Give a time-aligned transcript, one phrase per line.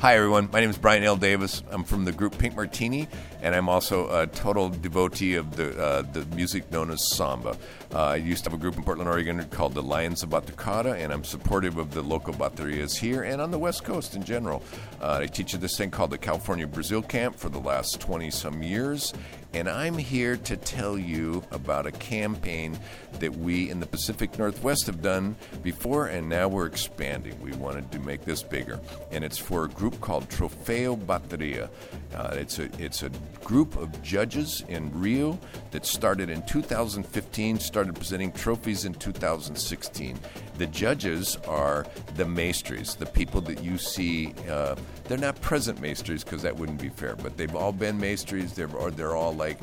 [0.00, 0.48] Hi, everyone.
[0.50, 1.16] My name is Brian L.
[1.16, 1.62] Davis.
[1.70, 3.06] I'm from the group Pink Martini,
[3.42, 7.58] and I'm also a total devotee of the uh, the music known as samba.
[7.92, 10.94] Uh, I used to have a group in Portland, Oregon called the Lions of Batucada,
[10.94, 14.62] and I'm supportive of the local baterias here and on the West Coast in general.
[15.00, 18.30] Uh, I teach at this thing called the California Brazil Camp for the last 20
[18.30, 19.12] some years,
[19.52, 22.78] and I'm here to tell you about a campaign
[23.18, 27.40] that we in the Pacific Northwest have done before, and now we're expanding.
[27.40, 28.78] We wanted to make this bigger,
[29.10, 31.68] and it's for a group called Troféu Bateria.
[32.14, 33.10] Uh, it's a it's a
[33.42, 35.38] group of judges in Rio
[35.72, 40.18] that started in 2015, started presenting trophies in 2016.
[40.58, 44.34] The judges are the maestries, the people that you see.
[44.48, 48.54] Uh, they're not present maestries because that wouldn't be fair, but they've all been maestries.
[48.54, 49.58] They're or they're all like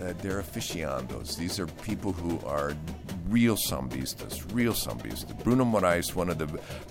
[0.00, 1.36] uh, they're aficionados.
[1.36, 2.74] These are people who are
[3.28, 5.42] real sambistas, real sambistas.
[5.44, 6.46] Bruno Moraes, one of the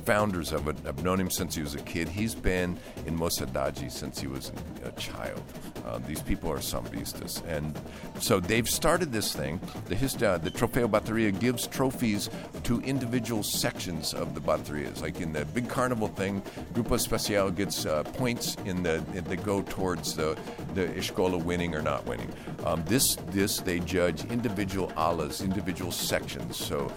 [0.06, 2.08] founders of it, I've known him since he was a kid.
[2.08, 4.52] He's been in Mocidade since he was
[4.84, 5.42] a child.
[5.86, 7.42] Uh, these people are sambistas.
[7.48, 7.80] And
[8.20, 9.60] so they've started this thing.
[9.86, 12.30] The, his, uh, the Troféu Bateria gives trophies
[12.64, 15.02] to individual sections of the baterias.
[15.02, 16.42] Like in the big carnival thing,
[16.74, 20.38] Grupo Especial gets uh, points in the that go towards the,
[20.74, 22.32] the Escola winning or not winning.
[22.66, 26.27] Um, this, this, they judge individual alas, individual sections.
[26.52, 26.92] So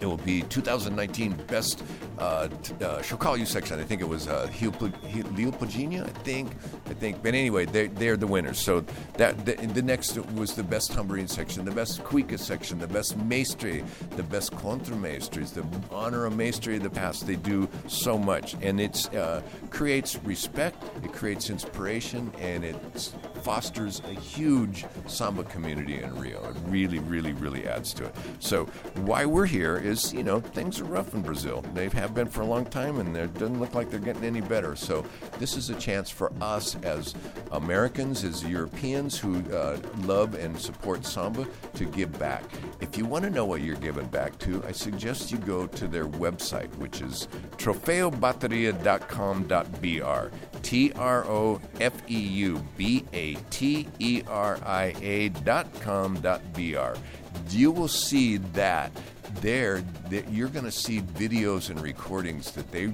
[0.00, 1.82] it will be 2019 best
[2.18, 2.48] uh,
[2.80, 3.80] uh, section.
[3.80, 6.52] I think it was uh, Leopoldina, I think.
[6.86, 7.22] I think.
[7.22, 8.58] But anyway, they're, they're the winners.
[8.58, 8.80] So
[9.14, 13.18] that the, the next was the best tambourine section, the best cuica section, the best
[13.18, 13.84] maestri,
[14.16, 17.26] the best contramaestries, the honor of maestri of the past.
[17.26, 22.76] They do so much, and it uh, creates respect, it creates inspiration, and it
[23.46, 26.42] fosters a huge samba community in Rio.
[26.50, 28.14] It really, really, really adds to it.
[28.40, 28.64] So
[28.96, 31.64] why we're here is, you know, things are rough in Brazil.
[31.72, 34.40] They have been for a long time, and it doesn't look like they're getting any
[34.40, 34.74] better.
[34.74, 35.06] So
[35.38, 37.14] this is a chance for us as
[37.52, 42.42] Americans, as Europeans who uh, love and support samba, to give back.
[42.80, 45.86] If you want to know what you're giving back to, I suggest you go to
[45.86, 47.28] their website, which is
[47.58, 50.36] trofeubateria.com.br.
[50.66, 56.20] T R O F E U B A T E R I A dot com
[56.20, 56.98] dot br.
[57.50, 58.90] You will see that
[59.42, 62.92] there that you're going to see videos and recordings that they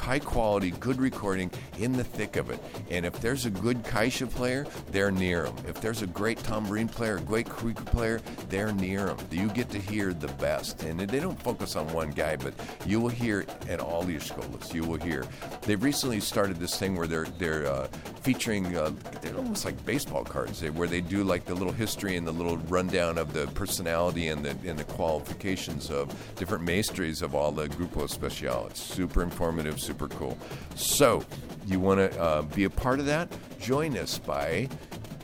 [0.00, 2.58] high quality, good recording in the thick of it.
[2.90, 5.56] And if there's a good Caixa player, they're near them.
[5.68, 9.18] If there's a great tambourine player, a great cuica player, they're near them.
[9.30, 10.82] You get to hear the best.
[10.82, 12.54] And they don't focus on one guy, but
[12.86, 14.72] you will hear at all the escolas.
[14.72, 15.24] You will hear.
[15.62, 17.86] They've recently started this thing where they're they're uh,
[18.22, 18.76] featuring.
[18.76, 22.32] Uh, they're almost like baseball cards, where they do like the little history and the
[22.32, 27.52] little rundown of the personality and the and the qualifications of different maestries of all
[27.52, 28.66] the Grupo Especial.
[28.66, 30.36] It's super informative super cool.
[30.74, 31.24] So,
[31.66, 33.30] you want to uh, be a part of that?
[33.60, 34.68] Join us by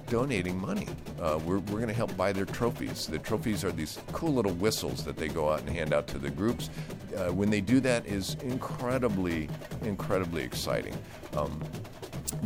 [0.08, 0.88] donating money.
[1.20, 3.06] Uh, we're we're going to help buy their trophies.
[3.06, 6.18] The trophies are these cool little whistles that they go out and hand out to
[6.18, 6.70] the groups.
[7.16, 9.48] Uh, when they do that is incredibly,
[9.82, 10.96] incredibly exciting.
[11.36, 11.60] Um,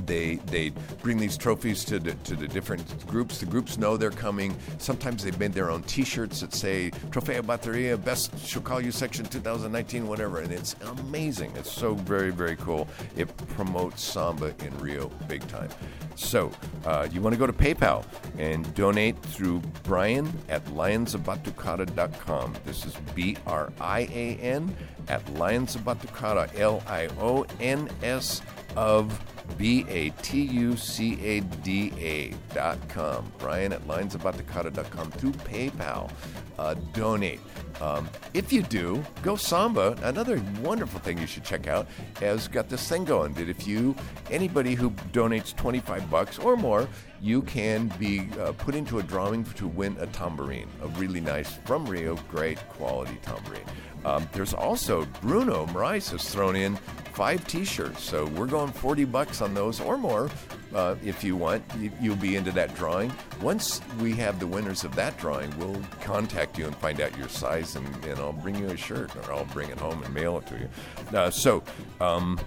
[0.06, 3.38] they they bring these trophies to the, to the different groups.
[3.38, 4.54] The groups know they're coming.
[4.78, 10.38] Sometimes they've made their own T-shirts that say "Troféu Bateria Best Chocalho Section 2019," whatever,
[10.38, 11.52] and it's amazing.
[11.56, 12.88] It's so very very cool.
[13.16, 15.70] It promotes samba in Rio big time.
[16.16, 16.50] So
[16.84, 18.04] uh, you want to go to PayPal
[18.38, 22.54] and donate through Brian at lionsofbatucada.com.
[22.64, 24.74] This is B R I A N
[25.08, 28.42] at Lions of Batucada, L I O N S
[28.76, 29.18] of
[29.56, 33.30] B A T U C A D A dot com.
[33.38, 36.10] Brian at dot com through PayPal.
[36.58, 37.40] Uh, donate.
[37.80, 39.96] Um, if you do, go Samba.
[40.02, 41.86] Another wonderful thing you should check out
[42.20, 43.96] has got this thing going that if you,
[44.30, 46.86] anybody who donates 25 bucks or more,
[47.22, 51.54] you can be uh, put into a drawing to win a tambourine, a really nice,
[51.64, 53.64] from Rio, great quality tambourine.
[54.04, 56.78] Um, there's also Bruno Moraes has thrown in
[57.20, 60.30] five T-shirts, so we're going 40 bucks on those or more.
[60.74, 61.62] Uh, if you want,
[62.00, 63.12] you'll be into that drawing.
[63.42, 67.28] Once we have the winners of that drawing, we'll contact you and find out your
[67.28, 70.38] size, and, and I'll bring you a shirt, or I'll bring it home and mail
[70.38, 70.68] it to you.
[71.14, 71.62] Uh, so,
[72.00, 72.40] um,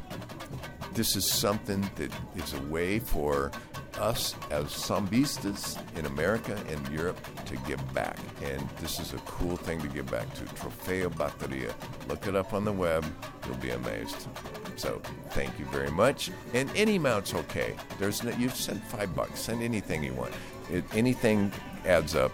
[0.93, 3.51] this is something that is a way for
[3.99, 8.17] us as sambistas in America and Europe to give back.
[8.43, 10.43] And this is a cool thing to give back to.
[10.43, 11.73] Troféu Bateria.
[12.07, 13.05] Look it up on the web.
[13.45, 14.27] You'll be amazed.
[14.75, 15.01] So
[15.31, 16.31] thank you very much.
[16.53, 17.75] And any amount's okay.
[17.99, 19.39] There's no, you send five bucks.
[19.39, 20.33] Send anything you want.
[20.71, 21.51] It, anything
[21.85, 22.31] adds up.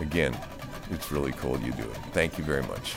[0.00, 0.36] Again,
[0.90, 1.96] it's really cool you do it.
[2.12, 2.96] Thank you very much.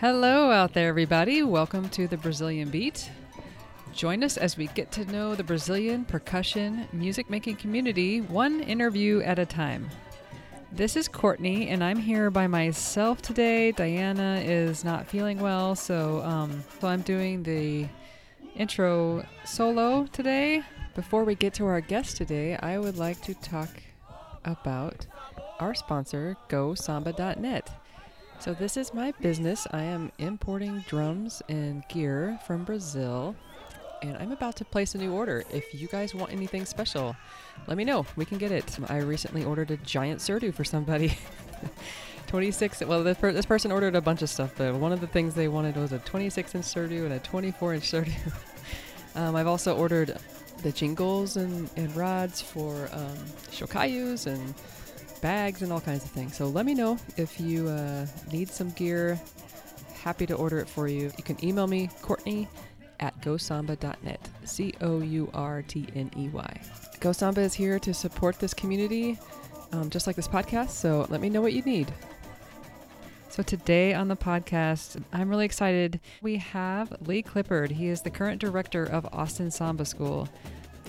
[0.00, 1.42] Hello, out there, everybody.
[1.42, 3.10] Welcome to the Brazilian Beat.
[3.92, 9.20] Join us as we get to know the Brazilian percussion music making community one interview
[9.20, 9.90] at a time.
[10.72, 13.72] This is Courtney, and I'm here by myself today.
[13.72, 17.86] Diana is not feeling well, so um, so I'm doing the
[18.56, 20.62] intro solo today.
[20.94, 23.68] Before we get to our guest today, I would like to talk
[24.46, 25.06] about
[25.58, 27.79] our sponsor, GoSamba.net.
[28.40, 29.66] So, this is my business.
[29.70, 33.36] I am importing drums and gear from Brazil,
[34.00, 35.44] and I'm about to place a new order.
[35.52, 37.14] If you guys want anything special,
[37.66, 38.06] let me know.
[38.16, 38.78] We can get it.
[38.88, 41.18] I recently ordered a giant surdo for somebody.
[42.28, 45.06] 26, well, this, per- this person ordered a bunch of stuff, but one of the
[45.06, 48.12] things they wanted was a 26 inch surdo and a 24 inch surdo.
[49.16, 50.16] um, I've also ordered
[50.62, 53.18] the jingles and, and rods for um,
[53.50, 54.54] chocalhos and
[55.20, 56.36] bags and all kinds of things.
[56.36, 59.20] So let me know if you uh, need some gear.
[60.02, 61.12] Happy to order it for you.
[61.16, 62.48] You can email me, Courtney
[63.00, 64.28] at gosamba.net.
[64.44, 66.60] C O U R T N E Y.
[67.00, 69.18] GoSamba is here to support this community,
[69.72, 70.70] um, just like this podcast.
[70.70, 71.92] So let me know what you need.
[73.30, 76.00] So today on the podcast, I'm really excited.
[76.20, 77.70] We have Lee Clippard.
[77.70, 80.28] He is the current director of Austin Samba School.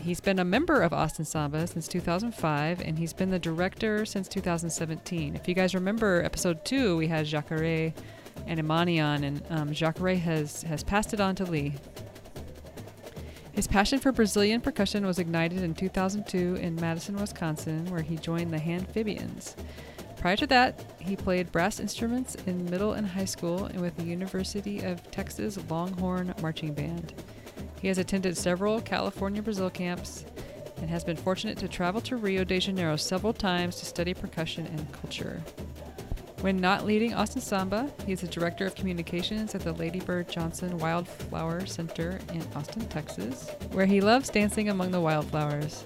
[0.02, 4.28] He's been a member of Austin Samba since 2005, and he's been the director since
[4.28, 5.36] 2017.
[5.36, 7.94] If you guys remember episode two, we had Jacare
[8.48, 11.76] and Imani on, and um, Jacare has, has passed it on to Lee.
[13.52, 18.52] His passion for Brazilian percussion was ignited in 2002 in Madison, Wisconsin, where he joined
[18.52, 19.56] the Handphibians.
[20.18, 24.04] Prior to that, he played brass instruments in middle and high school and with the
[24.04, 27.14] University of Texas Longhorn Marching Band.
[27.82, 30.24] He has attended several California Brazil camps
[30.78, 34.68] and has been fortunate to travel to Rio de Janeiro several times to study percussion
[34.68, 35.42] and culture.
[36.42, 40.30] When not leading Austin Samba, he is the director of communications at the Lady Bird
[40.30, 45.86] Johnson Wildflower Center in Austin, Texas, where he loves dancing among the wildflowers.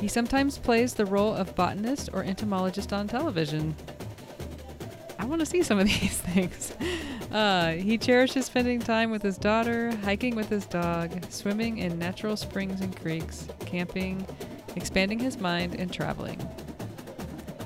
[0.00, 3.74] He sometimes plays the role of botanist or entomologist on television.
[5.26, 6.72] I want to see some of these things.
[7.32, 12.36] Uh, he cherishes spending time with his daughter, hiking with his dog, swimming in natural
[12.36, 14.24] springs and creeks, camping,
[14.76, 16.38] expanding his mind, and traveling.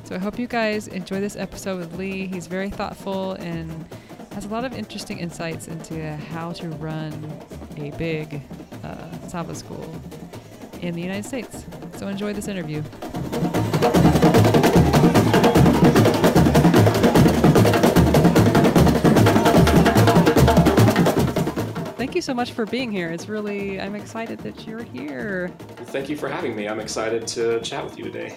[0.05, 2.27] So I hope you guys enjoy this episode with Lee.
[2.27, 3.71] He's very thoughtful and
[4.33, 7.13] has a lot of interesting insights into how to run
[7.77, 8.41] a big
[8.83, 9.95] uh, school
[10.81, 11.67] in the United States.
[11.99, 12.83] So enjoy this interview.
[22.11, 23.09] Thank you so much for being here.
[23.09, 25.49] It's really, I'm excited that you're here.
[25.77, 26.67] Thank you for having me.
[26.67, 28.37] I'm excited to chat with you today.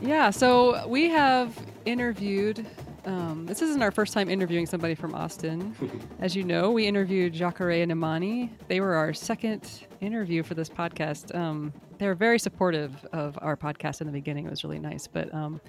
[0.00, 2.66] Yeah, so we have interviewed.
[3.04, 5.72] Um, this isn't our first time interviewing somebody from Austin.
[6.18, 8.50] As you know, we interviewed Jacare and Imani.
[8.66, 9.70] They were our second
[10.00, 11.32] interview for this podcast.
[11.32, 14.46] Um, they were very supportive of our podcast in the beginning.
[14.46, 15.06] It was really nice.
[15.06, 15.60] But um,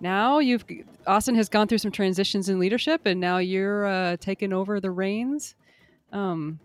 [0.00, 0.64] now you've
[1.06, 4.90] Austin has gone through some transitions in leadership, and now you're uh, taking over the
[4.90, 5.56] reins.
[6.10, 6.58] Um,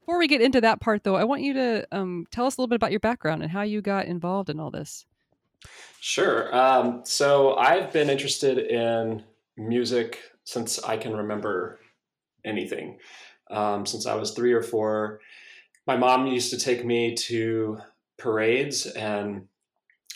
[0.00, 2.60] before we get into that part, though, I want you to um, tell us a
[2.60, 5.06] little bit about your background and how you got involved in all this.
[6.00, 6.54] Sure.
[6.54, 9.22] Um, so I've been interested in
[9.56, 11.78] music since I can remember
[12.44, 12.98] anything.
[13.50, 15.20] Um, since I was three or four,
[15.86, 17.78] my mom used to take me to
[18.16, 19.48] parades, and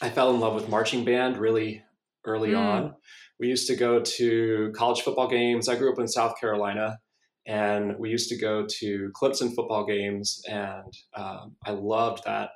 [0.01, 1.83] I fell in love with marching band really
[2.25, 2.59] early mm.
[2.59, 2.95] on.
[3.39, 5.69] We used to go to college football games.
[5.69, 7.01] I grew up in South Carolina,
[7.47, 12.51] and we used to go to Clemson football games, and um, I loved that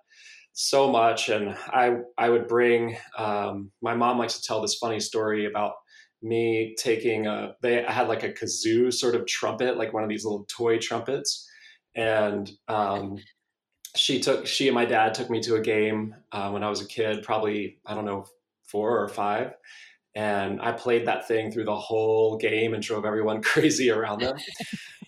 [0.52, 1.28] so much.
[1.28, 2.96] And I I would bring.
[3.16, 5.72] Um, my mom likes to tell this funny story about
[6.22, 7.54] me taking a.
[7.62, 11.48] They had like a kazoo sort of trumpet, like one of these little toy trumpets,
[11.94, 13.18] and um,
[13.96, 16.80] she took she and my dad took me to a game uh, when I was
[16.80, 18.26] a kid, probably I don't know
[18.66, 19.52] four or five,
[20.14, 24.36] and I played that thing through the whole game and drove everyone crazy around them.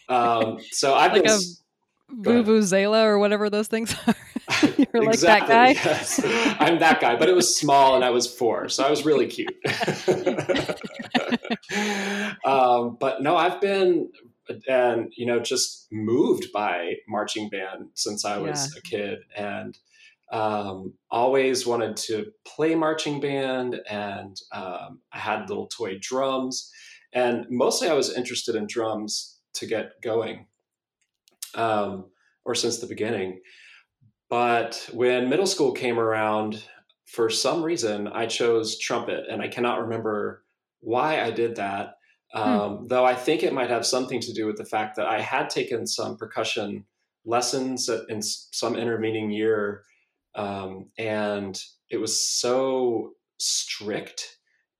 [0.09, 4.15] Um, so I've like been a vuvuzela or whatever those things are.
[4.93, 5.71] You're like that guy.
[5.71, 6.21] Yes.
[6.59, 9.27] I'm that guy, but it was small and I was four, so I was really
[9.27, 9.55] cute.
[12.45, 14.11] um, but no, I've been
[14.69, 18.79] and you know just moved by marching band since I was yeah.
[18.79, 19.79] a kid and
[20.33, 26.71] um, always wanted to play marching band and um, I had little toy drums
[27.13, 30.47] and mostly I was interested in drums to get going
[31.55, 32.07] um,
[32.45, 33.41] or since the beginning.
[34.29, 36.65] But when middle school came around,
[37.07, 40.45] for some reason, I chose trumpet, and I cannot remember
[40.79, 41.95] why I did that.
[42.33, 42.87] Um, hmm.
[42.87, 45.51] Though I think it might have something to do with the fact that I had
[45.51, 46.85] taken some percussion
[47.25, 49.83] lessons in some intervening year,
[50.35, 51.61] um, and
[51.91, 54.39] it was so strict,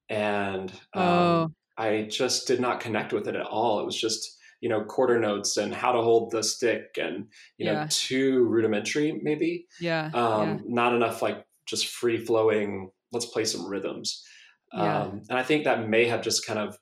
[0.09, 1.51] and um, oh.
[1.77, 3.81] I just did not connect with it at all.
[3.81, 7.27] It was just you know quarter notes and how to hold the stick and
[7.57, 7.73] you yeah.
[7.73, 10.59] know too rudimentary maybe yeah, um, yeah.
[10.67, 14.23] not enough like just free flowing let's play some rhythms
[14.75, 15.03] yeah.
[15.03, 16.77] um, and i think that may have just kind of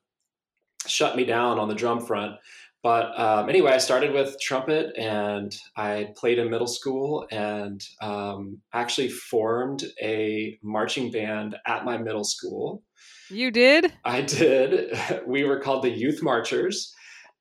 [0.87, 2.37] shut me down on the drum front
[2.83, 8.59] but um, anyway i started with trumpet and i played in middle school and um,
[8.73, 12.83] actually formed a marching band at my middle school.
[13.31, 13.93] You did?
[14.05, 14.99] I did.
[15.27, 16.95] We were called the youth marchers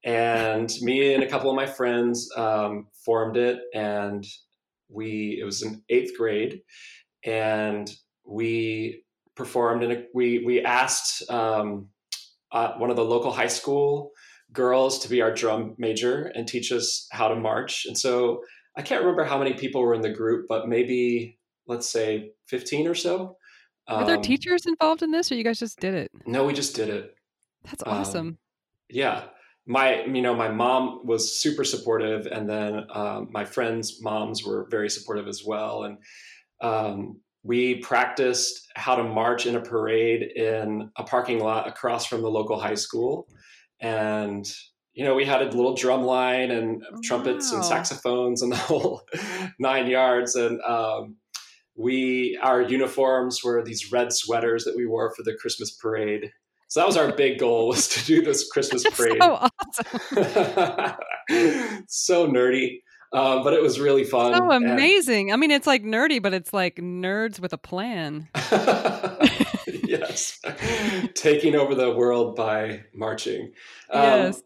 [0.04, 4.26] and me and a couple of my friends um, formed it and
[4.90, 6.62] we it was in eighth grade
[7.26, 7.90] and
[8.26, 9.04] we
[9.36, 11.90] performed and we we asked um,
[12.52, 14.12] uh, one of the local high school
[14.58, 17.86] girls to be our drum major and teach us how to march.
[17.86, 18.42] And so
[18.76, 22.88] i can't remember how many people were in the group but maybe let's say 15
[22.88, 23.38] or so.
[23.90, 26.12] Were there um, teachers involved in this or you guys just did it?
[26.26, 27.16] No we just did it.
[27.66, 28.28] That's awesome.
[28.28, 28.38] um,
[28.90, 29.26] yeah.
[29.66, 34.68] My you know my mom was super supportive and then um, my friends moms were
[34.72, 35.84] very supportive as well.
[35.84, 35.98] And
[36.62, 42.22] um, we practiced how to march in a parade in a parking lot across from
[42.22, 43.28] the local high school
[43.80, 44.52] and
[44.94, 47.58] you know we had a little drum line and oh, trumpets wow.
[47.58, 49.02] and saxophones and the whole
[49.60, 51.16] nine yards and um,
[51.76, 56.32] we our uniforms were these red sweaters that we wore for the christmas parade
[56.70, 59.18] so that was our big goal was to do this Christmas parade.
[59.22, 60.00] so awesome.
[61.88, 62.82] so nerdy.
[63.14, 64.34] Um, but it was really fun.
[64.36, 65.30] So amazing.
[65.30, 65.34] And...
[65.34, 68.28] I mean, it's like nerdy, but it's like nerds with a plan.
[71.16, 73.54] Taking over the world by marching.
[73.92, 74.44] Um, yes.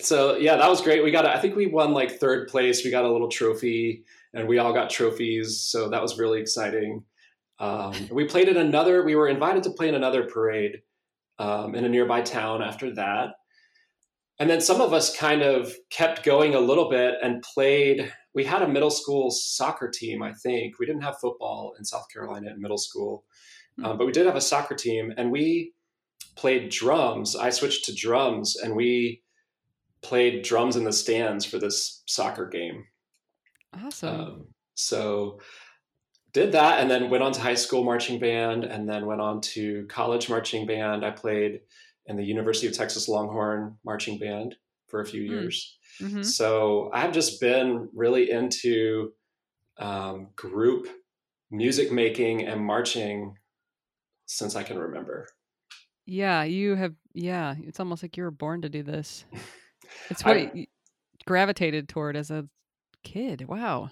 [0.00, 1.02] So yeah, that was great.
[1.02, 2.84] We got, I think we won like third place.
[2.84, 5.60] We got a little trophy and we all got trophies.
[5.60, 7.04] So that was really exciting.
[7.58, 10.82] Um, we played in another, we were invited to play in another parade
[11.38, 13.34] um, in a nearby town after that.
[14.38, 18.12] And then some of us kind of kept going a little bit and played.
[18.34, 20.78] We had a middle school soccer team, I think.
[20.78, 23.24] We didn't have football in South Carolina in middle school.
[23.84, 25.72] Um, but we did have a soccer team, and we
[26.36, 27.36] played drums.
[27.36, 29.22] I switched to drums, and we
[30.02, 32.84] played drums in the stands for this soccer game.
[33.74, 34.20] Awesome.
[34.20, 35.40] Um, so
[36.32, 39.40] did that and then went on to high school marching band and then went on
[39.40, 41.04] to college marching band.
[41.04, 41.60] I played
[42.06, 44.54] in the University of Texas Longhorn marching band
[44.86, 45.32] for a few hmm.
[45.32, 45.78] years.
[46.00, 46.22] Mm-hmm.
[46.22, 49.12] So I've just been really into
[49.78, 50.88] um, group
[51.50, 53.34] music making and marching
[54.28, 55.26] since I can remember.
[56.06, 56.94] Yeah, you have.
[57.12, 59.24] Yeah, it's almost like you were born to do this.
[60.10, 60.66] It's what I, you
[61.26, 62.46] gravitated toward as a
[63.04, 63.46] kid.
[63.48, 63.90] Wow.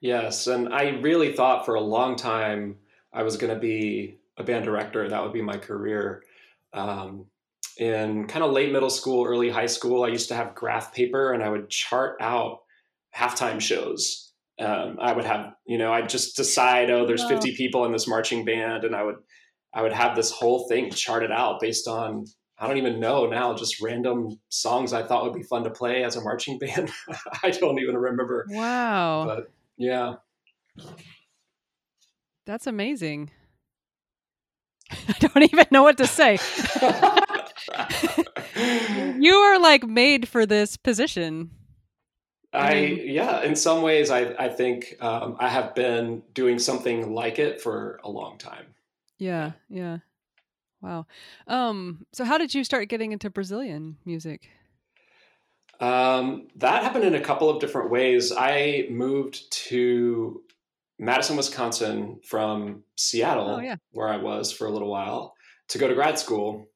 [0.00, 2.76] Yes, and I really thought for a long time
[3.12, 5.08] I was going to be a band director.
[5.08, 6.22] That would be my career.
[6.72, 7.26] Um,
[7.76, 11.32] in kind of late middle school, early high school, I used to have graph paper
[11.32, 12.62] and I would chart out
[13.16, 14.32] halftime shows.
[14.58, 18.06] Um, I would have, you know, I'd just decide, oh, there's 50 people in this
[18.06, 19.16] marching band, and I would,
[19.74, 22.26] I would have this whole thing charted out based on,
[22.58, 26.04] I don't even know now, just random songs I thought would be fun to play
[26.04, 26.90] as a marching band.
[27.42, 28.46] I don't even remember.
[28.50, 29.24] Wow.
[29.26, 30.14] But yeah.
[32.44, 33.30] That's amazing.
[34.90, 36.38] I don't even know what to say.
[39.18, 41.50] you are like made for this position.
[42.52, 47.38] I yeah, in some ways, I I think um, I have been doing something like
[47.38, 48.71] it for a long time.
[49.22, 49.98] Yeah, yeah.
[50.80, 51.06] Wow.
[51.46, 52.06] Um.
[52.12, 54.50] So, how did you start getting into Brazilian music?
[55.78, 58.32] Um, that happened in a couple of different ways.
[58.36, 60.42] I moved to
[60.98, 63.76] Madison, Wisconsin from Seattle, oh, yeah.
[63.92, 65.34] where I was for a little while,
[65.68, 66.66] to go to grad school.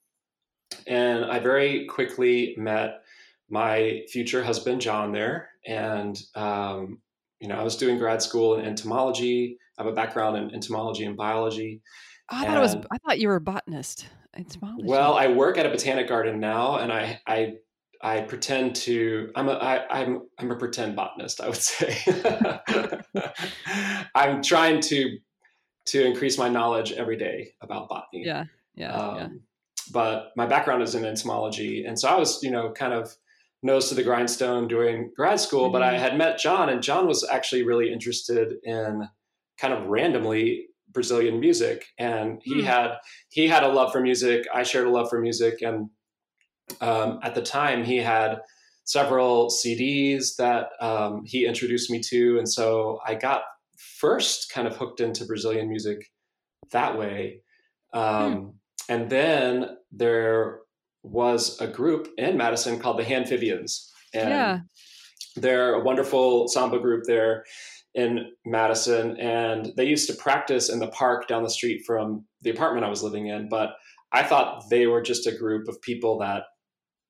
[0.87, 3.03] And I very quickly met
[3.51, 5.51] my future husband, John, there.
[5.67, 6.99] And, um,
[7.41, 9.59] you know, I was doing grad school in entomology.
[9.79, 11.83] I have a background in entomology and biology.
[12.31, 12.77] Oh, I thought and, it was.
[12.91, 14.07] I thought you were a botanist.
[14.37, 14.87] Entomology.
[14.87, 17.55] Well, I work at a botanic garden now, and I I
[18.01, 21.99] I pretend to I'm a I, I'm I'm a pretend botanist I would say
[24.15, 25.19] I'm trying to
[25.87, 29.29] to increase my knowledge every day about botany yeah yeah, um, yeah
[29.93, 33.15] but my background is in entomology and so I was you know kind of
[33.63, 35.73] nose to the grindstone doing grad school mm-hmm.
[35.73, 36.03] but I mm-hmm.
[36.03, 39.09] had met John and John was actually really interested in
[39.59, 42.65] kind of randomly Brazilian music and he mm.
[42.65, 42.97] had
[43.29, 45.91] he had a love for music I shared a love for music and
[46.81, 48.41] um, at the time he had
[48.85, 53.43] several CDs that um, he introduced me to, and so I got
[53.77, 56.11] first kind of hooked into Brazilian music
[56.73, 57.43] that way.
[57.93, 58.49] Um, hmm.
[58.89, 60.61] And then there
[61.03, 63.89] was a group in Madison called the Handphibians.
[64.15, 64.59] And yeah.
[65.35, 67.45] they're a wonderful samba group there
[67.97, 69.17] in Madison.
[69.17, 72.91] And they used to practice in the park down the street from the apartment I
[72.91, 73.49] was living in.
[73.49, 73.71] But
[74.13, 76.45] I thought they were just a group of people that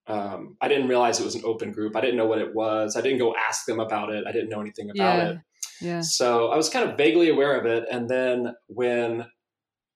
[0.07, 1.97] um, I didn't realize it was an open group.
[1.97, 2.97] I didn't know what it was.
[2.97, 4.25] I didn't go ask them about it.
[4.27, 5.29] I didn't know anything about yeah.
[5.29, 5.39] it.
[5.81, 6.01] Yeah.
[6.01, 7.85] So I was kind of vaguely aware of it.
[7.91, 9.27] And then when,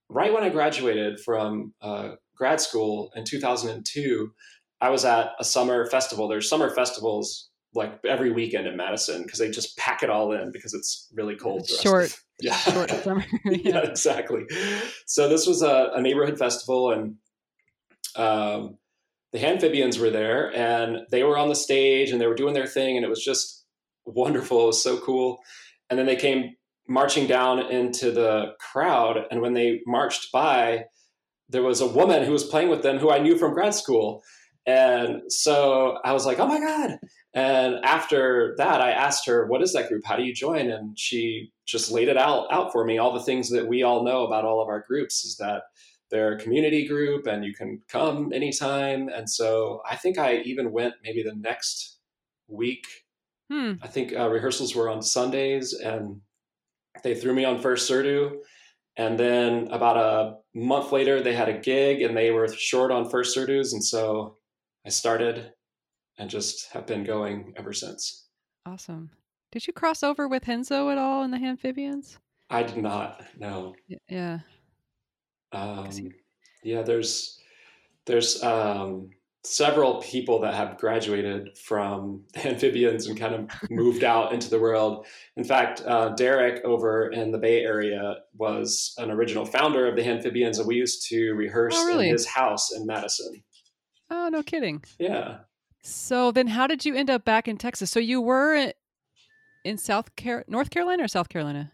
[0.08, 4.32] right when I graduated from uh, grad school in 2002,
[4.80, 6.26] I was at a summer festival.
[6.26, 10.50] There's summer festivals like every weekend in Madison because they just pack it all in
[10.52, 11.68] because it's really cold.
[11.68, 12.16] Short.
[12.42, 12.56] Yeah.
[12.56, 13.22] Short summer.
[13.44, 13.58] yeah.
[13.62, 13.78] yeah.
[13.80, 14.46] exactly.
[15.04, 17.16] So this was a, a neighborhood festival and
[18.16, 18.78] um,
[19.32, 22.66] the Handphibians were there and they were on the stage and they were doing their
[22.66, 23.66] thing and it was just
[24.06, 24.62] wonderful.
[24.62, 25.40] It was so cool.
[25.90, 26.54] And then they came
[26.88, 29.24] marching down into the crowd.
[29.30, 30.86] And when they marched by,
[31.48, 34.22] there was a woman who was playing with them who I knew from grad school.
[34.66, 36.98] And so I was like, oh my God.
[37.32, 40.04] And after that, I asked her, what is that group?
[40.04, 40.70] How do you join?
[40.70, 42.98] And she just laid it out, out for me.
[42.98, 45.62] All the things that we all know about all of our groups is that
[46.10, 49.08] they're a community group and you can come anytime.
[49.08, 51.98] And so I think I even went maybe the next
[52.48, 52.86] week
[53.50, 53.72] Hmm.
[53.82, 56.20] I think uh, rehearsals were on Sundays, and
[57.02, 58.36] they threw me on first Surdo.
[58.96, 63.10] And then about a month later, they had a gig, and they were short on
[63.10, 64.36] first Surdos, and so
[64.86, 65.52] I started,
[66.18, 68.26] and just have been going ever since.
[68.66, 69.10] Awesome.
[69.52, 72.18] Did you cross over with Renzo at all in the Handphibians?
[72.50, 73.24] I did not.
[73.38, 73.74] No.
[74.08, 74.40] Yeah.
[75.52, 75.90] Um,
[76.62, 76.82] yeah.
[76.82, 77.38] There's
[78.06, 79.10] there's um,
[79.44, 85.06] several people that have graduated from Handphibians and kind of moved out into the world.
[85.36, 90.02] In fact, uh, Derek over in the Bay Area was an original founder of the
[90.02, 92.08] Handphibians, and we used to rehearse oh, really?
[92.08, 93.42] in his house in Madison.
[94.10, 94.82] Oh, no kidding.
[94.98, 95.38] Yeah.
[95.82, 97.90] So then, how did you end up back in Texas?
[97.90, 98.72] So you were
[99.64, 101.72] in South Car- North Carolina or South Carolina?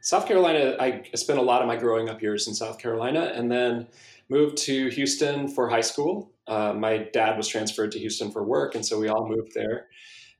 [0.00, 0.76] South Carolina.
[0.80, 3.86] I spent a lot of my growing up years in South Carolina, and then
[4.28, 8.74] moved to Houston for high school uh, my dad was transferred to Houston for work,
[8.74, 9.86] and so we all moved there.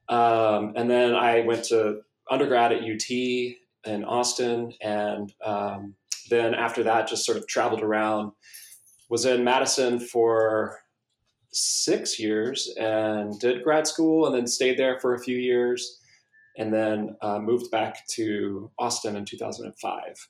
[0.09, 5.95] Um, and then I went to undergrad at UT in Austin, and um,
[6.29, 8.33] then after that, just sort of traveled around.
[9.11, 10.79] Was in Madison for
[11.55, 16.01] six years and did grad school, and then stayed there for a few years,
[16.59, 20.29] and then uh, moved back to Austin in 2005.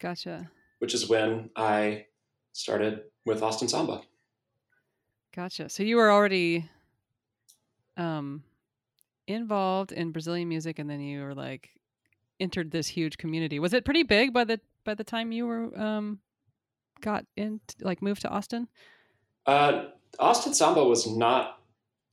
[0.00, 0.50] Gotcha.
[0.78, 2.06] Which is when I
[2.52, 4.02] started with Austin Samba.
[5.34, 5.68] Gotcha.
[5.68, 6.68] So you were already
[7.96, 8.42] um
[9.26, 11.70] involved in Brazilian music and then you were like
[12.40, 13.58] entered this huge community.
[13.58, 16.18] Was it pretty big by the by the time you were um
[17.00, 18.68] got in like moved to Austin?
[19.46, 19.86] Uh
[20.18, 21.58] Austin Samba was not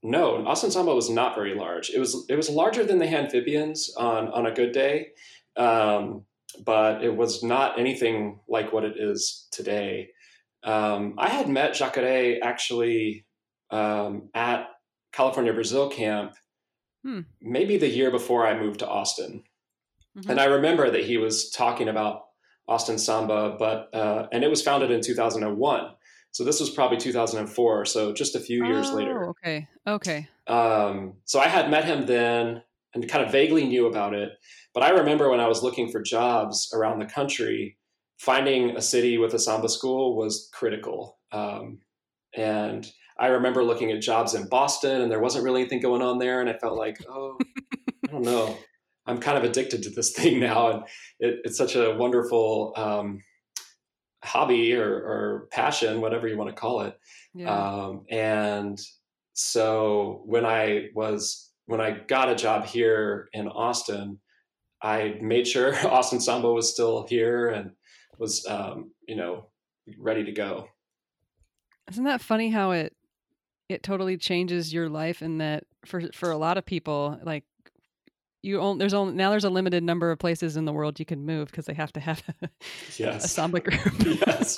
[0.03, 1.91] no, Austin Samba was not very large.
[1.91, 5.09] It was it was larger than the Handphibians on on a good day.
[5.55, 6.25] Um
[6.65, 10.09] but it was not anything like what it is today.
[10.63, 13.25] Um, I had met Jacare actually
[13.69, 14.67] um, at
[15.11, 16.33] California Brazil camp
[17.03, 17.21] hmm.
[17.41, 19.43] maybe the year before I moved to Austin.
[20.17, 20.29] Mm-hmm.
[20.29, 22.23] And I remember that he was talking about
[22.67, 25.91] Austin Samba, but uh, and it was founded in 2001.
[26.31, 29.29] So this was probably 2004, so just a few years oh, later.
[29.29, 29.67] Okay.
[29.85, 30.27] Okay.
[30.47, 32.63] Um, so I had met him then
[32.93, 34.31] and kind of vaguely knew about it.
[34.73, 37.77] But I remember when I was looking for jobs around the country,
[38.17, 41.19] finding a city with a samba school was critical.
[41.31, 41.79] Um,
[42.35, 42.89] and
[43.19, 46.39] I remember looking at jobs in Boston, and there wasn't really anything going on there,
[46.39, 47.37] and I felt like, oh,
[48.07, 48.57] I don't know.
[49.07, 50.83] I'm kind of addicted to this thing now, and
[51.19, 53.21] it, it's such a wonderful um,
[54.23, 56.97] hobby or, or, passion, whatever you want to call it.
[57.33, 57.51] Yeah.
[57.51, 58.79] Um, and
[59.33, 64.19] so when I was when I got a job here in Austin,
[64.81, 67.71] I made sure Austin Samba was still here, and
[68.17, 69.47] was um, you know
[69.97, 70.67] ready to go.
[71.89, 72.93] Isn't that funny how it
[73.69, 77.43] it totally changes your life in that for for a lot of people like
[78.43, 81.05] you only there's only now there's a limited number of places in the world you
[81.05, 82.49] can move because they have to have a,
[82.97, 83.25] yes.
[83.25, 83.93] a samba group.
[84.27, 84.57] yes.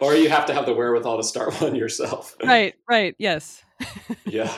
[0.00, 2.36] Or you have to have the wherewithal to start one yourself.
[2.44, 3.62] Right, right, yes.
[4.26, 4.52] yeah.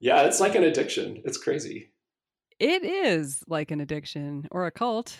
[0.00, 1.22] Yeah, it's like an addiction.
[1.24, 1.92] It's crazy.
[2.58, 5.16] It is like an addiction or a cult.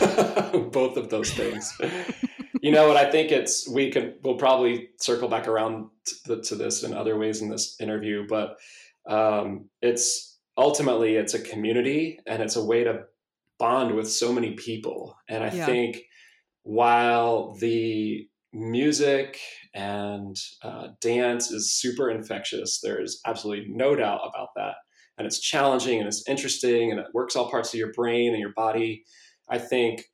[0.00, 1.76] Both of those things.
[2.62, 2.96] you know what?
[2.96, 5.88] I think it's we can we'll probably circle back around
[6.26, 8.56] to, to this in other ways in this interview, but
[9.08, 10.29] um, it's
[10.60, 13.04] ultimately it's a community and it's a way to
[13.58, 15.16] bond with so many people.
[15.28, 15.66] And I yeah.
[15.66, 16.02] think
[16.62, 19.38] while the music
[19.74, 24.74] and uh, dance is super infectious, there's absolutely no doubt about that.
[25.16, 28.40] And it's challenging and it's interesting and it works all parts of your brain and
[28.40, 29.04] your body.
[29.48, 30.04] I think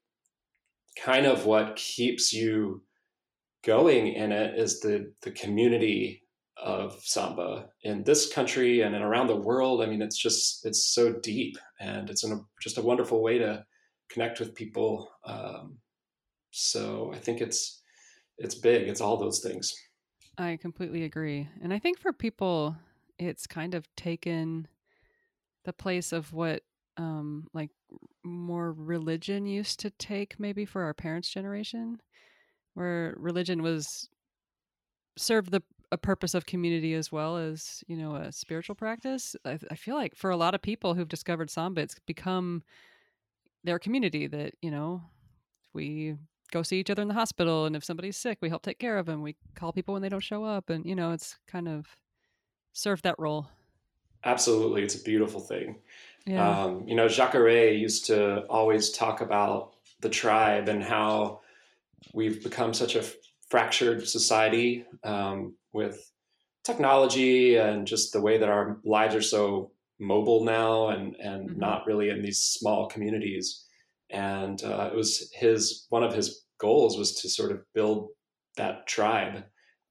[1.03, 2.83] kind of what keeps you
[3.65, 6.23] going in it is the the community
[6.57, 9.83] of samba in this country and around the world.
[9.83, 13.65] I mean, it's just it's so deep, and it's an, just a wonderful way to
[14.11, 15.11] connect with people.
[15.25, 15.79] Um,
[16.51, 17.83] so I think it's
[18.39, 18.89] it's big.
[18.89, 19.75] It's all those things.
[20.39, 22.77] I completely agree, and I think for people,
[23.19, 24.69] it's kind of taken
[25.65, 26.63] the place of what
[26.97, 27.71] um, like
[28.25, 32.01] more religion used to take, maybe for our parents' generation,
[32.75, 34.09] where religion was
[35.17, 35.63] served the
[35.97, 39.95] a purpose of community as well as you know a spiritual practice I, I, feel
[39.95, 42.63] like for a lot of people who've discovered samba it's become
[43.65, 45.03] their community that you know
[45.73, 46.17] we
[46.53, 48.99] go see each other in the hospital and if somebody's sick we help take care
[48.99, 51.67] of them we call people when they don't show up and you know it's kind
[51.67, 51.87] of
[52.75, 53.49] served that role
[54.25, 55.77] absolutely it's a beautiful thing
[56.27, 56.65] yeah.
[56.65, 61.41] Um, you know jacare used to always talk about the tribe and how
[62.13, 63.05] we've become such a
[63.49, 66.11] fractured society um, with
[66.65, 71.61] technology and just the way that our lives are so mobile now and and mm-hmm.
[71.61, 73.65] not really in these small communities.
[74.11, 78.09] And uh, it was his one of his goals was to sort of build
[78.57, 79.45] that tribe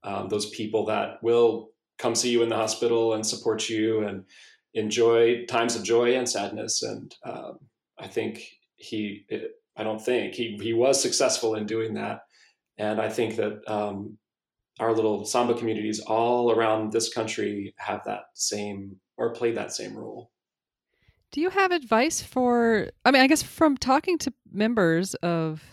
[0.03, 4.23] um, those people that will come see you in the hospital and support you and
[4.73, 6.83] enjoy times of joy and sadness.
[6.83, 7.59] And um,
[7.99, 8.43] i think
[8.75, 12.21] he it, i don't think he, he was successful in doing that
[12.77, 14.17] and i think that um,
[14.79, 19.95] our little samba communities all around this country have that same or play that same
[19.95, 20.31] role.
[21.31, 22.89] Do you have advice for?
[23.03, 25.63] I mean, I guess from talking to members of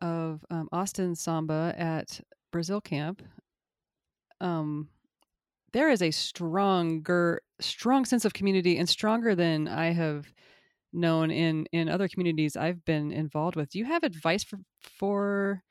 [0.00, 3.22] of um, Austin Samba at Brazil Camp,
[4.40, 4.88] um,
[5.72, 10.32] there is a stronger, strong sense of community, and stronger than I have
[10.92, 13.70] known in in other communities I've been involved with.
[13.70, 15.62] Do you have advice for for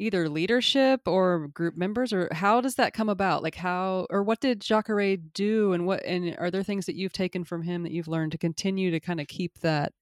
[0.00, 3.42] either leadership or group members or how does that come about?
[3.42, 7.12] Like how or what did jacare do and what and are there things that you've
[7.12, 9.92] taken from him that you've learned to continue to kind of keep that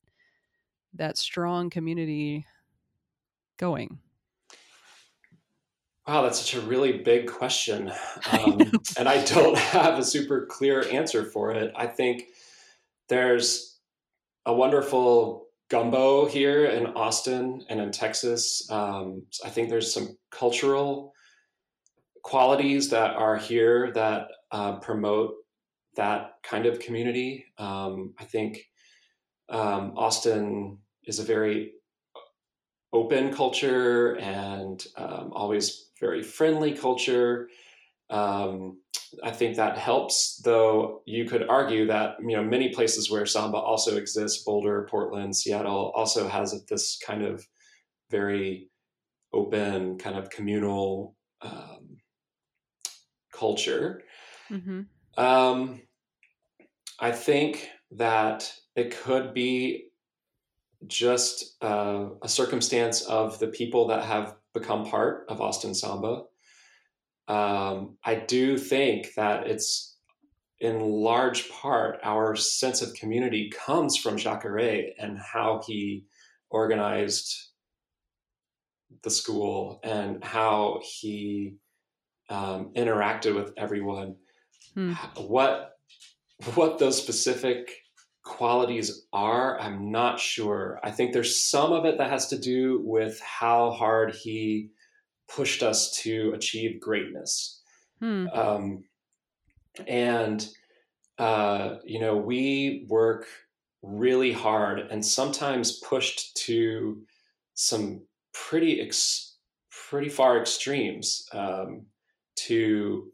[0.95, 2.47] that strong community
[3.59, 3.99] going?
[6.07, 7.91] Wow that's such a really big question
[8.33, 11.73] um, I and i don't have a super clear answer for it.
[11.77, 12.25] I think
[13.09, 13.79] there's
[14.47, 18.67] a wonderful gumbo here in Austin and in Texas.
[18.71, 21.13] Um, I think there's some cultural
[22.23, 25.35] qualities that are here that uh, promote
[25.97, 27.45] that kind of community.
[27.59, 28.65] Um, I think
[29.49, 31.73] um, Austin is a very
[32.93, 37.49] open culture and um, always very friendly culture.
[38.11, 38.79] Um,
[39.23, 43.57] I think that helps, though you could argue that you know many places where samba
[43.59, 47.47] also exists, Boulder, Portland, Seattle, also has this kind of
[48.11, 48.71] very
[49.33, 51.99] open, kind of communal um,
[53.33, 54.03] culture.
[54.51, 54.83] Mm-hmm.
[55.23, 55.81] Um,
[57.01, 59.89] I think that it could be
[60.87, 66.23] just uh, a circumstance of the people that have become part of Austin Samba
[67.29, 69.97] um, I do think that it's
[70.61, 76.05] in large part our sense of community comes from Jacare and how he
[76.51, 77.37] organized
[79.03, 81.55] the school and how he
[82.31, 84.17] um, interacted with everyone.
[84.75, 84.93] Hmm.
[85.17, 85.77] What
[86.55, 87.73] what those specific
[88.25, 90.81] qualities are, I'm not sure.
[90.83, 94.71] I think there's some of it that has to do with how hard he
[95.35, 97.63] pushed us to achieve greatness.
[98.01, 98.27] Hmm.
[98.29, 98.85] Um,
[99.87, 100.49] and,
[101.19, 103.27] uh, you know, we work
[103.83, 107.03] really hard and sometimes pushed to
[107.55, 109.37] some pretty, ex-
[109.71, 111.87] pretty far extremes um,
[112.37, 113.11] to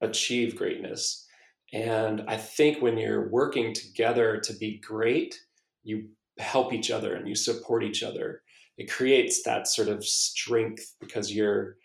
[0.00, 1.26] achieve greatness.
[1.72, 5.38] And I think when you're working together to be great,
[5.82, 8.41] you help each other and you support each other
[8.78, 11.76] it creates that sort of strength because you're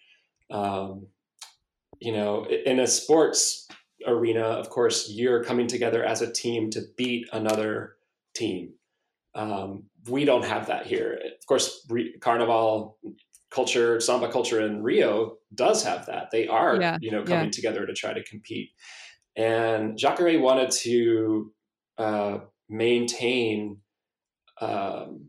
[0.51, 1.07] um,
[1.99, 3.67] you know in a sports
[4.05, 7.95] arena of course you're coming together as a team to beat another
[8.35, 8.73] team
[9.35, 12.97] um, we don't have that here of course re- carnival
[13.49, 16.29] culture, samba culture in Rio does have that.
[16.31, 17.51] They are, Yeah, you know, coming yeah.
[17.51, 18.71] together to try to compete.
[19.35, 21.53] And Jacare wanted to
[21.97, 23.77] uh, maintain
[24.59, 25.27] um,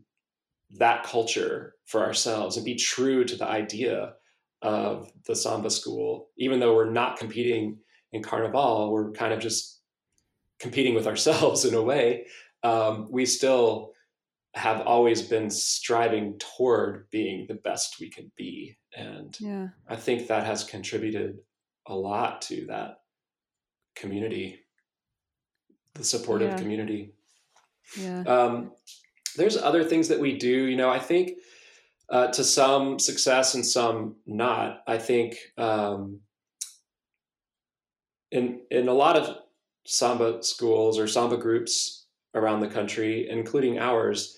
[0.77, 4.13] that culture for ourselves and be true to the idea
[4.61, 7.77] of the samba school, even though we're not competing
[8.11, 9.81] in Carnival, we're kind of just
[10.59, 12.25] competing with ourselves in a way.
[12.63, 13.93] Um, we still
[14.55, 18.77] have always been striving toward being the best we can be.
[18.95, 19.67] And Yeah.
[19.87, 21.37] I think that has contributed
[21.87, 23.01] a lot to that
[23.95, 24.59] community,
[25.93, 26.57] the supportive Yeah.
[26.57, 27.13] community.
[27.97, 28.21] Yeah.
[28.23, 28.71] Um,
[29.39, 30.65] there's other things that we do.
[30.65, 31.31] You know, I think
[32.09, 34.81] uh, to some success and some not.
[34.87, 36.19] I think um,
[38.31, 39.37] in in a lot of
[39.85, 44.37] samba schools or samba groups around the country, including ours,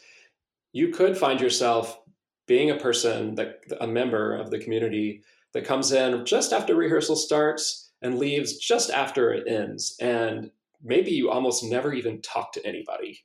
[0.72, 2.00] you could find yourself
[2.48, 7.16] being a person that a member of the community that comes in just after rehearsal
[7.16, 10.50] starts and leaves just after it ends and
[10.84, 13.24] maybe you almost never even talk to anybody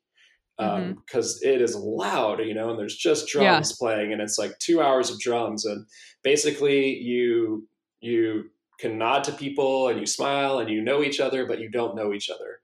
[0.59, 3.61] because it is loud you know and there's just Yeah.
[3.61, 5.87] drums playing and it's like two hours of drums and
[6.23, 7.69] basically you
[8.01, 11.69] you can nod to people and you smile and you know each other but you
[11.71, 12.61] don't know each other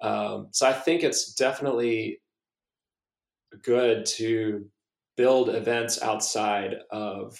[0.00, 2.20] um, so i think it's definitely
[3.62, 4.68] good to
[5.16, 7.38] build events outside of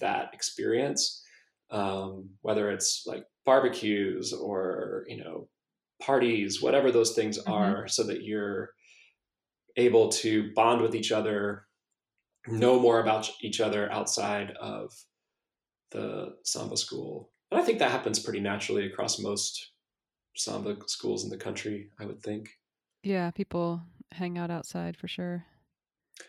[0.00, 1.22] that experience
[1.70, 5.48] um, whether it's like barbecues or you know
[6.02, 7.46] parties whatever those things Mhm.
[7.46, 8.70] are so that you're
[9.76, 11.66] able to bond with each other
[12.46, 14.92] know more about each other outside of
[15.92, 19.70] the samba school and i think that happens pretty naturally across most
[20.36, 22.50] samba schools in the country i would think
[23.02, 23.30] Yeah.
[23.30, 23.82] People
[24.12, 25.44] hang out outside for sure.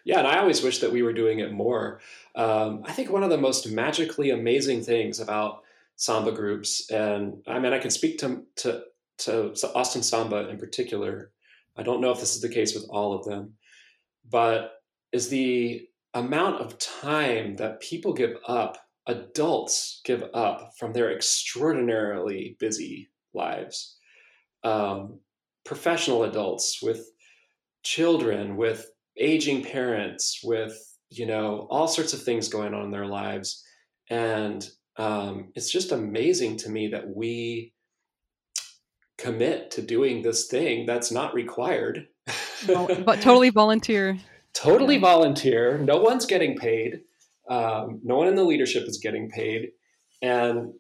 [0.03, 2.01] Yeah, and I always wish that we were doing it more.
[2.35, 5.61] Um, I think one of the most magically amazing things about
[5.95, 8.83] samba groups, and I mean, I can speak to to
[9.19, 11.31] to Austin Samba in particular.
[11.77, 13.53] I don't know if this is the case with all of them,
[14.29, 14.73] but
[15.11, 22.55] is the amount of time that people give up, adults give up from their extraordinarily
[22.59, 23.97] busy lives,
[24.63, 25.19] um,
[25.65, 27.09] professional adults with
[27.83, 30.77] children, with aging parents with
[31.09, 33.63] you know all sorts of things going on in their lives.
[34.09, 37.73] And um, it's just amazing to me that we
[39.17, 42.07] commit to doing this thing that's not required.
[42.67, 44.17] But totally volunteer.
[44.53, 45.01] totally Yeah.
[45.01, 45.77] volunteer.
[45.77, 47.01] No one's getting paid.
[47.49, 49.69] Um, no one in the leadership is getting paid.
[50.21, 50.73] And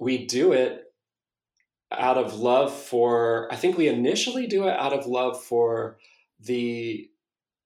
[0.00, 0.82] we do it
[1.92, 5.98] out of love for i think we initially do it out of love for
[6.38, 7.08] the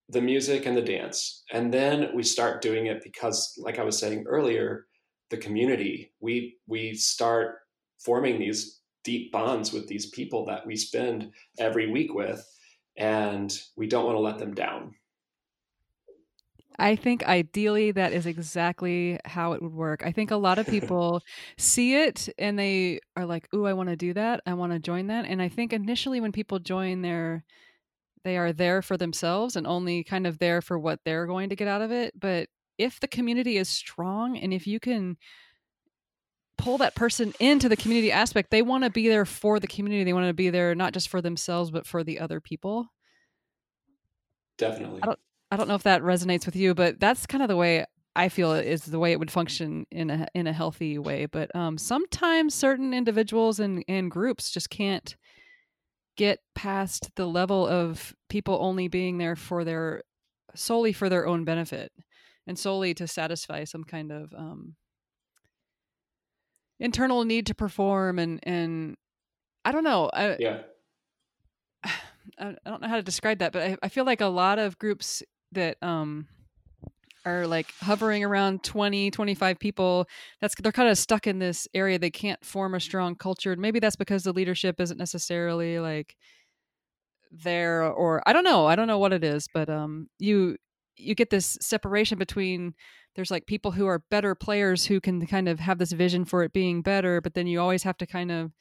[0.09, 1.43] the music and the dance.
[1.51, 4.87] And then we start doing it because like i was saying earlier
[5.31, 6.13] the community.
[6.21, 7.57] We we start
[8.05, 12.45] forming these deep bonds with these people that we spend every week with
[12.97, 14.95] and we don't want to let them down
[16.79, 20.03] I think ideally that is exactly how it would work.
[20.05, 21.23] I think a lot of people
[21.57, 24.41] see it and they are like, "Ooh, I want to do that.
[24.47, 27.45] I want to join that." And I think initially when people join their
[28.25, 31.57] they are there for themselves and only kind of there for what they're going to
[31.57, 35.17] get out of it, but if the community is strong and if you can
[36.57, 40.05] pull that person into the community aspect, they want to be there for the community.
[40.05, 42.89] They want to be there not just for themselves but for the other people.
[44.59, 45.19] definitely I don't-
[45.51, 47.85] I don't know if that resonates with you, but that's kind of the way
[48.17, 51.27] I feel is the way it would function in a in a healthy way.
[51.27, 55.15] But um, sometimes certain individuals and, and groups just can't
[56.17, 60.03] get past the level of people only being there for their
[60.55, 61.93] solely for their own benefit
[62.47, 64.75] and solely to satisfy some kind of um,
[66.81, 68.97] internal need to perform and and
[69.65, 70.11] I don't know.
[70.13, 70.59] I, yeah
[71.85, 71.93] I
[72.39, 74.79] I don't know how to describe that, but I, I feel like a lot of
[74.79, 76.27] groups that um
[77.27, 80.07] are like hovering around 20 25 people
[80.41, 83.63] that's they're kind of stuck in this area they can't form a strong culture and
[83.63, 86.17] maybe that's because the leadership isn't necessarily like
[87.33, 90.57] there or i don't know i don't know what it is but um you
[90.97, 92.75] you get this separation between
[93.17, 96.43] there's like people who are better players who can kind of have this vision for
[96.45, 98.53] it being better but then you always have to kind of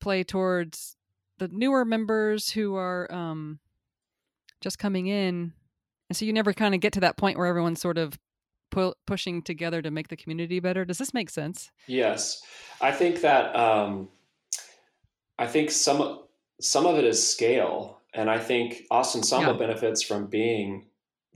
[0.00, 0.96] play towards
[1.38, 3.58] the newer members who are um
[4.62, 5.52] just coming in.
[6.08, 8.18] And so you never kind of get to that point where everyone's sort of
[8.70, 10.84] pu- pushing together to make the community better.
[10.86, 11.70] Does this make sense?
[11.86, 12.40] Yes,
[12.80, 14.08] I think that um,
[15.38, 16.22] I think some
[16.60, 19.58] some of it is scale, and I think Austin Samba Yeah.
[19.58, 20.86] benefits from being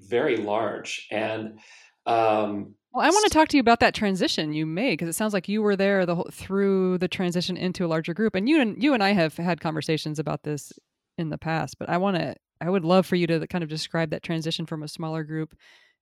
[0.08, 1.06] very large.
[1.10, 1.58] And
[2.06, 5.14] Um, well, I want to talk to you about that transition you made because it
[5.14, 8.48] sounds like you were there the whole, through the transition into a larger group, and
[8.48, 10.72] you and you and I have had conversations about this
[11.16, 11.78] in the past.
[11.78, 14.66] But I want to, I would love for you to kind of describe that transition
[14.66, 15.54] from a smaller group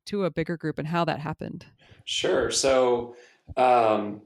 [0.06, 1.66] to a bigger group and how that happened.
[2.06, 2.50] Sure.
[2.50, 3.14] So
[3.58, 4.22] um,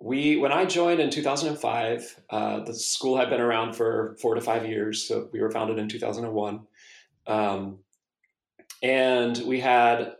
[0.00, 4.40] we, when I joined in 2005, uh, the school had been around for four to
[4.40, 5.06] five years.
[5.06, 6.60] So we were founded in 2001,
[7.26, 7.78] um,
[8.82, 10.12] and we had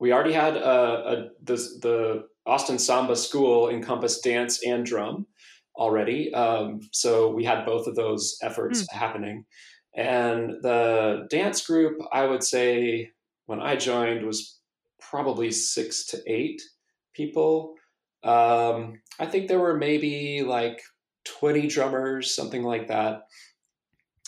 [0.00, 5.26] we already had a, a the, the Austin Samba School encompassed dance and drum
[5.76, 6.32] already.
[6.34, 8.96] Um, so we had both of those efforts mm.
[8.96, 9.44] happening.
[9.96, 13.10] And the dance group, I would say,
[13.46, 14.58] when I joined, was
[15.00, 16.60] probably six to eight
[17.14, 17.74] people.
[18.24, 20.80] Um, I think there were maybe like
[21.24, 23.22] 20 drummers, something like that.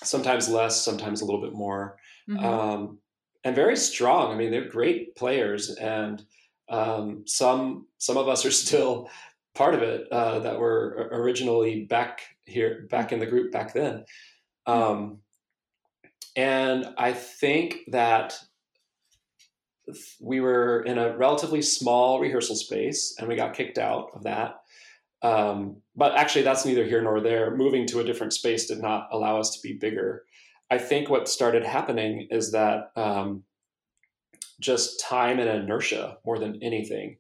[0.03, 1.97] Sometimes less, sometimes a little bit more.
[2.29, 2.45] Mm-hmm.
[2.45, 2.99] Um,
[3.47, 4.33] and very strong.
[4.33, 6.21] I mean, they're great players, and
[6.69, 9.09] um, some some of us are still
[9.55, 14.05] part of it uh, that were originally back here, back in the group back then.
[14.67, 15.19] Um,
[16.35, 18.37] and I think that
[20.21, 24.57] we were in a relatively small rehearsal space, and we got kicked out of that.
[25.23, 27.55] Um, but actually, that's neither here nor there.
[27.55, 30.25] Moving to a different space did not allow us to be bigger.
[30.71, 33.45] I think what started happening is that um,
[34.61, 37.19] just time and inertia more than anything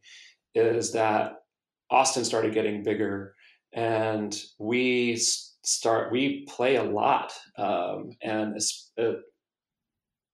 [0.54, 1.42] is that
[1.90, 3.34] Austin started getting bigger
[3.72, 8.58] and we start we play a lot um, and
[8.98, 9.12] uh,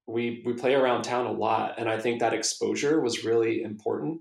[0.07, 4.21] we we play around town a lot and I think that exposure was really important.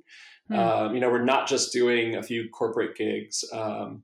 [0.52, 0.58] Mm.
[0.58, 4.04] Um, you know, we're not just doing a few corporate gigs um,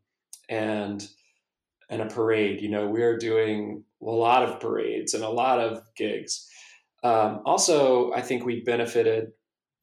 [0.49, 1.05] and
[1.89, 2.61] and a parade.
[2.61, 6.47] You know, we're doing a lot of parades and a lot of gigs.
[7.03, 9.29] Um, also, I think we benefited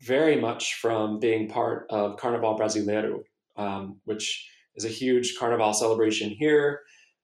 [0.02, 3.20] very much from being part of Carnaval Brasileiro,
[3.56, 6.80] um, which is a huge carnival celebration here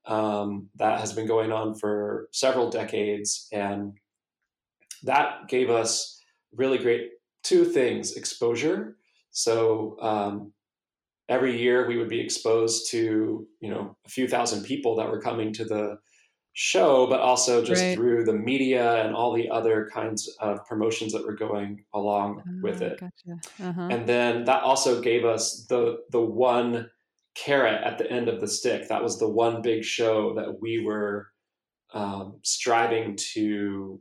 [0.06, 3.48] um, that has been going on for several decades.
[3.52, 3.94] And
[5.02, 6.20] that gave us
[6.54, 7.10] really great
[7.42, 8.96] two things exposure.
[9.30, 10.52] So um,
[11.28, 15.20] every year we would be exposed to, you know, a few thousand people that were
[15.20, 15.98] coming to the
[16.52, 17.96] show, but also just right.
[17.96, 22.60] through the media and all the other kinds of promotions that were going along oh,
[22.62, 23.00] with it.
[23.00, 23.40] Gotcha.
[23.60, 23.88] Uh-huh.
[23.90, 26.90] And then that also gave us the the one
[27.34, 28.88] carrot at the end of the stick.
[28.88, 31.28] That was the one big show that we were
[31.94, 34.00] um, striving to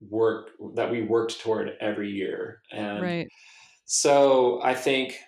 [0.00, 2.62] work that we worked toward every year.
[2.70, 3.28] And right.
[3.84, 5.18] so I think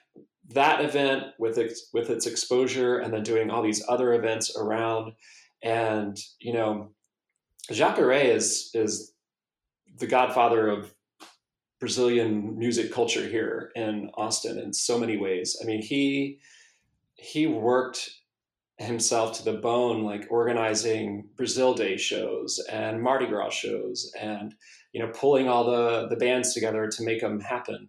[0.50, 5.12] that event with its with its exposure and then doing all these other events around
[5.62, 6.90] and you know,
[7.70, 9.12] Jacaré is is
[9.98, 10.94] the godfather of
[11.78, 15.58] Brazilian music culture here in Austin in so many ways.
[15.62, 16.38] I mean, he
[17.14, 18.10] he worked
[18.78, 24.54] himself to the bone, like organizing Brazil Day shows and Mardi Gras shows, and
[24.92, 27.88] you know, pulling all the the bands together to make them happen.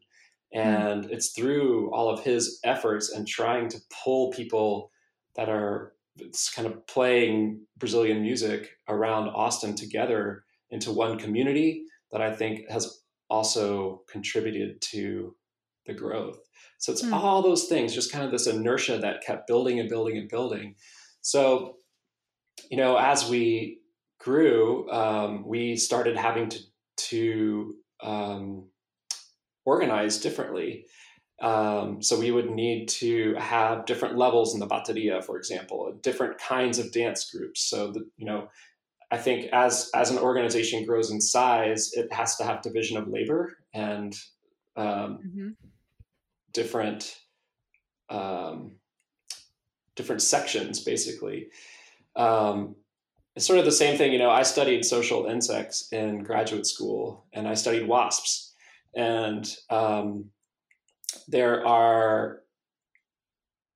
[0.54, 0.60] Hmm.
[0.60, 1.12] And mm.
[1.12, 4.92] it's through all of his efforts and trying to pull people
[5.36, 12.22] that are it's kind of playing Brazilian music around Austin together into one community that
[12.22, 15.36] I think has also contributed to
[15.86, 16.40] the growth.
[16.80, 17.14] So it's mm.
[17.14, 20.76] all those things, just kind of this inertia that kept building and building and building.
[21.22, 21.78] So,
[22.70, 23.80] you know, as we
[24.20, 26.60] grew, um, we started having to
[26.98, 28.70] to um,
[29.66, 30.86] organize differently.
[31.42, 36.38] Um, so we would need to have different levels in the bateria, for example, different
[36.38, 37.62] kinds of dance groups.
[37.62, 38.48] So that you know,
[39.10, 43.08] I think as as an organization grows in size, it has to have division of
[43.08, 44.16] labor and
[44.76, 45.50] um, mm-hmm.
[46.54, 47.18] different
[48.10, 48.74] um,
[49.96, 51.48] different sections, basically.
[52.16, 52.76] Um,
[53.36, 54.12] it's sort of the same thing.
[54.12, 58.54] You know, I studied social insects in graduate school, and I studied wasps,
[58.96, 60.26] and um,
[61.28, 62.42] there are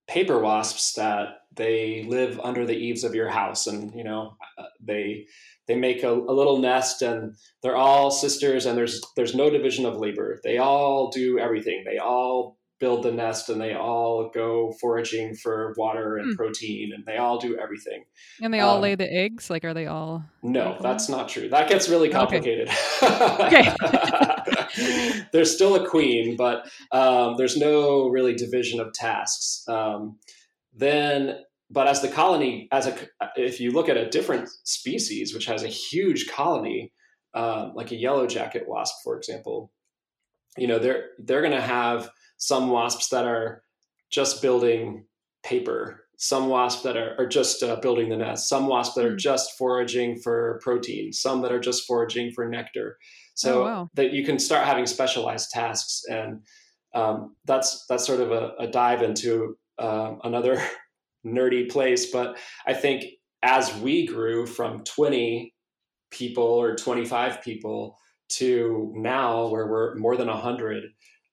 [0.08, 4.66] paper wasps that they live under the eaves of your house and you know uh,
[4.80, 5.26] they
[5.68, 7.34] they make a, a, little nest and
[7.64, 11.98] they're all sisters and there's there's no division of labor they all do everything they
[11.98, 16.38] all build the nest and they all go foraging for water and mm.
[16.38, 18.04] protein and they all do everything.
[18.42, 19.50] And they all um, lay the eggs?
[19.50, 20.26] Like, are they all?
[20.44, 21.48] No, that's not true.
[21.50, 22.70] That gets really complicated.
[23.02, 23.74] Okay.
[25.32, 29.63] there's still a queen, but um, there's no really division of tasks.
[29.67, 30.17] Um,
[30.73, 32.97] then, but as the colony, as a,
[33.36, 36.91] if you look at a different species, which has a huge colony,
[37.34, 39.71] um, like a yellow jacket wasp, for example,
[40.57, 43.63] you know they're they're going to have some wasps that are
[44.09, 45.05] just building
[45.43, 49.11] paper some wasps that are, are just uh, building the nest some wasps that are
[49.11, 49.17] hmm.
[49.17, 52.97] just foraging for protein some that are just foraging for nectar
[53.36, 53.90] so oh, wow.
[53.94, 56.42] that you can start having specialized tasks and
[56.96, 60.62] um, that's that's sort of a, a dive into uh, another
[61.26, 63.06] nerdy place but i think
[63.44, 65.54] as we grew from 20
[66.12, 67.98] people or 25 people
[68.30, 70.86] to now where we're more than 100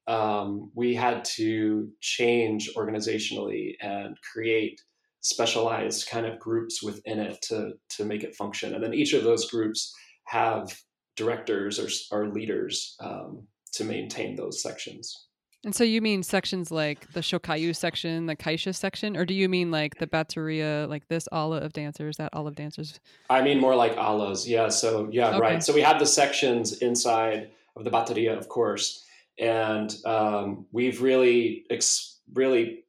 [0.08, 4.80] um, we had to change organizationally and create
[5.20, 9.22] specialized kind of groups within it to to make it function and then each of
[9.22, 9.94] those groups
[10.24, 10.74] have
[11.16, 13.42] directors or, or leaders um,
[13.72, 15.26] to maintain those sections
[15.64, 19.48] and so you mean sections like the Chocalho section, the Caixa section, or do you
[19.48, 22.98] mean like the Bateria, like this ala of dancers, that ala of dancers?
[23.30, 24.68] I mean more like alas, yeah.
[24.68, 25.38] So yeah, okay.
[25.38, 25.62] right.
[25.62, 29.04] So we have the sections inside of the Bateria, of course,
[29.38, 32.84] and um, we've really, ex- really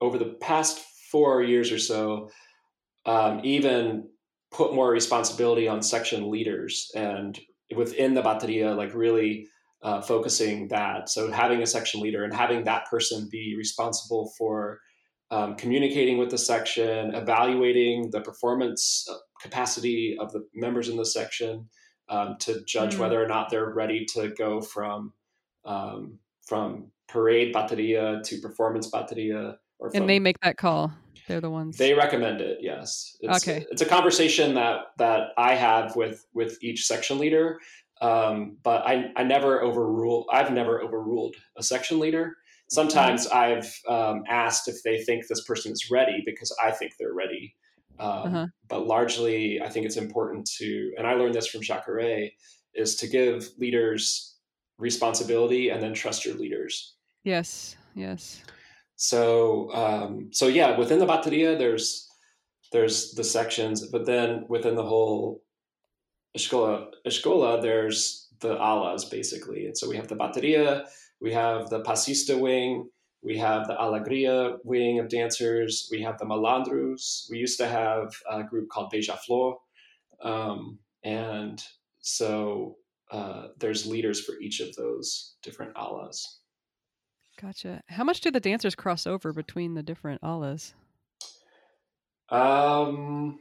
[0.00, 0.78] over the past
[1.10, 2.30] four years or so,
[3.06, 4.08] um, even
[4.52, 7.40] put more responsibility on section leaders and
[7.74, 9.48] within the Bateria, like really
[9.82, 11.08] uh, focusing that.
[11.08, 14.80] So having a section leader and having that person be responsible for
[15.30, 21.04] um, communicating with the section, evaluating the performance uh, capacity of the members in the
[21.04, 21.68] section
[22.08, 23.02] um, to judge mm-hmm.
[23.02, 25.12] whether or not they're ready to go from
[25.64, 29.56] um, from parade bateria to performance bateria.
[29.78, 30.92] Or from, and they make that call.
[31.28, 31.76] They're the ones.
[31.76, 32.58] They recommend it.
[32.60, 33.16] Yes.
[33.20, 33.64] It's, okay.
[33.70, 37.58] It's a conversation that that I have with with each section leader,
[38.00, 40.26] um, but I, I never overrule.
[40.30, 42.36] I've never overruled a section leader.
[42.70, 43.36] Sometimes mm-hmm.
[43.36, 47.54] I've um, asked if they think this person is ready because I think they're ready.
[47.98, 48.46] Um, uh-huh.
[48.68, 52.32] But largely, I think it's important to, and I learned this from Jacaré,
[52.74, 54.36] is to give leaders
[54.78, 56.96] responsibility and then trust your leaders.
[57.22, 57.76] Yes.
[57.94, 58.42] Yes.
[58.96, 62.08] So, um, so yeah, within the Bateria, there's
[62.72, 65.42] there's the sections, but then within the whole
[66.36, 69.66] escola, escola, there's the alas basically.
[69.66, 70.84] And so we have the bateria,
[71.20, 72.88] we have the passista wing,
[73.22, 77.30] we have the alegria wing of dancers, we have the malandros.
[77.30, 79.58] We used to have a group called Beija Flor.
[80.20, 81.62] Um, and
[82.00, 82.76] so
[83.10, 86.40] uh, there's leaders for each of those different alas.
[87.40, 87.82] Gotcha.
[87.88, 90.74] How much do the dancers cross over between the different alas?
[92.30, 93.40] Um,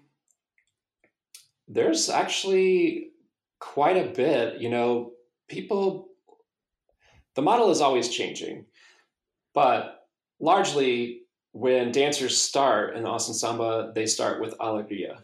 [1.67, 3.11] there's actually
[3.59, 4.61] quite a bit.
[4.61, 5.11] You know,
[5.47, 6.09] people,
[7.35, 8.65] the model is always changing,
[9.53, 10.07] but
[10.39, 11.21] largely
[11.51, 15.23] when dancers start in Austin Samba, they start with Alegria.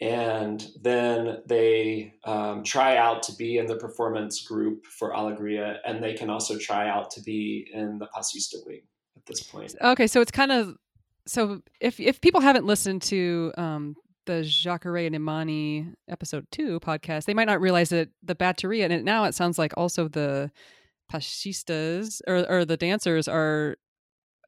[0.00, 6.02] And then they um, try out to be in the performance group for Alegria, and
[6.02, 8.82] they can also try out to be in the Passista wing
[9.16, 9.74] at this point.
[9.82, 10.76] Okay, so it's kind of
[11.26, 13.94] so if if people haven't listened to um,
[14.26, 19.04] the Jacaré and Imani episode two podcast, they might not realize that the bateria, and
[19.04, 20.50] now it sounds like also the
[21.12, 23.76] passistas or, or the dancers are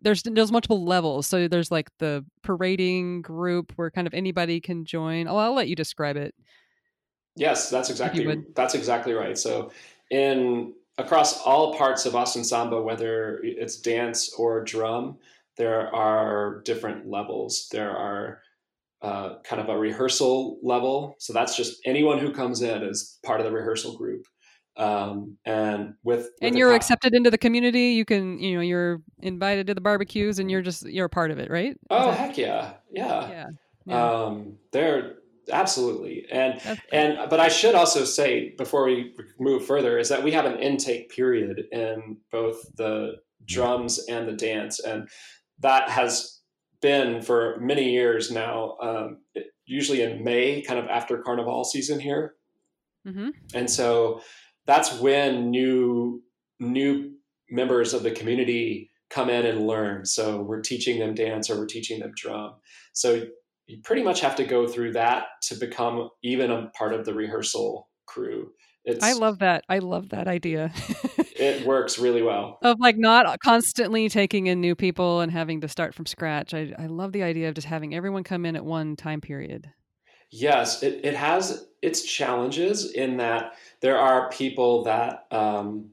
[0.03, 1.27] there's there's multiple levels.
[1.27, 5.29] So there's like the parading group where kind of anybody can join.
[5.29, 6.35] Oh, I'll let you describe it.
[7.37, 9.39] Yes, that's exactly that's exactly right.
[9.39, 9.71] So
[10.11, 15.19] in across all parts of Austin Samba, whether it's dance or drum,
[15.57, 17.69] there are different levels.
[17.71, 18.43] There are
[19.01, 21.17] uh, kind of a rehearsal level.
[21.19, 24.27] So that's just anyone who comes in is part of the rehearsal group.
[24.77, 27.91] Um, and with, with and you're accepted into the community.
[27.91, 31.31] You can, you know, you're invited to the barbecues, and you're just you're a part
[31.31, 31.77] of it, right?
[31.91, 32.19] oh that...
[32.19, 33.47] heck yeah, yeah, yeah.
[33.85, 34.05] yeah.
[34.05, 35.17] Um, they're
[35.51, 36.61] absolutely and
[36.93, 40.59] and but I should also say before we move further is that we have an
[40.59, 45.09] intake period in both the drums and the dance, and
[45.61, 46.41] that has
[46.81, 49.19] been for many years now, um,
[49.65, 52.35] usually in May, kind of after Carnival season here.
[53.07, 53.31] Mm-hmm.
[53.55, 54.21] And so
[54.67, 56.23] that's when new
[56.61, 57.13] new
[57.51, 60.07] members of the community come in and learn.
[60.07, 62.55] So we're teaching them dance or we're teaching them drum.
[62.95, 63.27] So
[63.67, 67.15] you pretty much have to go through that to become even a part of the
[67.15, 68.53] rehearsal crew.
[68.85, 69.65] It's, I love that.
[69.69, 70.73] I love that idea.
[71.37, 72.59] it works really well.
[72.63, 76.53] Of like not constantly taking in new people and having to start from scratch.
[76.53, 79.71] I, I love the idea of just having everyone come in at one time period.
[80.31, 85.91] Yes, it, it has its challenges in that there are people that um,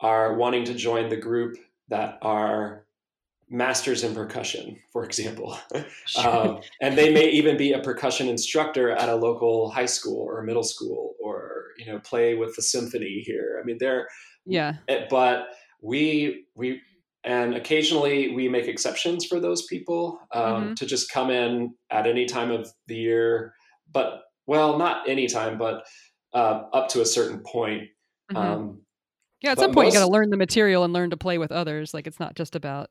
[0.00, 1.56] are wanting to join the group
[1.88, 2.86] that are
[3.50, 5.56] masters in percussion, for example.
[6.24, 10.42] um, and they may even be a percussion instructor at a local high school or
[10.42, 13.60] middle school or, you know, play with the symphony here.
[13.60, 14.08] I mean, they're,
[14.46, 14.76] yeah.
[14.88, 15.48] Eh, but
[15.82, 16.80] we, we,
[17.24, 20.74] and occasionally we make exceptions for those people um, mm-hmm.
[20.74, 23.52] to just come in at any time of the year,
[23.92, 25.84] but well, not anytime, but
[26.32, 27.88] uh, up to a certain point.
[28.30, 28.36] Mm-hmm.
[28.36, 28.80] Um,
[29.40, 31.38] yeah, at some point most, you got to learn the material and learn to play
[31.38, 31.92] with others.
[31.92, 32.90] Like it's not just about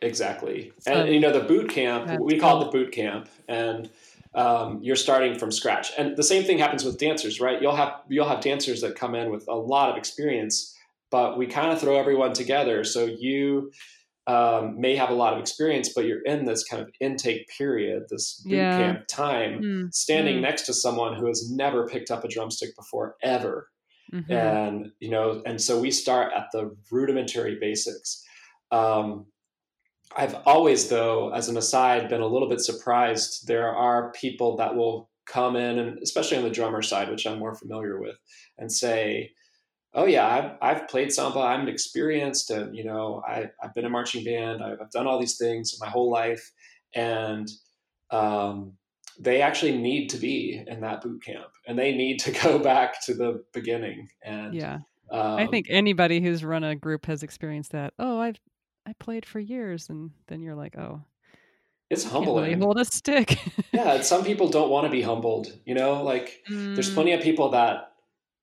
[0.00, 0.72] Exactly.
[0.86, 3.28] And, you know, the boot camp, we call it the boot camp.
[3.48, 3.90] And
[4.34, 5.90] um, you're starting from scratch.
[5.98, 7.60] And the same thing happens with dancers, right?
[7.60, 10.76] You'll have you'll have dancers that come in with a lot of experience,
[11.10, 12.84] but we kind of throw everyone together.
[12.84, 13.72] So you
[14.28, 18.04] um, may have a lot of experience, but you're in this kind of intake period,
[18.10, 18.76] this boot yeah.
[18.76, 19.94] camp time, mm.
[19.94, 20.42] standing mm.
[20.42, 23.70] next to someone who has never picked up a drumstick before, ever.
[24.12, 24.30] Mm-hmm.
[24.30, 28.22] And you know, and so we start at the rudimentary basics.
[28.70, 29.26] Um,
[30.14, 33.46] I've always, though, as an aside, been a little bit surprised.
[33.46, 37.38] There are people that will come in, and especially on the drummer side, which I'm
[37.38, 38.16] more familiar with,
[38.58, 39.30] and say,
[39.94, 41.40] "Oh yeah, I've, I've played samba.
[41.40, 44.62] I'm experienced, and you know, I, have been a marching band.
[44.62, 46.52] I've, I've, done all these things my whole life."
[46.94, 47.48] And
[48.10, 48.72] um,
[49.18, 53.04] they actually need to be in that boot camp, and they need to go back
[53.06, 54.08] to the beginning.
[54.22, 54.78] And yeah,
[55.10, 57.94] um, I think anybody who's run a group has experienced that.
[57.98, 58.38] Oh, I've
[58.86, 61.02] I played for years, and then you're like, oh,
[61.90, 62.44] it's humbling.
[62.44, 63.38] Really hold a stick.
[63.72, 65.52] yeah, some people don't want to be humbled.
[65.64, 66.74] You know, like mm.
[66.74, 67.92] there's plenty of people that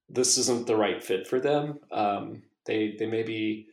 [0.10, 1.80] this isn't the right fit for them.
[1.92, 3.68] Um, they they maybe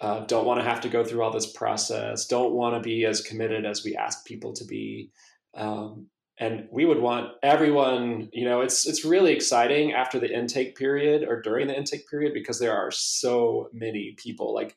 [0.00, 2.26] uh, don't want to have to go through all this process.
[2.26, 5.10] Don't want to be as committed as we ask people to be.
[5.54, 6.06] Um,
[6.38, 8.30] and we would want everyone.
[8.32, 12.32] You know, it's it's really exciting after the intake period or during the intake period
[12.32, 14.54] because there are so many people.
[14.54, 14.76] Like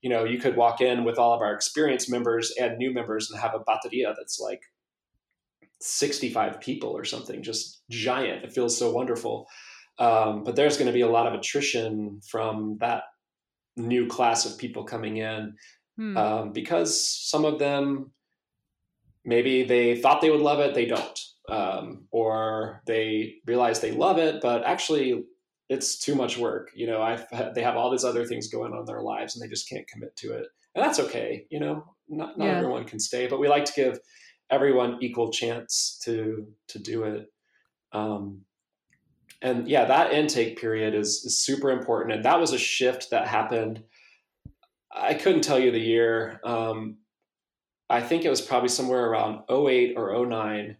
[0.00, 3.30] you know, you could walk in with all of our experienced members and new members
[3.30, 4.62] and have a bateria that's like
[5.80, 8.44] 65 people or something, just giant.
[8.44, 9.46] It feels so wonderful.
[9.98, 13.04] Um, but there's going to be a lot of attrition from that
[13.76, 15.54] new class of people coming in
[15.96, 16.16] hmm.
[16.16, 18.12] um, because some of them
[19.24, 21.20] maybe they thought they would love it, they don't.
[21.48, 25.24] Um, or they realize they love it, but actually
[25.68, 26.70] it's too much work.
[26.74, 29.42] You know, I've they have all these other things going on in their lives and
[29.42, 30.46] they just can't commit to it.
[30.74, 31.46] And that's okay.
[31.50, 32.56] You know, not, not yeah.
[32.58, 33.98] everyone can stay, but we like to give
[34.50, 37.26] everyone equal chance to to do it.
[37.92, 38.42] Um,
[39.42, 42.14] and yeah, that intake period is, is super important.
[42.14, 43.82] And that was a shift that happened.
[44.94, 46.40] I couldn't tell you the year.
[46.44, 46.98] Um,
[47.90, 50.76] I think it was probably somewhere around 08 or 09.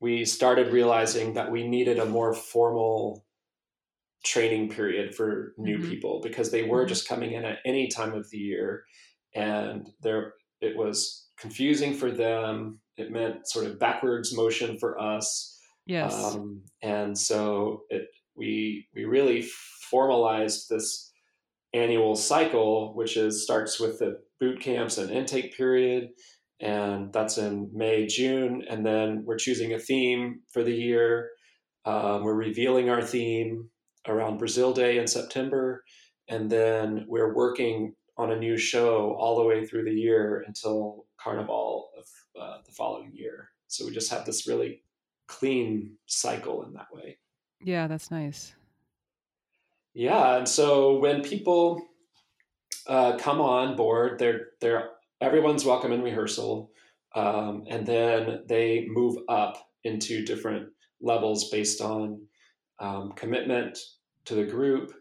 [0.00, 3.24] We started realizing that we needed a more formal
[4.24, 5.88] training period for new mm-hmm.
[5.88, 6.88] people because they were mm-hmm.
[6.88, 8.84] just coming in at any time of the year
[9.34, 15.51] and there it was confusing for them it meant sort of backwards motion for us
[15.86, 18.06] yes um, and so it
[18.36, 19.42] we we really
[19.90, 21.12] formalized this
[21.74, 26.08] annual cycle which is starts with the boot camps and intake period
[26.60, 31.30] and that's in may june and then we're choosing a theme for the year
[31.84, 33.68] um, we're revealing our theme
[34.08, 35.84] around Brazil Day in September.
[36.28, 41.06] And then we're working on a new show all the way through the year until
[41.20, 42.04] Carnival of
[42.40, 43.48] uh, the following year.
[43.68, 44.82] So we just have this really
[45.26, 47.18] clean cycle in that way.
[47.64, 48.54] Yeah, that's nice.
[49.94, 51.80] Yeah, and so when people
[52.86, 56.70] uh, come on board, they're they're everyone's welcome in rehearsal,
[57.14, 60.68] um, and then they move up into different
[61.00, 62.22] levels based on
[62.80, 63.78] um, commitment
[64.24, 64.92] to the group,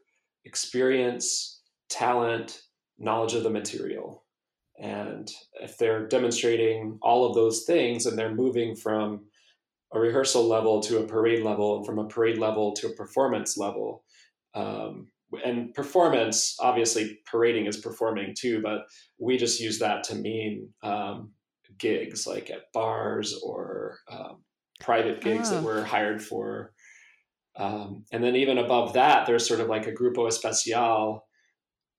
[0.45, 2.61] experience, talent,
[2.97, 4.23] knowledge of the material.
[4.79, 5.29] And
[5.61, 9.25] if they're demonstrating all of those things and they're moving from
[9.93, 13.57] a rehearsal level to a parade level and from a parade level to a performance
[13.57, 14.03] level,
[14.53, 15.07] um,
[15.45, 18.81] and performance, obviously, parading is performing too, but
[19.17, 21.31] we just use that to mean um,
[21.77, 24.43] gigs like at bars or um,
[24.81, 25.65] private gigs that ah.
[25.65, 26.73] we're hired for
[27.55, 31.25] um, and then even above that, there's sort of like a Grupo Especial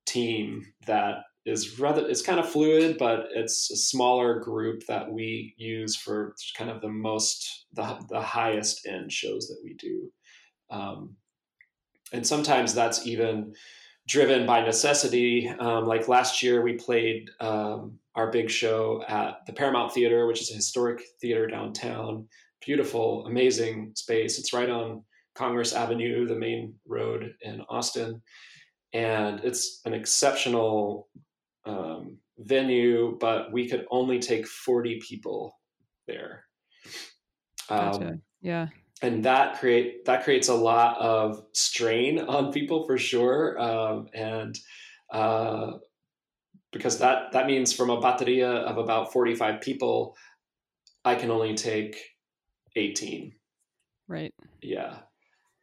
[0.06, 5.54] team that is rather it's kind of fluid, but it's a smaller group that we
[5.56, 10.10] use for kind of the most the, the highest end shows that we do.
[10.70, 11.16] Um,
[12.12, 13.54] and sometimes that's even
[14.06, 15.48] driven by necessity.
[15.48, 20.42] Um, like last year, we played um, our big show at the Paramount Theater, which
[20.42, 22.28] is a historic theater downtown.
[22.64, 24.38] Beautiful, amazing space.
[24.38, 25.02] It's right on
[25.34, 28.22] Congress Avenue, the main road in Austin.
[28.92, 31.08] And it's an exceptional
[31.64, 35.58] um, venue, but we could only take 40 people
[36.06, 36.44] there.
[37.68, 38.08] Gotcha.
[38.08, 38.68] Um, yeah.
[39.02, 44.56] And that create that creates a lot of strain on people for sure, um, and
[45.10, 45.72] uh,
[46.72, 50.16] because that that means from a bateria of about 45 people,
[51.04, 51.96] I can only take
[52.76, 53.32] 18.
[54.08, 54.32] Right.
[54.60, 54.98] Yeah.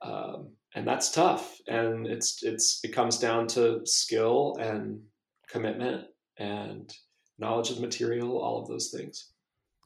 [0.02, 1.58] Um, and that's tough.
[1.68, 5.02] And it's, it's, it comes down to skill and
[5.50, 6.06] commitment
[6.38, 6.94] and
[7.38, 9.32] knowledge of the material, all of those things.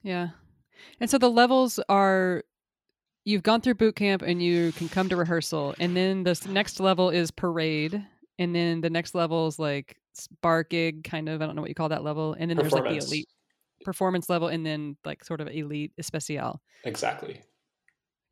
[0.04, 0.30] Yeah.
[1.00, 2.44] And so the levels are
[3.26, 6.80] you've gone through boot camp and you can come to rehearsal and then the next
[6.80, 8.06] level is parade
[8.38, 9.96] and then the next level is like
[10.42, 12.74] bar gig kind of i don't know what you call that level and then there's
[12.74, 13.30] like the elite
[13.84, 16.62] performance level and then like sort of elite especial.
[16.86, 17.42] Exactly.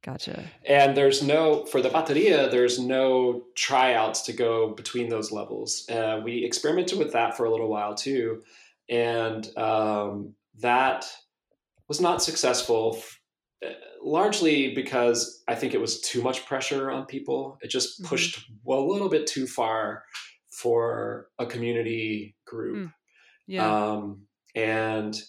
[0.04, 0.43] Gotcha.
[0.66, 2.49] And there's no for the bateria.
[2.49, 5.88] There's no tryouts to go between those levels.
[5.89, 8.41] Uh, we experimented with that for a little while too,
[8.89, 11.06] and um, that
[11.88, 13.02] was not successful.
[13.64, 13.70] Uh,
[14.04, 17.60] largely because I think it was too much pressure on people.
[17.62, 18.10] It just mm-hmm.
[18.10, 18.72] pushed mm-hmm.
[18.72, 20.04] a little bit too far
[20.49, 22.78] for a community group.
[22.78, 22.93] Mm.
[23.47, 23.91] Yeah.
[23.91, 24.24] Um,
[24.56, 25.22] and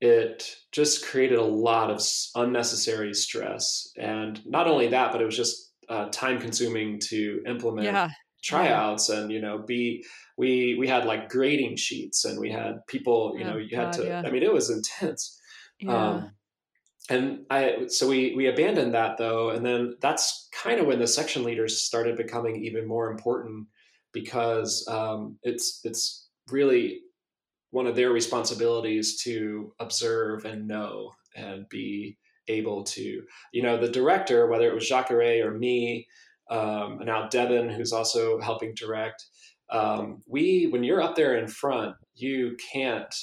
[0.00, 2.00] it just created a lot of
[2.34, 3.92] unnecessary stress.
[3.96, 8.10] And not only that, but it was just uh, time consuming to implement yeah.
[8.42, 9.16] tryouts yeah.
[9.16, 10.04] and, you know, be,
[10.36, 13.86] we, we had like grading sheets and we had people, you oh, know, you God,
[13.86, 14.22] had to, yeah.
[14.24, 15.40] I mean, it was intense.
[15.86, 16.30] Um,
[17.10, 19.50] and I, so we, we abandoned that though.
[19.50, 23.66] And then that's kind of when the section leaders started becoming even more important
[24.12, 27.00] because um, it's, it's really
[27.70, 32.16] one of their responsibilities to observe and know and be
[32.48, 36.06] able to, you know, the director, whether it was Jacaré or me,
[36.50, 39.26] um, and now Devin, who's also helping direct,
[39.70, 43.14] um, we, when you're up there in front, you can't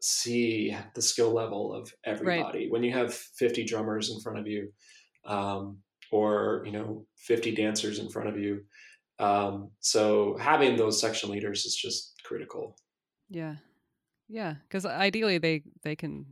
[0.00, 2.60] see the skill level of everybody.
[2.60, 2.70] Right.
[2.70, 4.72] When you have 50 drummers in front of you,
[5.26, 5.78] um,
[6.12, 8.62] or, you know, 50 dancers in front of you.
[9.18, 12.76] Um, so having those section leaders is just critical.
[13.28, 13.56] Yeah.
[14.30, 16.24] Yeah, because ideally they they can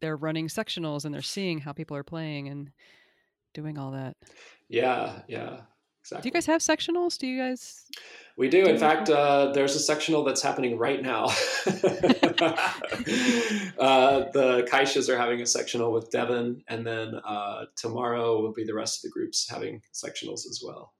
[0.00, 2.70] they're running sectionals and they're seeing how people are playing and
[3.54, 4.16] doing all that.
[4.68, 5.62] Yeah, yeah,
[6.00, 6.22] exactly.
[6.22, 7.18] Do you guys have sectionals?
[7.18, 7.86] Do you guys?
[8.36, 8.64] We do.
[8.64, 11.24] do In fact, uh, there's a sectional that's happening right now.
[11.26, 11.30] uh,
[14.32, 18.74] the Caixas are having a sectional with Devin, and then uh, tomorrow will be the
[18.74, 20.94] rest of the groups having sectionals as well.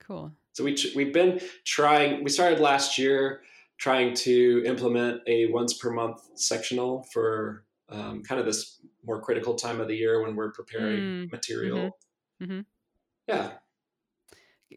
[0.00, 0.32] Cool.
[0.54, 2.24] So we we've been trying.
[2.24, 3.42] We started last year
[3.78, 9.54] trying to implement a once per month sectional for um, kind of this more critical
[9.54, 11.32] time of the year when we're preparing mm.
[11.32, 11.78] material.
[12.42, 12.44] Mm-hmm.
[12.44, 12.60] Mm-hmm.
[13.28, 13.50] Yeah.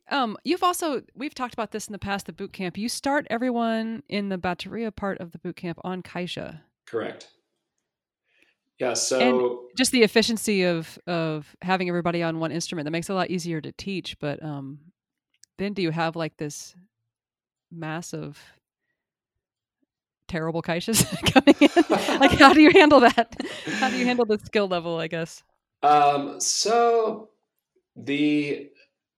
[0.10, 2.26] Um, you've also we've talked about this in the past.
[2.26, 2.78] The boot camp.
[2.78, 6.62] You start everyone in the bateria part of the boot camp on Caixa.
[6.86, 7.28] Correct.
[8.80, 8.94] Yeah.
[8.94, 13.14] So and just the efficiency of of having everybody on one instrument that makes it
[13.14, 14.18] a lot easier to teach.
[14.20, 14.80] But um,
[15.58, 16.76] then do you have like this
[17.72, 18.40] massive
[20.30, 21.04] terrible caixas
[21.34, 22.20] coming in?
[22.20, 23.36] like, how do you handle that?
[23.66, 24.98] How do you handle the skill level?
[24.98, 25.44] I guess.
[25.84, 27.30] Um, so
[27.96, 28.70] the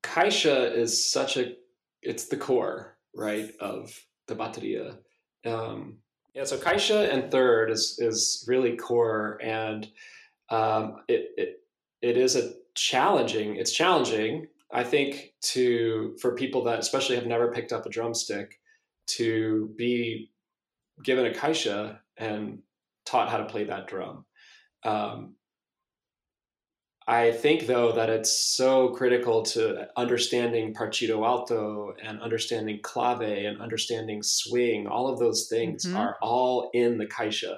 [0.04, 1.54] caixa is such a
[2.02, 3.98] it's the core right of
[4.28, 4.98] the bateria.
[5.46, 5.98] Um,
[6.34, 9.88] yeah, so caixa and third is is really core, and
[10.50, 11.64] um, it it
[12.02, 13.58] it is a challenging.
[13.58, 18.60] It's challenging, I think, to for people that especially have never picked up a drumstick
[19.08, 20.31] to be
[21.04, 22.60] given a caixa and
[23.06, 24.26] taught how to play that drum.
[24.84, 25.36] Um,
[27.08, 33.60] I think though that it's so critical to understanding partido alto and understanding clave and
[33.62, 34.88] understanding swing.
[34.88, 35.98] All of those things mm-hmm.
[35.98, 37.58] are all in the caixa.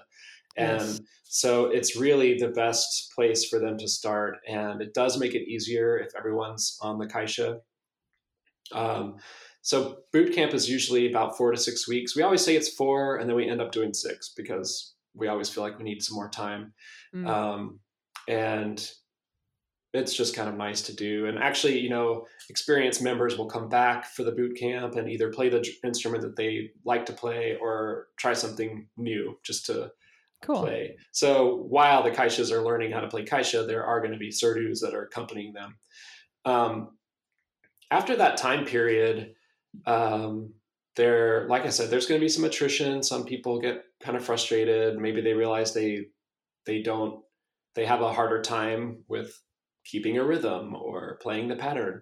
[0.55, 1.01] And yes.
[1.23, 4.37] so it's really the best place for them to start.
[4.47, 7.59] And it does make it easier if everyone's on the caixa.
[8.71, 9.17] Um,
[9.63, 12.15] so boot camp is usually about four to six weeks.
[12.15, 15.49] We always say it's four, and then we end up doing six because we always
[15.49, 16.73] feel like we need some more time.
[17.15, 17.27] Mm.
[17.27, 17.79] Um,
[18.27, 18.91] and
[19.93, 21.27] it's just kind of nice to do.
[21.27, 25.31] And actually, you know, experienced members will come back for the boot camp and either
[25.31, 29.91] play the instrument that they like to play or try something new just to
[30.41, 30.61] cool.
[30.61, 30.97] play.
[31.13, 34.29] So while the Caixas are learning how to play Caixa, there are going to be
[34.29, 35.77] Surdos that are accompanying them.
[36.43, 36.97] Um,
[37.91, 39.35] after that time period,
[39.85, 40.53] um,
[40.95, 43.01] there, like I said, there's going to be some attrition.
[43.03, 44.97] Some people get kind of frustrated.
[44.97, 46.05] Maybe they realize they
[46.65, 47.23] they don't
[47.75, 49.39] they have a harder time with
[49.85, 52.01] keeping a rhythm or playing the pattern.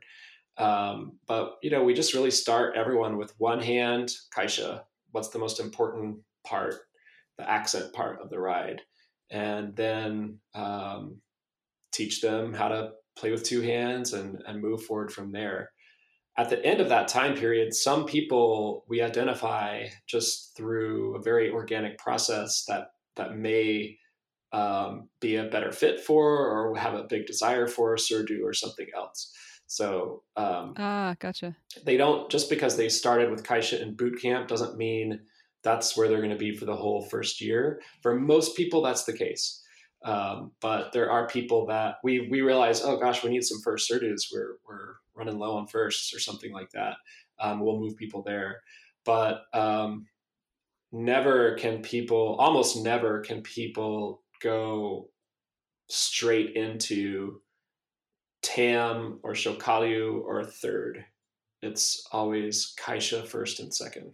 [0.58, 5.40] Um, but you know, we just really start everyone with one hand caixa, what's the
[5.40, 6.76] most important part,
[7.38, 8.82] the accent part of the ride,
[9.30, 11.22] and then um,
[11.92, 15.72] teach them how to play with two hands and, and move forward from there.
[16.38, 21.52] At the end of that time period, some people we identify just through a very
[21.52, 23.98] organic process that that may
[24.54, 28.88] um, be a better fit for or have a big desire for Surdo or something
[28.96, 29.32] else.
[29.68, 31.56] So um, ah, gotcha.
[31.86, 35.20] They don't just because they started with Caixa in boot camp doesn't mean
[35.64, 37.82] that's where they're going to be for the whole first year.
[38.02, 39.62] For most people, that's the case.
[40.04, 43.90] Um, but there are people that we we realize, oh gosh, we need some first
[43.90, 44.24] Surdos.
[44.34, 46.96] We're we're running low on firsts or something like that.
[47.40, 48.62] Um, we'll move people there.
[49.06, 50.08] But um,
[50.92, 55.10] never can people, almost never can people go
[55.90, 57.42] straight into
[58.42, 61.06] Tam or Chocalho or third.
[61.62, 64.14] It's always Caixa first and 2nd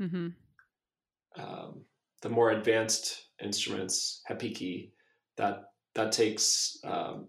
[0.00, 0.28] mm-hmm.
[1.42, 1.84] um,
[2.22, 4.90] the more advanced instruments, Repique,
[5.36, 5.64] that
[5.94, 7.28] that takes um,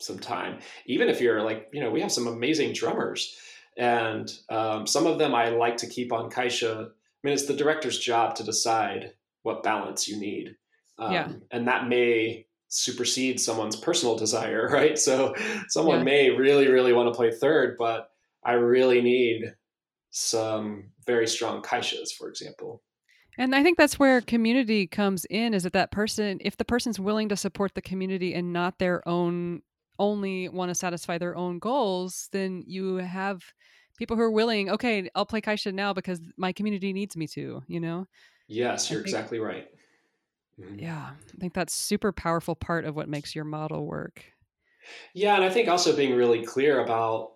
[0.00, 0.58] some time.
[0.86, 3.36] Even if you're like, you know, we have some amazing drummers,
[3.76, 6.86] and um, some of them I like to keep on Caixa.
[6.86, 6.88] I
[7.22, 10.56] mean, it's the director's job to decide what balance you need,
[10.98, 11.32] um, yeah.
[11.50, 14.98] and that may supersede someone's personal desire, right?
[14.98, 15.34] So
[15.68, 16.04] someone yeah.
[16.04, 18.10] may really, really want to play third, but
[18.44, 19.54] I really need
[20.10, 22.82] some very strong caixas, for example.
[23.38, 27.00] And I think that's where community comes in is that that person, if the person's
[27.00, 29.62] willing to support the community and not their own,
[30.00, 33.42] only want to satisfy their own goals, then you have
[33.98, 37.62] people who are willing, okay, I'll play Caixa now because my community needs me to,
[37.68, 38.06] you know?
[38.48, 39.68] Yes, you're think, exactly right.
[40.58, 40.80] Mm-hmm.
[40.80, 44.24] Yeah, I think that's super powerful part of what makes your model work.
[45.14, 47.32] Yeah, and I think also being really clear about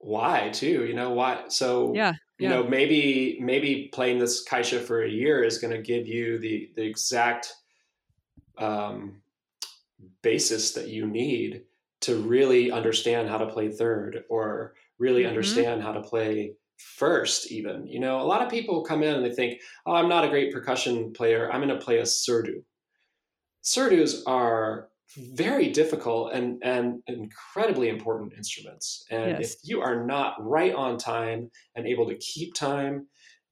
[0.00, 5.02] why too you know why so yeah, you know maybe maybe playing this caixa for
[5.02, 7.52] a year is going to give you the the exact
[8.58, 9.20] um,
[10.22, 11.62] basis that you need
[12.00, 15.30] to really understand how to play third or really mm-hmm.
[15.30, 19.24] understand how to play first even you know a lot of people come in and
[19.24, 22.62] they think oh i'm not a great percussion player i'm going to play a surdo
[23.64, 29.54] surdos are very difficult and and incredibly important instruments and yes.
[29.54, 33.06] if you are not right on time and able to keep time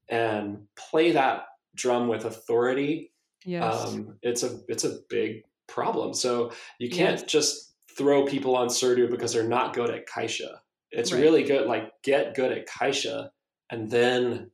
[0.09, 3.12] and play that drum with authority
[3.44, 3.86] yes.
[3.86, 7.22] um, it's a it's a big problem so you can't yes.
[7.24, 7.65] just
[7.97, 10.59] throw people on surdo because they're not good at caixa.
[10.90, 11.20] It's right.
[11.20, 13.30] really good like get good at caixa
[13.70, 14.51] and then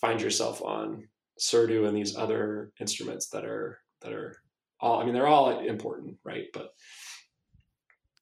[0.00, 1.08] find yourself on
[1.40, 4.36] surdo and these other instruments that are that are
[4.80, 6.46] all i mean they're all important right?
[6.52, 6.70] But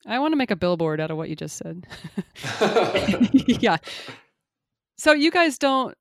[0.05, 1.87] i want to make a billboard out of what you just said.
[3.47, 3.77] Yeah.
[4.97, 5.95] So you guys don't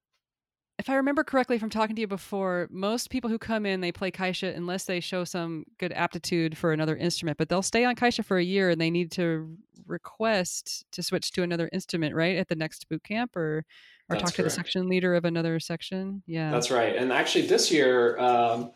[0.78, 3.92] if I remember correctly from talking to you before, most people who come in they
[3.92, 7.94] play caixa unless they show some good aptitude for another instrument, but they'll stay on
[7.94, 9.56] caixa for a year and they need to
[9.86, 12.36] request to switch to another instrument, right?
[12.36, 13.64] At the next boot camp or
[14.10, 16.22] or That's talk to the section leader of another section.
[16.26, 16.50] Yeah.
[16.50, 16.94] That's right.
[16.94, 18.72] And actually this year um,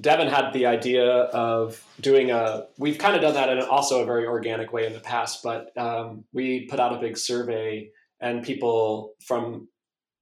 [0.00, 2.66] Devin had the idea of doing a.
[2.78, 5.76] We've kind of done that in also a very organic way in the past, but
[5.76, 9.68] um, we put out a big survey, and people from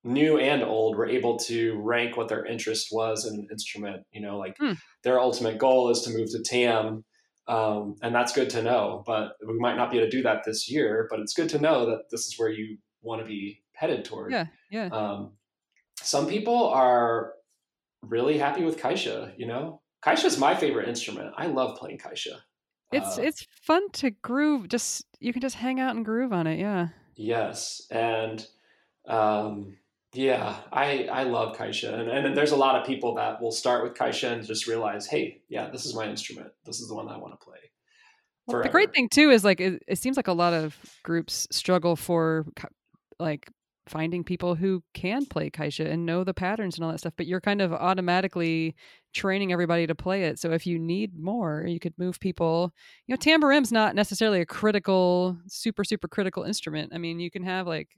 [0.04, 4.04] new and old were able to rank what their interest was in an instrument.
[4.12, 4.72] You know, like hmm.
[5.04, 7.04] their ultimate goal is to move to TAM,
[7.48, 9.02] um, and that's good to know.
[9.06, 11.06] But we might not be able to do that this year.
[11.10, 14.32] But it's good to know that this is where you want to be headed toward.
[14.32, 14.86] Yeah, yeah.
[14.86, 15.32] Um,
[16.02, 17.34] some people are
[18.02, 19.32] really happy with Caixa.
[19.36, 21.32] You know, Caixa is my favorite instrument.
[21.36, 22.38] I love playing Caixa.
[22.92, 24.68] It's uh, it's fun to groove.
[24.68, 26.58] Just you can just hang out and groove on it.
[26.58, 26.88] Yeah.
[27.16, 28.46] Yes, and
[29.06, 29.76] um,
[30.12, 33.84] yeah, I I love Caixa, and, and there's a lot of people that will start
[33.84, 36.50] with Caixa and just realize, hey, yeah, this is my instrument.
[36.64, 37.58] This is the one I want to play.
[38.46, 41.46] Well, the great thing too is like it, it seems like a lot of groups
[41.52, 42.46] struggle for
[43.20, 43.48] like
[43.86, 47.14] finding people who can play Caixa and know the patterns and all that stuff.
[47.16, 48.74] But you're kind of automatically
[49.12, 50.38] training everybody to play it.
[50.38, 52.72] So if you need more, you could move people.
[53.06, 56.92] You know, tambourine's not necessarily a critical, super super critical instrument.
[56.92, 57.88] I mean, you can have like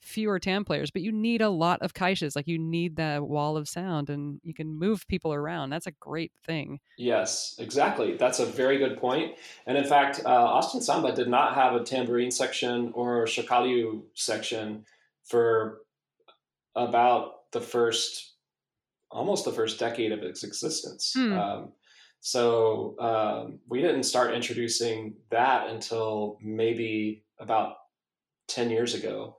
[0.00, 2.36] fewer tam players, but you need a lot of caixas.
[2.36, 5.70] Like you need that wall of sound and you can move people around.
[5.70, 6.80] That's a great thing.
[6.96, 8.16] Yes, exactly.
[8.16, 9.34] That's a very good point.
[9.66, 14.84] And in fact, uh, Austin Samba did not have a tambourine section or chocalho section
[15.24, 15.78] for
[16.74, 18.34] about the first,
[19.10, 21.12] almost the first decade of its existence.
[21.14, 21.32] Hmm.
[21.32, 21.72] Um,
[22.20, 27.76] so um, we didn't start introducing that until maybe about
[28.48, 29.36] 10 years ago.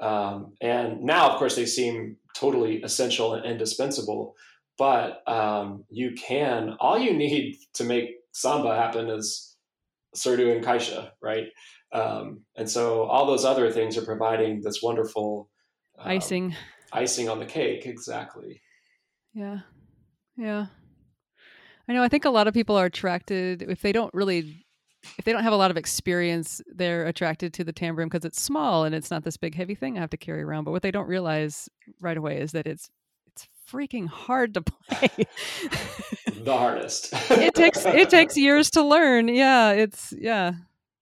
[0.00, 4.34] Um, and now, of course, they seem totally essential and indispensable.
[4.78, 9.56] But um, you can, all you need to make samba happen is
[10.14, 11.46] Surdo and Caixa, right?
[11.92, 15.48] Um, and so all those other things are providing this wonderful
[15.98, 16.54] um, icing,
[16.92, 17.86] icing on the cake.
[17.86, 18.60] Exactly.
[19.32, 19.60] Yeah.
[20.36, 20.66] Yeah.
[21.88, 22.02] I know.
[22.02, 24.65] I think a lot of people are attracted if they don't really
[25.18, 28.40] if they don't have a lot of experience, they're attracted to the tambourine because it's
[28.40, 30.64] small and it's not this big heavy thing I have to carry around.
[30.64, 31.68] But what they don't realize
[32.00, 32.90] right away is that it's
[33.26, 35.26] it's freaking hard to play.
[36.32, 37.10] the hardest.
[37.30, 39.28] it takes it takes years to learn.
[39.28, 40.52] Yeah, it's yeah.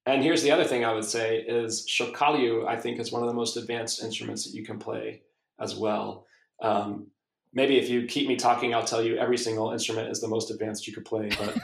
[0.07, 3.29] And here's the other thing I would say is chocalho, I think, is one of
[3.29, 5.23] the most advanced instruments that you can play
[5.59, 6.27] as well.
[6.61, 7.07] Um,
[7.55, 10.51] maybe if you keep me talking, I'll tell you every single instrument is the most
[10.51, 11.31] advanced you could play.
[11.39, 11.59] But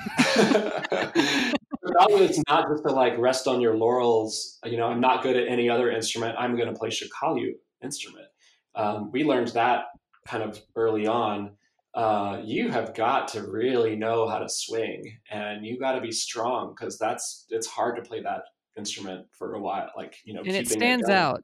[2.09, 4.59] it's not just to like rest on your laurels.
[4.65, 6.37] You know, I'm not good at any other instrument.
[6.39, 8.27] I'm going to play chocalho instrument.
[8.75, 9.85] Um, we learned that
[10.27, 11.53] kind of early on.
[11.95, 16.13] Uh, you have got to really know how to swing, and you got to be
[16.13, 18.43] strong because that's it's hard to play that
[18.79, 19.91] instrument for a while.
[19.97, 21.43] Like you know, and it stands it out.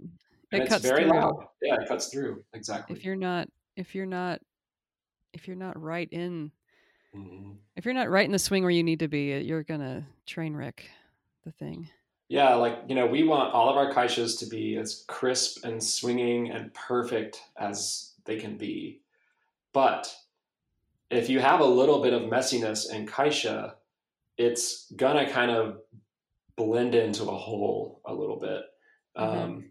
[0.52, 1.12] It and cuts very through.
[1.12, 1.46] loud.
[1.60, 2.96] Yeah, it cuts through exactly.
[2.96, 4.40] If you're not, if you're not,
[5.32, 6.52] if you're not right in
[7.16, 7.52] Mm-hmm.
[7.76, 10.54] If you're not right in the swing where you need to be, you're gonna train
[10.54, 10.88] wreck
[11.44, 11.88] the thing.
[12.28, 15.82] Yeah, like you know, we want all of our caixas to be as crisp and
[15.82, 19.00] swinging and perfect as they can be.
[19.72, 20.12] But
[21.10, 23.74] if you have a little bit of messiness in caixa,
[24.36, 25.78] it's gonna kind of
[26.56, 28.62] blend into a whole a little bit.
[29.16, 29.38] Mm-hmm.
[29.38, 29.64] Um,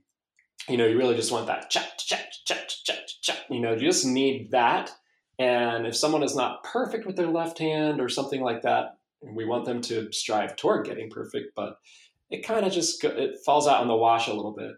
[0.69, 3.45] you know, you really just want that chat, chat, chat, chat, chat.
[3.49, 4.91] You know, you just need that
[5.39, 9.45] and if someone is not perfect with their left hand or something like that, we
[9.45, 11.77] want them to strive toward getting perfect, but
[12.29, 14.73] it kind of just it falls out in the wash a little bit.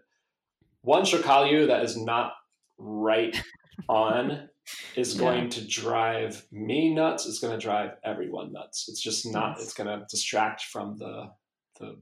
[0.82, 2.32] One chocalho that is not
[2.78, 3.40] right
[3.88, 4.48] on
[4.96, 5.20] is yeah.
[5.20, 7.26] going to drive me nuts.
[7.26, 8.88] It's going to drive everyone nuts.
[8.88, 9.56] It's just not.
[9.56, 9.64] Yes.
[9.64, 11.30] It's going to distract from the
[11.78, 11.96] the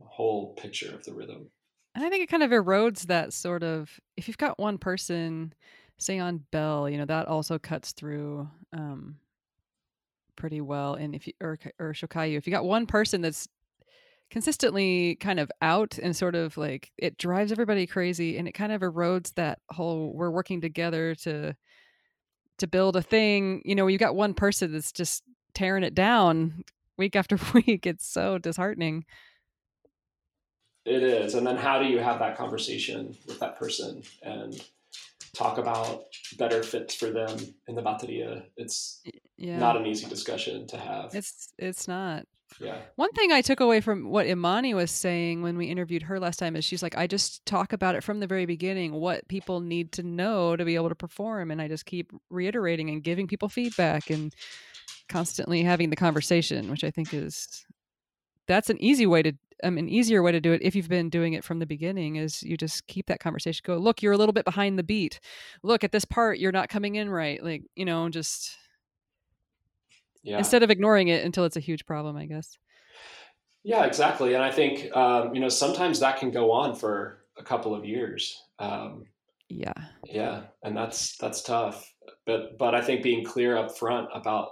[0.00, 1.50] whole picture of the rhythm.
[1.94, 4.00] And I think it kind of erodes that sort of.
[4.16, 5.52] If you've got one person
[5.98, 9.16] say on bell, you know, that also cuts through um,
[10.36, 10.94] pretty well.
[10.94, 13.48] And if you, or, or chocalho, if you got one person that's
[14.32, 18.72] consistently kind of out and sort of like it drives everybody crazy and it kind
[18.72, 21.54] of erodes that whole we're working together to
[22.56, 25.22] to build a thing you know you got one person that's just
[25.52, 26.64] tearing it down
[26.96, 29.04] week after week it's so disheartening
[30.86, 34.64] it is and then how do you have that conversation with that person and
[35.34, 36.04] talk about
[36.36, 38.44] better fits for them in the bateria.
[38.56, 39.02] It's
[39.36, 39.58] yeah.
[39.58, 41.14] not an easy discussion to have.
[41.14, 42.26] It's it's not.
[42.60, 42.76] Yeah.
[42.96, 46.38] One thing I took away from what Imani was saying when we interviewed her last
[46.38, 49.60] time is she's like, I just talk about it from the very beginning, what people
[49.60, 51.50] need to know to be able to perform.
[51.50, 54.34] And I just keep reiterating and giving people feedback and
[55.08, 57.64] constantly having the conversation, which I think is
[58.46, 59.32] that's an easy way to
[59.64, 62.16] um, an easier way to do it if you've been doing it from the beginning
[62.16, 65.20] is you just keep that conversation go look you're a little bit behind the beat.
[65.62, 68.56] Look at this part you're not coming in right like you know just
[70.22, 70.38] yeah.
[70.38, 72.58] instead of ignoring it until it's a huge problem i guess.
[73.64, 77.44] Yeah exactly and i think um, you know sometimes that can go on for a
[77.44, 79.04] couple of years um,
[79.48, 79.72] yeah.
[80.04, 81.92] yeah and that's that's tough
[82.26, 84.48] but but i think being clear up front about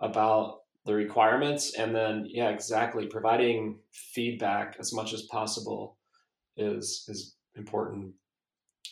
[0.00, 5.96] about the requirements and then yeah exactly providing feedback as much as possible
[6.56, 8.12] is is important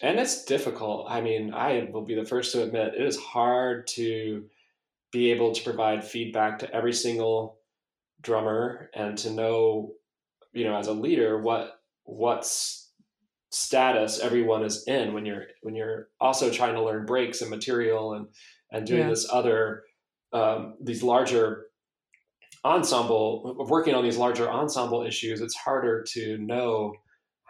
[0.01, 3.87] and it's difficult i mean i will be the first to admit it is hard
[3.87, 4.45] to
[5.13, 7.59] be able to provide feedback to every single
[8.23, 9.93] drummer and to know
[10.53, 12.91] you know as a leader what what's
[13.51, 18.15] status everyone is in when you're when you're also trying to learn breaks and material
[18.15, 18.27] and
[18.71, 19.11] and doing yeah.
[19.11, 19.83] this other
[20.33, 21.67] um, these larger
[22.65, 26.93] ensemble working on these larger ensemble issues it's harder to know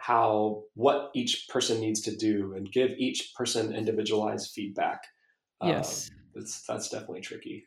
[0.03, 5.01] how what each person needs to do and give each person individualized feedback.
[5.63, 6.11] Yes.
[6.37, 7.65] Uh, that's definitely tricky.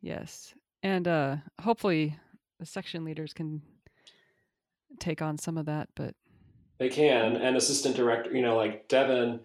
[0.00, 0.54] Yes.
[0.82, 2.16] And uh hopefully
[2.58, 3.62] the section leaders can
[4.98, 6.16] take on some of that but
[6.78, 7.36] they can.
[7.36, 9.38] And assistant director you know like devin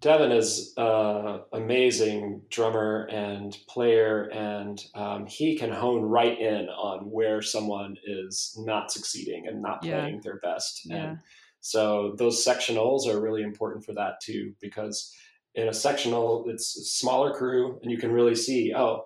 [0.00, 7.10] Devin is an amazing drummer and player, and um, he can hone right in on
[7.10, 10.82] where someone is not succeeding and not playing their best.
[10.84, 10.96] Yeah.
[10.96, 11.18] And
[11.60, 15.14] so those sectionals are really important for that too, because
[15.54, 19.04] in a sectional, it's a smaller crew, and you can really see, oh,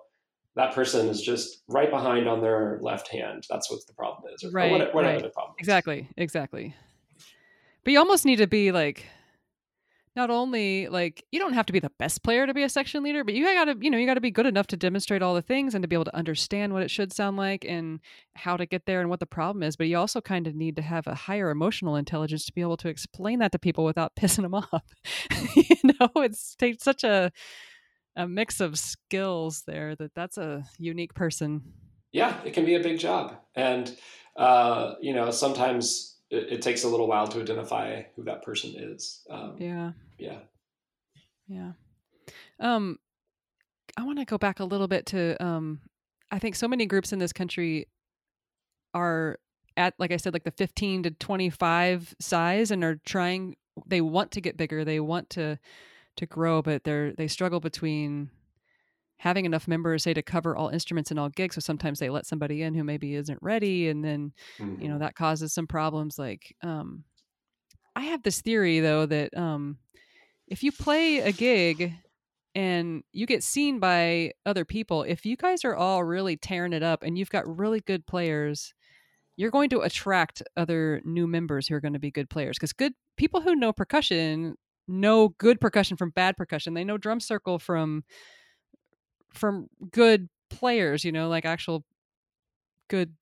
[0.55, 3.45] that person is just right behind on their left hand.
[3.49, 5.23] That's what the problem is, or, right, whatever, whatever right.
[5.23, 5.63] the problem is.
[5.63, 6.73] Exactly, exactly.
[7.83, 9.05] But you almost need to be like
[10.15, 13.03] not only like you don't have to be the best player to be a section
[13.03, 15.21] leader, but you got to, you know, you got to be good enough to demonstrate
[15.21, 17.99] all the things and to be able to understand what it should sound like and
[18.35, 19.75] how to get there and what the problem is.
[19.75, 22.77] But you also kind of need to have a higher emotional intelligence to be able
[22.77, 24.83] to explain that to people without pissing them off.
[25.55, 27.31] you know, it's takes such a
[28.17, 31.61] a mix of skills there that that's a unique person.
[32.13, 33.93] Yeah, it can be a big job, and
[34.37, 38.73] uh, you know, sometimes it, it, takes a little while to identify who that person
[38.77, 39.25] is.
[39.29, 39.91] Um, yeah.
[40.17, 40.39] Yeah.
[41.47, 41.71] Yeah.
[42.59, 42.99] Um,
[43.97, 45.81] I want to go back a little bit to, um,
[46.31, 47.87] I think so many groups in this country
[48.93, 49.39] are
[49.77, 53.55] at, like I said, like the 15 to 25 size and are trying,
[53.85, 54.83] they want to get bigger.
[54.83, 55.59] They want to,
[56.17, 58.29] to grow, but they're, they struggle between
[59.17, 62.25] having enough members say to cover all instruments and all gigs so sometimes they let
[62.25, 64.81] somebody in who maybe isn't ready and then mm-hmm.
[64.81, 65.03] you know mm-hmm.
[65.03, 67.03] that causes some problems like um
[67.95, 69.77] i have this theory though that um
[70.47, 71.93] if you play a gig
[72.53, 76.83] and you get seen by other people if you guys are all really tearing it
[76.83, 78.73] up and you've got really good players
[79.37, 82.73] you're going to attract other new members who are going to be good players because
[82.73, 84.55] good people who know percussion
[84.87, 88.03] know good percussion from bad percussion they know drum circle from
[89.35, 91.83] from good players, you know, like actual
[92.89, 93.13] good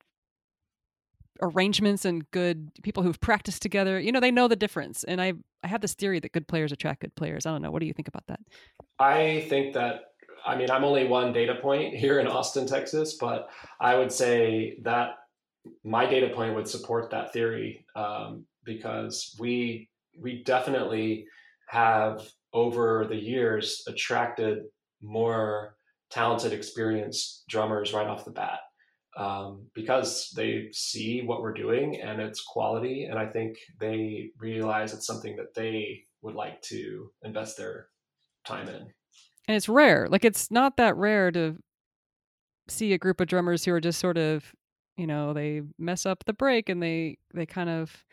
[1.42, 3.98] arrangements and good people who've practiced together.
[3.98, 5.04] You know, they know the difference.
[5.04, 7.46] And I I have this theory that good players attract good players.
[7.46, 7.70] I don't know.
[7.70, 8.40] What do you think about that?
[8.98, 10.02] I think that
[10.46, 13.48] I mean, I'm only one data point here in Austin, Texas, but
[13.80, 15.14] I would say that
[15.82, 19.88] my data point would support that theory um, because we
[20.20, 21.26] we definitely
[21.66, 24.64] have over the years attracted
[25.02, 25.76] more
[26.14, 28.60] talented, experienced drummers right off the bat
[29.16, 33.04] um, because they see what we're doing and it's quality.
[33.04, 37.88] And I think they realize it's something that they would like to invest their
[38.46, 38.86] time in.
[39.46, 40.06] And it's rare.
[40.08, 41.56] Like, it's not that rare to
[42.68, 44.54] see a group of drummers who are just sort of,
[44.96, 48.04] you know, they mess up the break and they, they kind of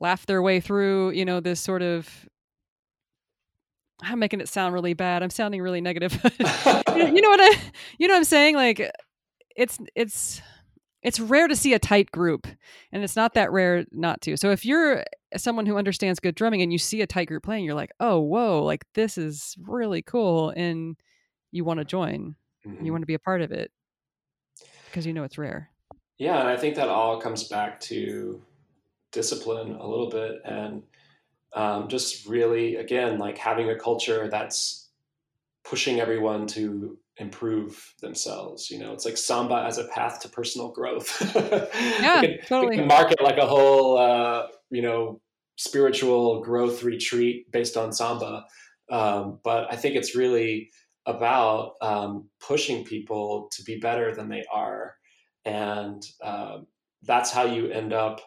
[0.00, 2.26] laugh their way through, you know, this sort of
[4.02, 5.22] I'm making it sound really bad.
[5.22, 6.12] I'm sounding really negative.
[6.22, 7.56] you know what I
[7.98, 8.56] you know what I'm saying?
[8.56, 8.90] Like
[9.56, 10.42] it's it's
[11.02, 12.46] it's rare to see a tight group
[12.92, 14.36] and it's not that rare not to.
[14.36, 15.04] So if you're
[15.36, 18.20] someone who understands good drumming and you see a tight group playing, you're like, "Oh,
[18.20, 20.96] whoa, like this is really cool." And
[21.50, 22.36] you want to join.
[22.66, 22.84] Mm-hmm.
[22.84, 23.70] You want to be a part of it
[24.86, 25.70] because you know it's rare.
[26.18, 28.42] Yeah, and I think that all comes back to
[29.10, 30.82] discipline a little bit and
[31.54, 34.90] um, just really again like having a culture that's
[35.64, 38.92] pushing everyone to improve themselves you know?
[38.92, 41.10] It's like samba as a path to personal growth.
[41.74, 42.70] Yeah we can, totally.
[42.70, 45.20] we can market like a whole uh, you know
[45.56, 48.44] spiritual growth retreat based on samba.
[48.90, 50.70] Um, but i think it's really
[51.06, 54.94] about um, pushing people to be better than they are.
[55.44, 56.66] And um,
[57.02, 58.20] that's how you end up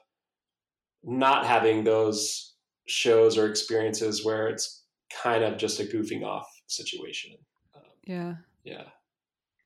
[1.04, 2.55] not having those
[2.88, 7.32] shows or experiences where it's kind of just a goofing off situation.
[7.76, 8.36] Um, yeah.
[8.64, 8.84] Yeah.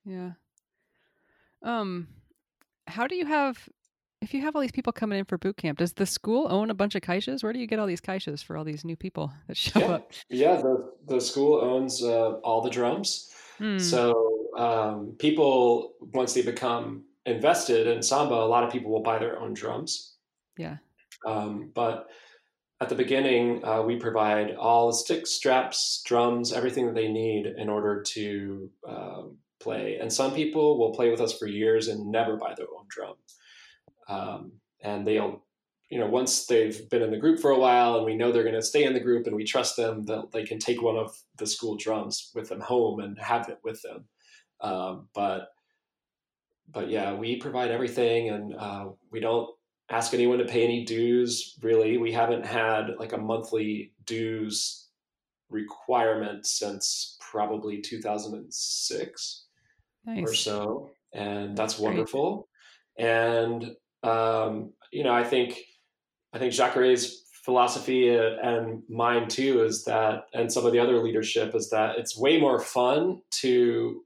[0.05, 0.31] Yeah.
[1.63, 2.07] Um,
[2.87, 3.69] how do you have
[4.21, 5.77] if you have all these people coming in for boot camp?
[5.77, 7.41] Does the school own a bunch of caixas?
[7.41, 9.87] Where do you get all these caixas for all these new people that show yeah.
[9.87, 10.11] up?
[10.29, 13.31] Yeah, the the school owns uh, all the drums.
[13.59, 13.79] Mm.
[13.79, 19.19] So um, people once they become invested in samba, a lot of people will buy
[19.19, 20.15] their own drums.
[20.57, 20.77] Yeah.
[21.25, 22.09] Um, but
[22.81, 27.45] at the beginning, uh, we provide all the sticks, straps, drums, everything that they need
[27.45, 29.21] in order to uh,
[29.59, 29.97] play.
[29.99, 33.15] And some people will play with us for years and never buy their own drum.
[34.07, 34.51] Um,
[34.81, 35.43] and they'll,
[35.89, 38.43] you know, once they've been in the group for a while and we know they're
[38.43, 40.97] going to stay in the group and we trust them, that they can take one
[40.97, 44.05] of the school drums with them home and have it with them.
[44.61, 45.49] Um, but
[46.71, 49.49] but yeah, we provide everything, and uh, we don't
[49.89, 51.97] ask anyone to pay any dues really.
[51.97, 54.87] We haven't had like a monthly dues
[55.49, 59.45] requirement since probably 2006
[60.05, 60.21] nice.
[60.21, 62.47] or so and that's wonderful.
[62.97, 65.59] And um, you know i think
[66.33, 71.55] i think Jacaré's philosophy and mine too is that and some of the other leadership
[71.55, 74.03] is that it's way more fun to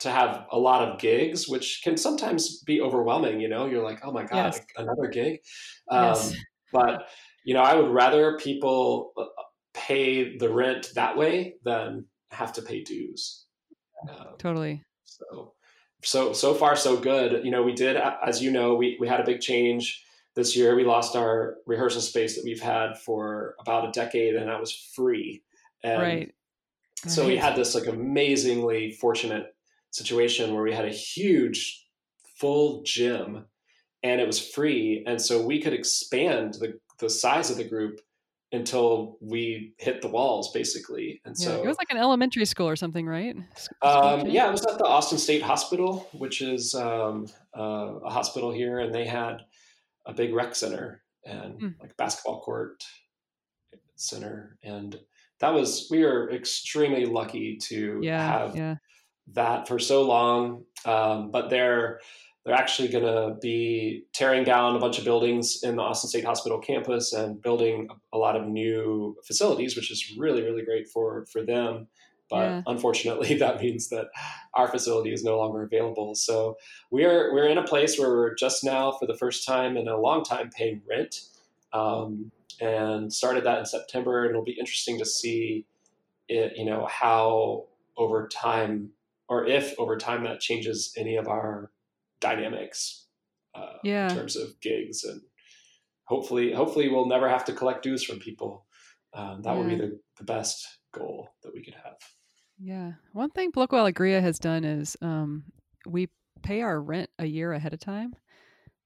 [0.00, 3.40] to have a lot of gigs, which can sometimes be overwhelming.
[3.40, 4.60] You know, you're like, oh my god, yes.
[4.76, 5.40] another gig.
[5.90, 6.36] Um, yes.
[6.72, 7.08] But
[7.44, 9.24] you know, I would rather people uh,
[9.74, 13.46] pay the rent that way than have to pay dues.
[14.08, 14.84] Um, totally.
[15.04, 15.54] So,
[16.04, 17.44] so so far so good.
[17.44, 20.04] You know, we did, as you know, we we had a big change
[20.38, 24.48] this year we lost our rehearsal space that we've had for about a decade, and
[24.48, 25.42] that was free.
[25.82, 26.34] And right.
[27.06, 27.28] So right.
[27.28, 29.46] we had this like amazingly fortunate
[29.98, 31.86] situation where we had a huge
[32.36, 33.44] full gym
[34.02, 38.00] and it was free and so we could expand the the size of the group
[38.50, 42.68] until we hit the walls basically and yeah, so it was like an elementary school
[42.68, 43.36] or something right
[43.82, 47.26] um, yeah it was at the austin state hospital which is um,
[47.56, 49.38] uh, a hospital here and they had
[50.06, 51.74] a big rec center and mm.
[51.80, 52.84] like basketball court
[53.96, 54.98] center and
[55.40, 58.76] that was we were extremely lucky to yeah, have yeah.
[59.34, 62.00] That for so long um, but they're
[62.44, 66.24] they're actually going to be tearing down a bunch of buildings in the Austin State
[66.24, 71.26] Hospital campus and building a lot of new facilities, which is really, really great for,
[71.30, 71.88] for them.
[72.30, 72.62] But yeah.
[72.66, 74.06] unfortunately, that means that
[74.54, 76.14] our facility is no longer available.
[76.14, 76.56] So
[76.90, 79.98] we're we're in a place where we're just now, for the first time in a
[79.98, 81.20] long time, paying rent,
[81.74, 82.30] um,
[82.62, 84.22] and started that in September.
[84.22, 85.66] And it'll be interesting to see
[86.28, 87.66] it, you know, how
[87.98, 88.90] over time,
[89.28, 91.70] or if over time that changes any of our
[92.20, 93.06] dynamics
[93.54, 94.08] uh, yeah.
[94.08, 95.20] in terms of gigs and
[96.04, 98.66] hopefully hopefully we'll never have to collect dues from people
[99.14, 99.58] um, that yeah.
[99.58, 101.96] would be the, the best goal that we could have
[102.58, 105.44] yeah one thing Bloco Alegria has done is um,
[105.86, 106.08] we
[106.42, 108.14] pay our rent a year ahead of time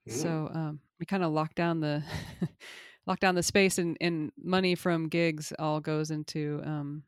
[0.08, 0.12] mm.
[0.12, 2.02] so um, we kind of lock down the
[3.06, 7.02] lock down the space and, and money from gigs all goes into um,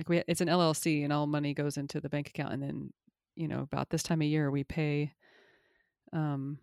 [0.00, 2.90] like we it's an llc and all money goes into the bank account and then
[3.36, 5.12] you know about this time of year we pay
[6.14, 6.58] um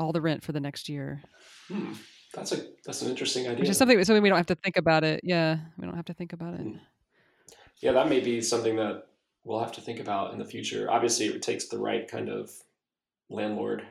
[0.00, 1.22] all the rent for the next year
[1.68, 1.92] hmm.
[2.34, 4.76] that's a that's an interesting idea which is something something we don't have to think
[4.76, 6.76] about it yeah we don't have to think about it hmm.
[7.80, 9.06] yeah that may be something that
[9.44, 12.50] we'll have to think about in the future obviously it takes the right kind of
[13.28, 13.84] landlord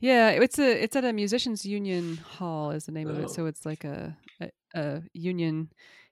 [0.00, 3.10] yeah it's a it's at a musicians union hall is the name oh.
[3.10, 3.28] of it oh.
[3.28, 5.68] so it's like a, a, a union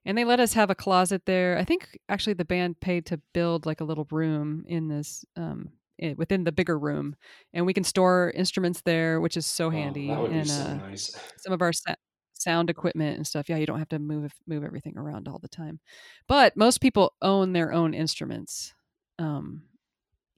[0.06, 1.58] and they let us have a closet there.
[1.58, 5.70] I think actually the band paid to build like a little room in this um,
[6.16, 7.16] within the bigger room,
[7.52, 10.08] and we can store instruments there, which is so handy.
[10.10, 11.14] Oh, and so uh, nice.
[11.38, 11.94] some of our sa-
[12.34, 13.48] sound equipment and stuff.
[13.48, 15.80] Yeah, you don't have to move move everything around all the time.
[16.28, 18.74] But most people own their own instruments,
[19.18, 19.62] um,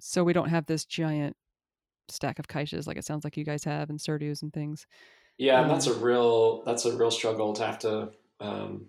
[0.01, 1.37] so we don't have this giant
[2.09, 4.87] stack of caixas like it sounds like you guys have and Surdos and things.
[5.37, 8.11] Yeah, um, that's a real that's a real struggle to have to
[8.41, 8.87] um,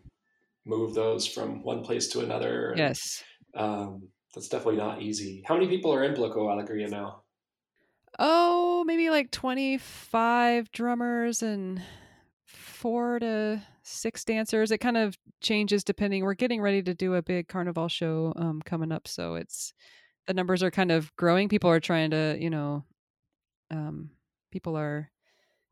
[0.70, 2.70] move those from one place to another.
[2.70, 3.24] And, yes.
[3.56, 5.44] Um, that's definitely not easy.
[5.46, 7.24] How many people are in Bloco Alegria now?
[8.20, 11.82] Oh, maybe like 25 drummers and
[12.46, 14.72] four to six dancers.
[14.72, 16.24] It kind of changes depending.
[16.24, 19.08] We're getting ready to do a big carnival show um, coming up.
[19.08, 19.74] So it's
[20.28, 21.50] the numbers are kind of growing.
[21.50, 22.86] People are trying to, you know,
[23.72, 24.12] um,
[24.52, 25.10] people are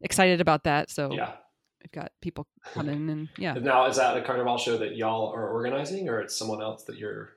[0.02, 0.90] excited about that.
[0.90, 1.34] So yeah
[1.82, 3.54] we've got people coming and yeah.
[3.54, 6.98] Now, is that a carnival show that y'all are organizing, or it's someone else that
[6.98, 7.34] you're?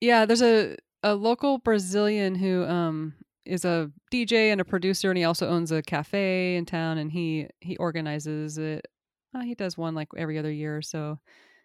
[0.00, 3.14] Yeah, there's a a local Brazilian who um
[3.44, 7.10] is a DJ and a producer, and he also owns a cafe in town, and
[7.12, 8.86] he he organizes it.
[9.34, 11.18] Uh, he does one like every other year or so,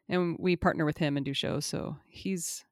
[0.09, 1.65] and we partner with him and do shows.
[1.65, 2.65] So he's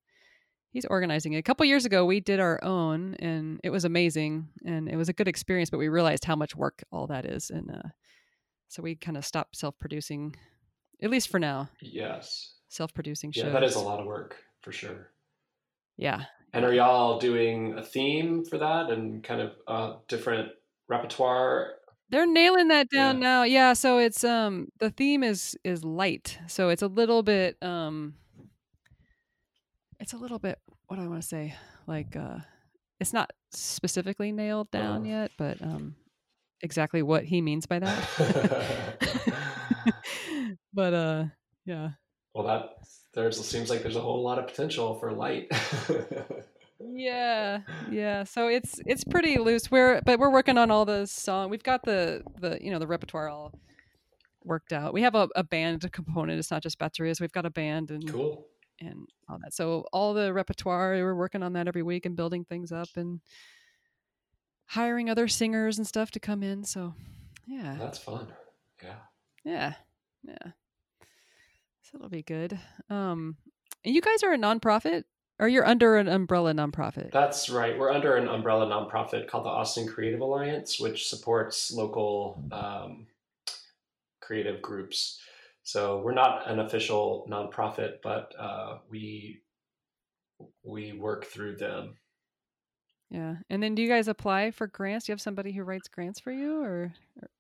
[0.72, 1.40] he's organizing it.
[1.40, 5.10] A couple years ago, we did our own, and it was amazing, and it was
[5.10, 5.70] a good experience.
[5.70, 7.90] But we realized how much work all that is, and uh,
[8.68, 10.36] so we kind of stopped self-producing,
[11.02, 11.70] at least for now.
[11.82, 12.54] Yes.
[12.70, 13.46] Self-producing shows.
[13.46, 15.12] Yeah, that is a lot of work for sure.
[15.98, 16.26] Yeah.
[16.54, 20.50] And are y'all doing a theme for that and kind of a different
[20.88, 21.74] repertoire?
[22.10, 23.24] They're nailing that down yeah.
[23.24, 23.44] now.
[23.44, 26.38] Yeah, so it's um the theme is is light.
[26.48, 28.16] So it's a little bit um
[30.00, 31.56] it's a little bit what do I want to say?
[31.88, 32.38] Like uh
[33.00, 35.96] it's not specifically nailed down uh, yet, but um
[36.66, 39.38] exactly what he means by that.
[40.74, 41.26] but uh
[41.66, 41.92] yeah.
[42.34, 42.76] Well that
[43.14, 45.48] there's seems like there's a whole lot of potential for light.
[46.80, 47.62] yeah.
[47.90, 48.24] Yeah.
[48.26, 49.72] So it's it's pretty loose.
[49.72, 51.50] We're but we're working on all the song.
[51.50, 53.54] We've got the the you know the repertoire all
[54.44, 54.94] worked out.
[54.94, 56.38] We have a, a band component.
[56.40, 57.22] It's not just baterias.
[57.22, 58.48] We've got a band and cool
[58.80, 59.54] and all that.
[59.54, 63.22] So all the repertoire, we're working on that every week and building things up and
[64.68, 66.64] hiring other singers and stuff to come in.
[66.64, 66.94] So,
[67.46, 67.76] yeah.
[67.80, 68.28] That's fun.
[68.84, 68.96] Yeah.
[69.44, 69.74] Yeah.
[70.24, 70.52] Yeah.
[71.82, 72.60] So it'll be good.
[72.90, 73.38] Um,
[73.84, 75.04] and you guys are a nonprofit
[75.40, 77.12] or you're under an umbrella nonprofit?
[77.12, 77.78] That's right.
[77.78, 83.08] We're under an umbrella nonprofit called the Austin Creative Alliance, which supports local um,
[84.22, 85.20] creative groups.
[85.64, 89.42] So we're not an official nonprofit, but uh, we
[90.64, 91.96] we work through them
[93.12, 93.36] Yeah.
[93.50, 95.06] And then do you guys apply for grants?
[95.06, 96.94] Do you have somebody who writes grants for you or?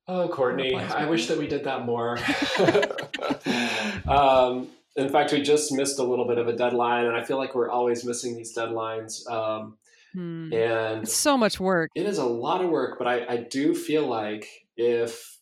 [0.07, 2.17] Oh, Courtney, I wish that we did that more.
[4.07, 7.37] um, in fact, we just missed a little bit of a deadline, and I feel
[7.37, 9.29] like we're always missing these deadlines.
[9.29, 9.77] Um,
[10.13, 10.53] Hmm.
[10.53, 11.91] and It's so much work.
[11.93, 14.47] it is a lot of work, but I, I do feel like
[14.77, 15.39] if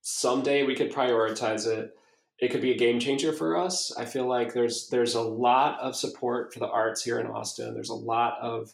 [0.00, 1.92] someday we could prioritize it,
[2.40, 3.94] it could be a game changer for us.
[3.96, 7.72] I feel like there's there's a lot of support for the arts here in Austin.
[7.74, 8.72] There's a lot of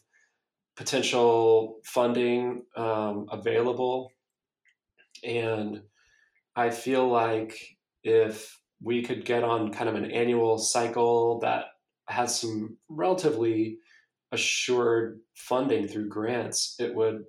[0.77, 4.13] potential funding um, available,
[5.25, 5.83] and
[6.55, 7.59] I feel like
[8.03, 11.67] if we could get on kind of an annual cycle that
[12.09, 13.79] has some relatively
[14.33, 17.25] assured funding through grants, it would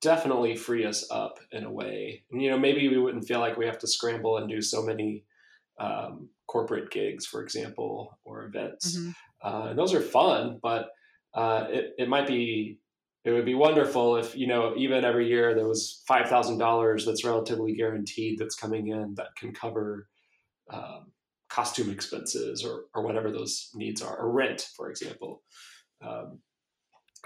[0.00, 2.24] definitely free us up in a way.
[2.30, 4.82] And, you know, maybe we wouldn't feel like we have to scramble and do so
[4.82, 5.24] many
[5.78, 8.96] um, corporate gigs, for example, or events.
[8.96, 9.14] Mhm.
[9.42, 10.90] Uh, and those are fun, but
[11.34, 12.78] uh, it, it might be,
[13.24, 17.74] it would be wonderful if, you know, even every year there was $5,000 that's relatively
[17.74, 20.08] guaranteed that's coming in that can cover
[20.70, 21.12] um,
[21.48, 25.42] costume expenses or, or whatever those needs are, or rent, for example.
[26.02, 26.40] Um,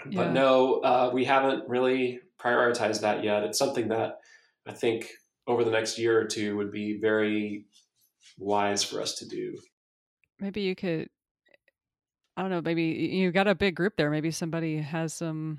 [0.09, 0.22] Yeah.
[0.22, 3.43] but no, uh, we haven't really prioritized that yet.
[3.43, 4.18] It's something that
[4.66, 5.10] I think
[5.48, 7.64] over the next year or two would be very
[8.39, 9.56] wise for us to do.
[10.39, 11.09] Maybe you could.
[12.39, 12.60] I don't know.
[12.62, 14.10] Maybe you got a big group there.
[14.10, 15.59] Maybe somebody has some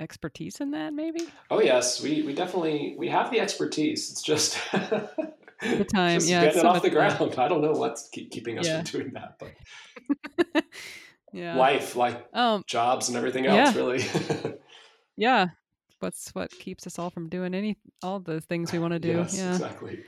[0.00, 0.92] expertise in that.
[0.92, 1.20] Maybe
[1.50, 4.10] Oh yes, we, we definitely we have the expertise.
[4.10, 7.16] It's just The time, just yeah, it's it off the time.
[7.16, 7.34] ground.
[7.38, 8.82] I don't know what's keep, keeping us Yeah.
[8.82, 10.64] from doing that, but
[11.32, 11.56] yeah.
[11.56, 12.64] life, like Um.
[12.66, 13.80] jobs and everything else, Yeah.
[13.80, 14.04] really.
[15.16, 15.48] Yeah.
[16.00, 19.18] What's what keeps us all from doing any all the things we want to do?
[19.18, 19.52] yes, yeah.
[19.52, 20.02] exactly.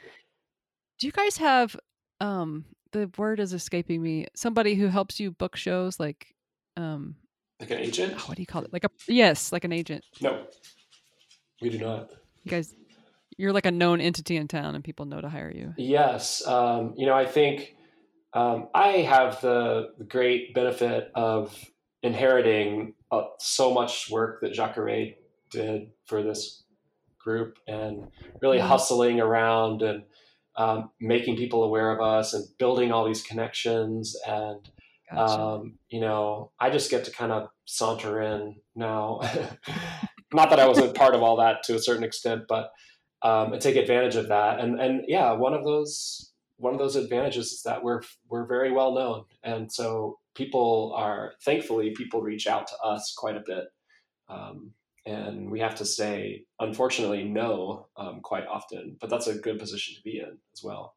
[0.98, 1.76] Do you guys have
[2.20, 2.64] um
[2.94, 4.26] the word is escaping me.
[4.34, 6.34] Somebody who helps you book shows like
[6.76, 7.16] um
[7.60, 8.26] Like an agent?
[8.28, 8.72] what do you call it?
[8.72, 10.04] Like a yes, like an agent.
[10.22, 10.46] No,
[11.60, 12.10] we do not.
[12.44, 12.74] You guys
[13.36, 15.74] you're like a known entity in town and people know to hire you.
[15.76, 17.74] Yes, um, you know, I think
[18.32, 21.52] um, I have the, great benefit of
[22.02, 25.16] inheriting uh, so much work that Jacaré
[25.50, 26.62] did for this
[27.18, 28.06] group, and
[28.42, 28.68] really Mhm.
[28.68, 30.04] hustling around and
[30.56, 34.16] um, making people aware of us and building all these connections.
[34.26, 34.68] And
[35.10, 35.40] Gotcha.
[35.40, 39.20] um, you know, I just get to kind of saunter in now.
[40.32, 42.70] Not that I wasn't part of all that to a certain extent, but
[43.22, 44.60] um, and take advantage of that.
[44.60, 48.70] And and yeah, one of those one of those advantages is that we're we're very
[48.70, 53.64] well known, and so people are thankfully people reach out to us quite a bit,
[54.28, 54.72] um,
[55.06, 59.94] and we have to say unfortunately no um, quite often, but that's a good position
[59.94, 60.96] to be in as well.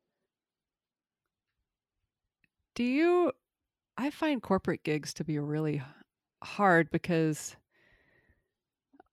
[2.75, 3.31] Do you
[3.97, 5.81] I find corporate gigs to be really
[6.43, 7.55] hard because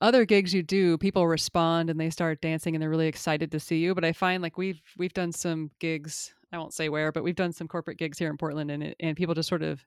[0.01, 3.61] other gigs you do, people respond and they start dancing and they're really excited to
[3.61, 3.95] see you.
[3.95, 7.35] But I find like we've we've done some gigs, I won't say where, but we've
[7.35, 9.85] done some corporate gigs here in Portland and and people just sort of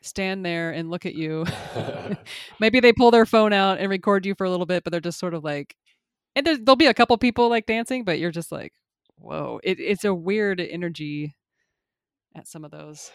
[0.00, 1.44] stand there and look at you.
[2.60, 5.00] Maybe they pull their phone out and record you for a little bit, but they're
[5.00, 5.76] just sort of like
[6.38, 8.72] and there's, there'll be a couple people like dancing, but you're just like,
[9.16, 9.60] whoa.
[9.64, 11.34] It, it's a weird energy
[12.36, 13.10] at some of those.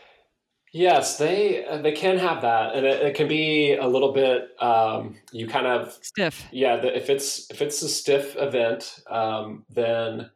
[0.74, 4.60] Yes, they uh, they can have that, and it, it can be a little bit.
[4.60, 6.48] Um, you kind of Stiff.
[6.52, 6.78] yeah.
[6.78, 10.32] The, if it's if it's a stiff event, um, then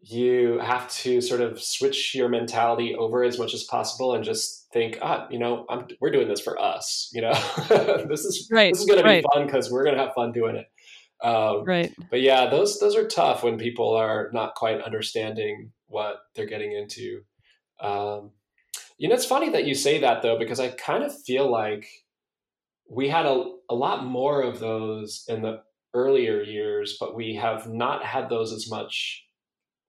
[0.00, 4.57] you have to sort of switch your mentality over as much as possible and just
[4.72, 7.10] think, ah, you know, I'm, we're doing this for us.
[7.12, 7.32] You know,
[8.08, 10.32] this is Right, this is going to be fun because we're going to have fun
[10.32, 10.66] doing it.
[11.22, 11.92] Um, Right.
[12.10, 16.72] but yeah, those those are tough when people are not quite understanding what they're getting
[16.72, 17.22] into.
[17.80, 18.32] Um,
[18.98, 21.88] you know, it's funny that you say that though, because I kind of feel like
[22.90, 25.62] we had a, a lot more of those in the
[25.94, 29.24] earlier years, but we have not had those as much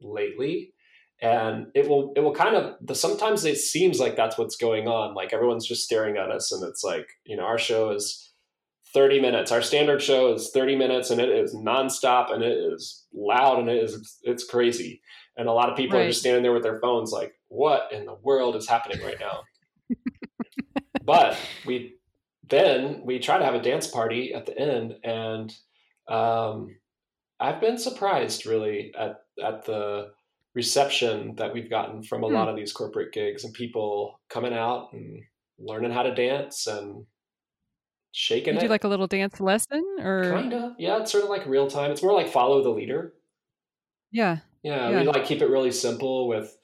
[0.01, 0.73] lately.
[1.21, 4.87] And it will it will kind of the, sometimes it seems like that's what's going
[4.87, 5.15] on.
[5.15, 8.29] Like everyone's just staring at us, and it's like you know our show is
[8.93, 9.51] 30 minutes.
[9.51, 13.69] Our standard show is 30 minutes and it is nonstop and it is loud and
[13.69, 15.01] it is it's crazy.
[15.37, 18.05] And a lot of people are just standing there with their phones like, what in
[18.05, 19.43] the world is happening right now?
[21.03, 21.95] but we
[22.47, 25.53] then we try to have a dance party at the end and
[26.07, 26.75] um,
[27.39, 30.11] I've been surprised really at at the
[30.61, 32.33] reception that we've gotten from a Hmm.
[32.37, 35.23] lot of these corporate gigs and people coming out and
[35.57, 37.05] learning how to dance and
[38.11, 38.59] shaking You it.
[38.61, 40.99] do you like a little dance lesson or Kinda, yeah.
[41.01, 41.91] It's sort of like real time.
[41.91, 43.13] It's more like follow the leader.
[44.11, 44.37] yeah.
[44.63, 44.99] Yeah, Yeah.
[45.01, 46.57] we like keep it really simple with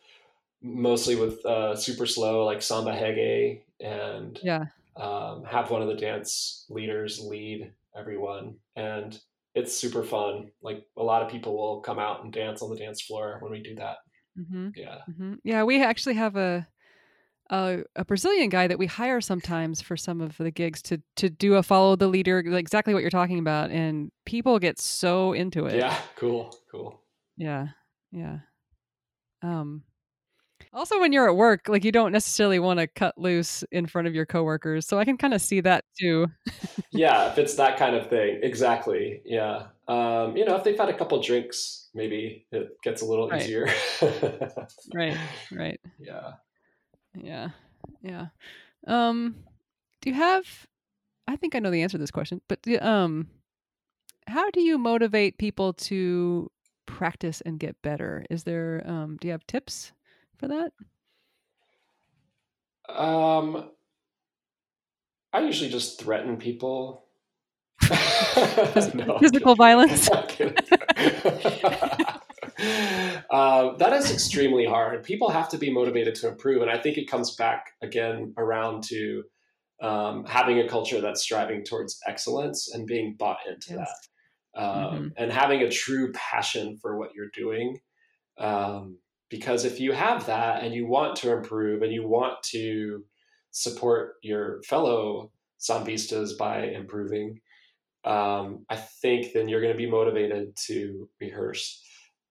[0.61, 4.65] mostly with uh, super slow like samba reggae and Yeah.
[4.97, 9.17] um, have one of the dance leaders lead everyone, and
[9.55, 10.51] it's super fun.
[10.61, 13.51] Like a lot of people will come out and dance on the dance floor when
[13.51, 13.97] we do that.
[14.37, 14.69] Mm-hmm.
[14.75, 14.97] Yeah.
[15.09, 15.33] Mm-hmm.
[15.43, 16.67] Yeah, we actually have a,
[17.49, 21.29] a a Brazilian guy that we hire sometimes for some of the gigs to to
[21.29, 25.65] do a follow the leader, exactly what you're talking about, and people get so into
[25.67, 25.77] it.
[25.77, 25.97] Yeah.
[26.17, 26.53] Cool.
[26.69, 27.01] Cool.
[27.37, 27.67] Yeah.
[28.11, 28.39] Yeah.
[29.41, 29.83] Um
[30.75, 34.07] also when you're at work, like you don't necessarily want to cut loose in front
[34.07, 34.85] of your coworkers.
[34.85, 36.27] So I can kind of see that too.
[36.91, 38.41] yeah, if it's that kind of thing.
[38.43, 39.21] Exactly.
[39.25, 39.67] Yeah.
[39.87, 43.41] Um, you know, if they've had a couple drinks, maybe it gets a little Right.
[43.43, 43.67] easier.
[44.93, 45.17] right.
[45.51, 45.79] Right.
[45.99, 46.33] Yeah.
[47.15, 47.49] Yeah.
[48.01, 48.27] Yeah.
[48.85, 49.35] Um
[50.01, 50.67] do you have
[51.27, 53.27] I think I know the answer to this question, but um
[54.27, 56.51] how do you motivate people to
[56.85, 58.25] practice and get better?
[58.29, 59.93] Is there um do you have tips
[60.37, 60.71] for that?
[62.87, 63.71] Um,
[65.33, 67.05] I usually just threaten people.
[68.93, 70.09] No, Physical violence?
[73.29, 75.03] Um, that is extremely hard.
[75.03, 78.83] People have to be motivated to improve, and I think it comes back again around
[78.85, 79.23] to
[79.81, 84.09] um, having a culture that's striving towards excellence and being bought into Yes.
[84.55, 85.13] that, um, Mhm.
[85.17, 87.79] and having a true passion for what you're doing.
[88.37, 88.99] Um,
[89.29, 93.03] because if you have that and you want to improve and you want to
[93.51, 97.39] support your fellow Sambistas by improving,
[98.03, 101.81] um, I think then you're going to be motivated to rehearse.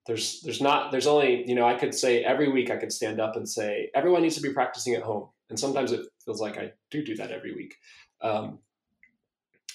[0.07, 3.21] There's there's not there's only you know I could say every week I could stand
[3.21, 6.59] up and say everyone needs to be practicing at home, and sometimes it feels like
[6.59, 7.75] I do do that every week.
[8.21, 8.59] Um,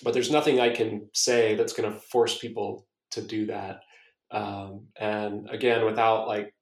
[0.03, 3.81] but there's nothing I can say that's going to force people to do that.
[4.31, 6.53] Um, and again, without like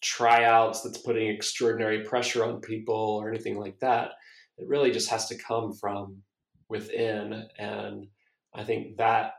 [0.00, 4.12] tryouts that's putting extraordinary pressure on people or anything like that,
[4.58, 6.22] it really just has to come from
[6.68, 7.48] within.
[7.58, 8.08] And
[8.54, 9.34] I think that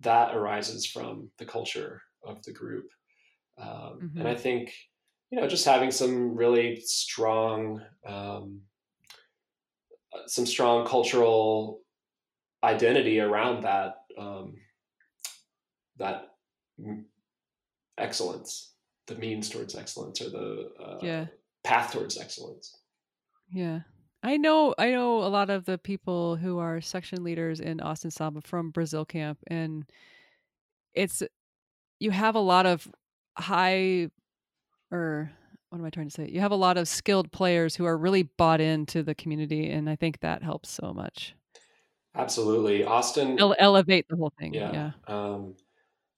[0.00, 2.90] that arises from the culture of the group.
[3.58, 4.20] Um, Mhm.
[4.20, 4.74] And I think,
[5.30, 8.62] you know, just having some really strong, um,
[10.26, 11.82] some strong cultural
[12.62, 14.56] identity around that, um,
[15.96, 16.36] that
[17.98, 18.75] excellence,
[19.06, 21.26] the means towards excellence or the uh, Yeah.
[21.64, 22.76] path towards excellence.
[23.50, 23.80] Yeah.
[24.22, 28.10] I know I know a lot of the people who are section leaders in Austin
[28.10, 29.84] Samba from Brazil camp and
[30.94, 31.22] it's
[32.00, 32.88] you have a lot of
[33.38, 34.10] high
[34.90, 35.30] or
[35.70, 36.28] what am I trying to say?
[36.28, 39.88] You have a lot of skilled players who are really bought into the community and
[39.88, 41.34] I think that helps so much.
[42.14, 42.82] Absolutely.
[42.82, 44.54] Austin Ele- elevate the whole thing.
[44.54, 44.72] Yeah.
[44.72, 44.90] Yeah.
[45.06, 45.54] Um,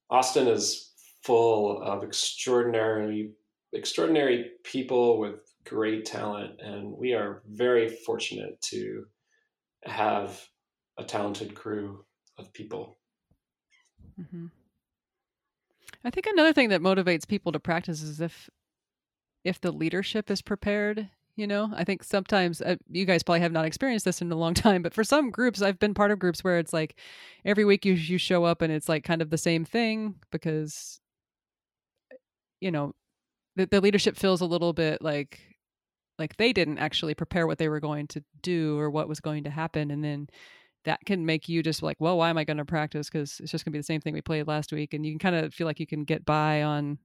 [0.09, 0.88] Austin is
[1.23, 3.32] full of extraordinary,
[3.73, 9.05] extraordinary people with great talent, and we are very fortunate to
[9.85, 10.43] have
[10.99, 12.05] a talented crew
[12.39, 12.99] of people.
[14.31, 14.47] hmm
[16.05, 18.49] I think another thing that motivates people to practice is if
[19.45, 21.09] if the leadership is prepared.
[21.36, 24.36] You know, I think sometimes uh, you guys probably have not experienced this in a
[24.36, 26.97] long time, but for some groups, I've been part of groups where it's like
[27.45, 31.01] every week you you show up and it's like kind of the same thing because
[32.60, 32.94] you know
[33.56, 35.40] the, the leadership feels a little bit like
[36.18, 39.44] like they didn't actually prepare what they were going to do or what was going
[39.44, 40.28] to happen and then
[40.85, 43.09] that can make you just like well why am i going to practice?
[43.10, 45.12] Because it's just going to be the same thing we played last week and you
[45.12, 46.98] can kind of feel like you can get by on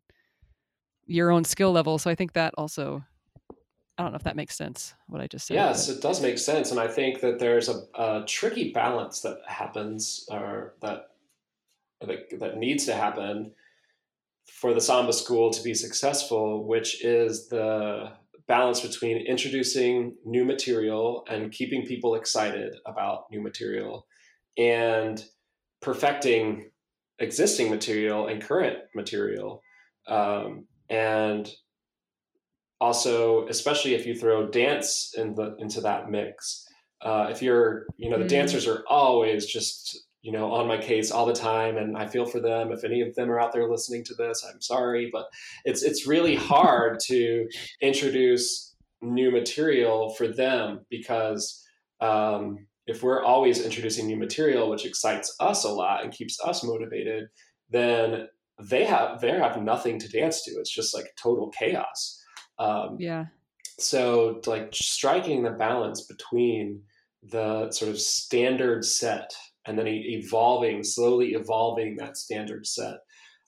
[1.05, 3.03] your own skill level so i think that also
[3.97, 6.21] i don't know if that makes sense what i just said Yes, but- it does
[6.21, 11.09] make sense, and I think that there's a, a tricky balance that happens, or that,
[12.01, 13.51] that that needs to happen
[14.47, 18.11] for the samba school to be successful, which is the
[18.47, 24.05] balance between introducing new material and keeping people excited about new material,
[24.57, 25.25] and
[25.81, 26.69] perfecting
[27.19, 29.61] existing material and current material,
[30.07, 31.49] um, and
[32.81, 36.67] also especially if you throw dance in the into that mix
[37.03, 38.29] uh, if you're you know the Mm.
[38.29, 42.25] dancers are always just you know on my case all the time and i feel
[42.25, 42.71] for them.
[42.71, 45.27] If any of them are out there listening to this i'm sorry but
[45.65, 47.47] it's it's really hard to
[47.81, 51.61] introduce new material for them because
[52.01, 56.63] um, if we're always introducing new material which excites us a lot and keeps us
[56.63, 57.27] motivated
[57.69, 58.27] then
[58.59, 60.51] they have they have nothing to dance to.
[60.51, 62.21] It's just like total chaos.
[62.59, 63.25] Um, yeah.
[63.79, 66.83] so like striking the balance between
[67.23, 69.33] the sort of standard set
[69.65, 72.97] and then evolving slowly evolving that standard set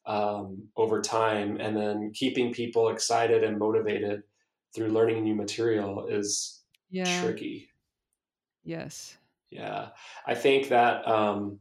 [0.06, 1.58] um, over time.
[1.60, 4.24] And then keeping people excited and motivated
[4.74, 7.22] through learning new material is yeah.
[7.22, 7.70] tricky.
[8.64, 9.18] Yes.
[9.50, 9.90] Yeah,
[10.26, 11.60] I think that um,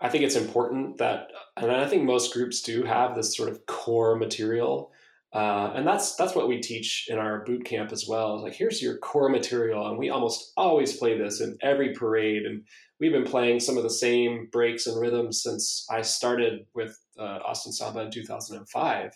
[0.00, 3.66] I think it's important that, and I think most groups do have this sort of
[3.66, 4.92] core material,
[5.34, 8.42] uh, and that's that's what we teach in our boot camp as well.
[8.42, 12.64] Like, here's your core material, and we almost always play this in every parade, and
[12.98, 17.40] we've been playing some of the same breaks and rhythms since I started with uh,
[17.44, 19.12] Austin Samba in 2005.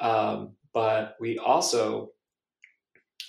[0.00, 2.10] Um, but we also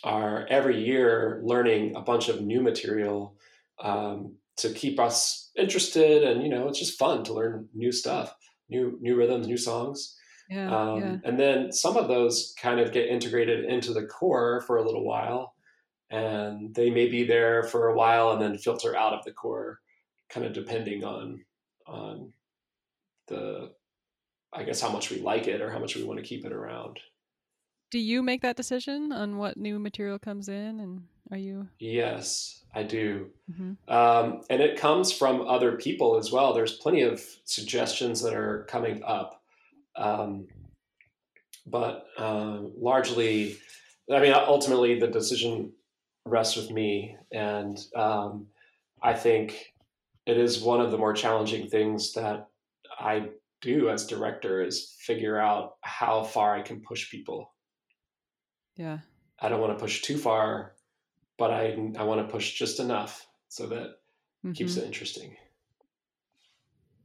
[0.04, 3.36] are every year learning a bunch of new material
[3.84, 8.34] um, to keep us interested, and you know, it's just fun to learn new stuff,
[8.68, 10.16] new new rhythms, new songs.
[10.50, 11.18] Yeah, Um, yeah.
[11.24, 15.04] And then some of those kind of get integrated into the core for a little
[15.06, 15.54] while,
[16.10, 19.80] and they may be there for a while and then filter out of the core,
[20.30, 21.46] kind of depending on
[21.86, 22.34] on
[23.28, 23.74] the,
[24.54, 26.52] I guess, how much we like it or how much we want to keep it
[26.54, 27.00] around.
[27.92, 31.68] Do you make that decision on what new material comes in, and are you?
[31.80, 33.32] Yes, I do.
[33.52, 33.78] Mhm.
[33.88, 36.54] Um, and it comes from other people as well.
[36.54, 39.39] There's plenty of suggestions that are coming up.
[39.96, 40.48] Um,
[41.66, 43.58] but uh, largely,
[44.12, 45.72] I mean, ultimately, the decision
[46.26, 47.16] rests with me.
[47.32, 48.48] And um,
[49.02, 49.74] I think
[50.26, 52.48] it is one of the more challenging things that
[53.00, 53.30] I
[53.62, 57.54] do as director is figure out how far I can push people.
[58.76, 59.00] Yeah.
[59.42, 60.74] I don't want to push too far,
[61.38, 63.98] but I, I want to push just enough so that
[64.54, 64.78] keeps Mhm.
[64.80, 65.36] it interesting.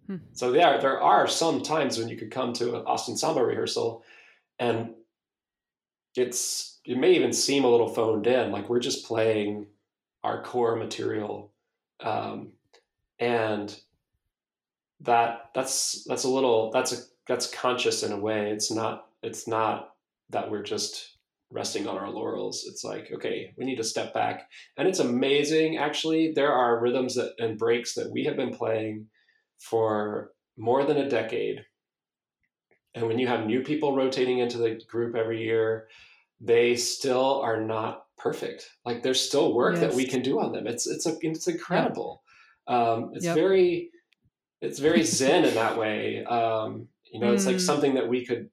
[0.06, 0.16] Hmm.
[0.32, 4.02] So there, there are some times when you could come to an Austin Samba rehearsal,
[4.58, 4.94] and
[6.16, 9.66] it's it may even seem a little phoned in, like we're just playing
[10.22, 11.52] our core material,
[12.00, 12.52] um,
[13.18, 13.78] and
[15.00, 18.50] that that's that's a little that's a that's conscious in a way.
[18.50, 19.94] It's not it's not
[20.30, 21.16] that we're just
[21.50, 22.66] resting on our laurels.
[22.68, 27.14] It's like okay, we need to step back and it's amazing actually there are rhythms
[27.14, 29.06] that, and breaks that we have been playing
[29.70, 31.64] for more than a decade.
[32.94, 35.88] And when you have new people rotating into the group every year
[36.40, 38.70] they still are not perfect.
[38.84, 40.66] Like there's still work that we can do on them.
[40.66, 42.22] It's it's a, it's incredible.
[42.66, 43.34] Um, it's Yep.
[43.34, 43.90] very
[44.60, 46.24] it's very zen in that way.
[46.24, 47.60] Um, you know it's like Mm.
[47.60, 48.50] something that we could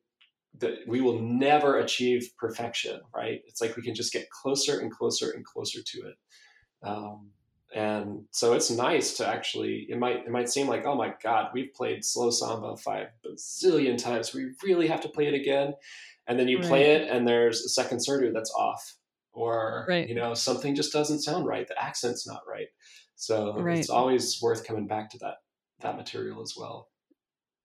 [0.60, 3.42] that we will never achieve perfection right?
[3.48, 6.16] It's like we can just get closer and closer and closer to it.
[6.84, 7.32] Um,
[7.74, 11.50] and so it's nice to actually it might it might seem like oh my god
[11.54, 15.74] we've played slow samba five bazillion times we really have to play it again
[16.28, 18.96] and then you play it and there's a second surdo that's off
[19.34, 20.08] or Right.
[20.10, 22.68] you know something just doesn't sound right the accent's not right
[23.16, 23.78] so Right.
[23.80, 25.38] it's always worth coming back to that
[25.80, 26.90] that material as well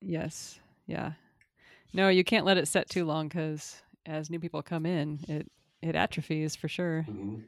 [0.02, 0.60] Yes.
[0.86, 1.12] Yeah.
[1.92, 5.50] No, you can't let it set too long because as new people come in, it
[5.82, 7.06] it atrophies for sure.
[7.08, 7.44] Mhm.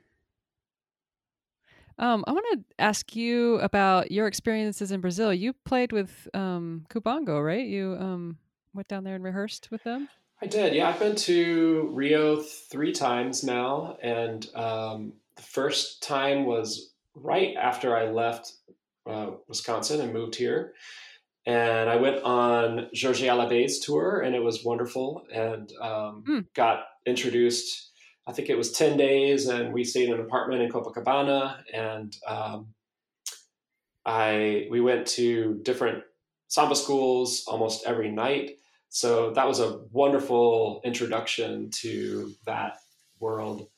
[1.98, 5.32] Um, I want to ask you about your experiences in Brazil.
[5.34, 7.66] You played with um, Cubango, right?
[7.66, 8.38] You um,
[8.72, 10.08] went down there and rehearsed with them.
[10.40, 10.74] I did.
[10.74, 17.56] Yeah, I've been to Rio three times now, and um, the first time was right
[17.56, 18.52] after I left
[19.04, 20.74] uh, Wisconsin and moved here.
[21.46, 25.24] And I went on Jorge Alabê's tour, and it was wonderful.
[25.34, 26.40] And um, Hmm.
[26.54, 27.90] got introduced.
[28.28, 31.62] I think it was ten days, and we stayed in an apartment in Copacabana.
[31.72, 32.74] And um,
[34.04, 36.04] I we went to different
[36.48, 38.52] samba schools almost every night.
[38.90, 42.76] So that was a wonderful introduction to that
[43.18, 43.68] world.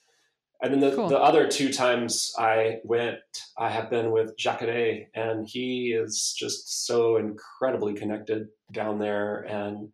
[0.63, 1.09] And then the, Cool.
[1.09, 3.19] the other two times I went,
[3.57, 9.89] I have been with Jacaré, and he is just so incredibly connected down there and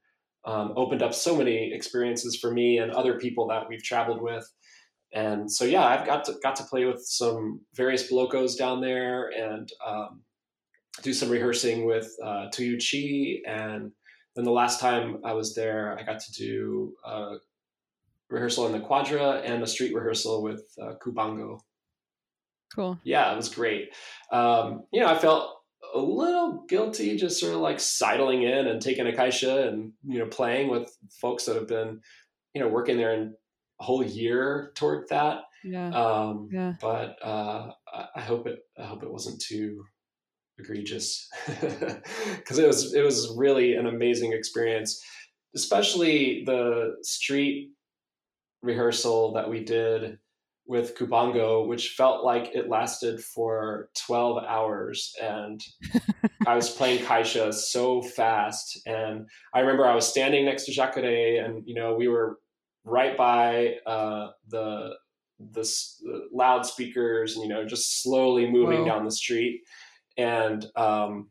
[0.47, 4.49] um, opened up so many experiences for me and other people that we've traveled with.
[5.13, 9.29] And so, yeah, I've got to got to play with some various blocos down there
[9.29, 10.23] and um,
[11.03, 13.93] do some rehearsing with uh, Tuiuti and
[14.37, 17.37] then the last time I was there, I got to do a
[18.29, 21.61] rehearsal in the quadra and a street rehearsal with uh, Cubango.
[22.75, 22.99] Cool.
[23.03, 23.95] Yeah, it was great.
[24.31, 25.63] Um, you know, I felt
[25.95, 30.19] a little guilty just sort of like sidling in and taking a caixa and, you
[30.19, 30.91] know, playing with
[31.21, 32.01] folks that have been,
[32.55, 33.35] you know, working there in
[33.81, 35.41] a whole year toward that.
[35.65, 35.89] Yeah.
[35.91, 36.75] Um, yeah.
[36.81, 39.85] but uh, I- I hope it I hope it wasn't too
[40.59, 45.03] egregious because it was it was really an amazing experience,
[45.55, 47.71] especially the street
[48.63, 50.19] rehearsal that we did
[50.69, 55.15] with Cubango, which felt like it lasted for 12 hours.
[55.23, 55.63] And
[56.47, 58.81] I was playing Caixa so fast.
[58.87, 62.39] And I remember I was standing next to Jacaré and, you know, we were
[62.85, 64.95] right by uh, the,
[65.39, 68.87] the, the loudspeakers and you know just slowly moving Whoa.
[68.87, 69.63] down the street
[70.17, 71.29] and um,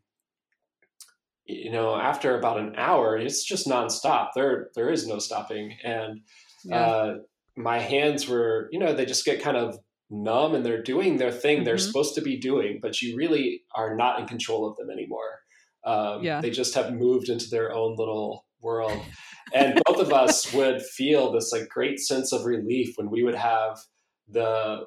[1.45, 6.21] you know after about an hour it's just nonstop there there is no stopping and
[6.63, 6.85] Yeah.
[6.85, 7.17] uh,
[7.57, 9.77] my hands were you know they just get kind of
[10.09, 11.87] numb and they're doing their thing they're Mhm.
[11.87, 15.39] supposed to be doing but you really are not in control of them anymore
[15.85, 16.41] um, Yeah.
[16.41, 19.01] they just have moved into their own little world
[19.53, 23.35] and both of us would feel this like great sense of relief when we would
[23.35, 23.79] have
[24.27, 24.83] the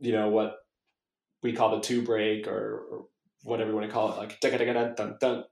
[0.00, 0.54] you know what
[1.42, 3.04] we call the two break or, or
[3.44, 5.44] whatever you want to call it like dun, dun,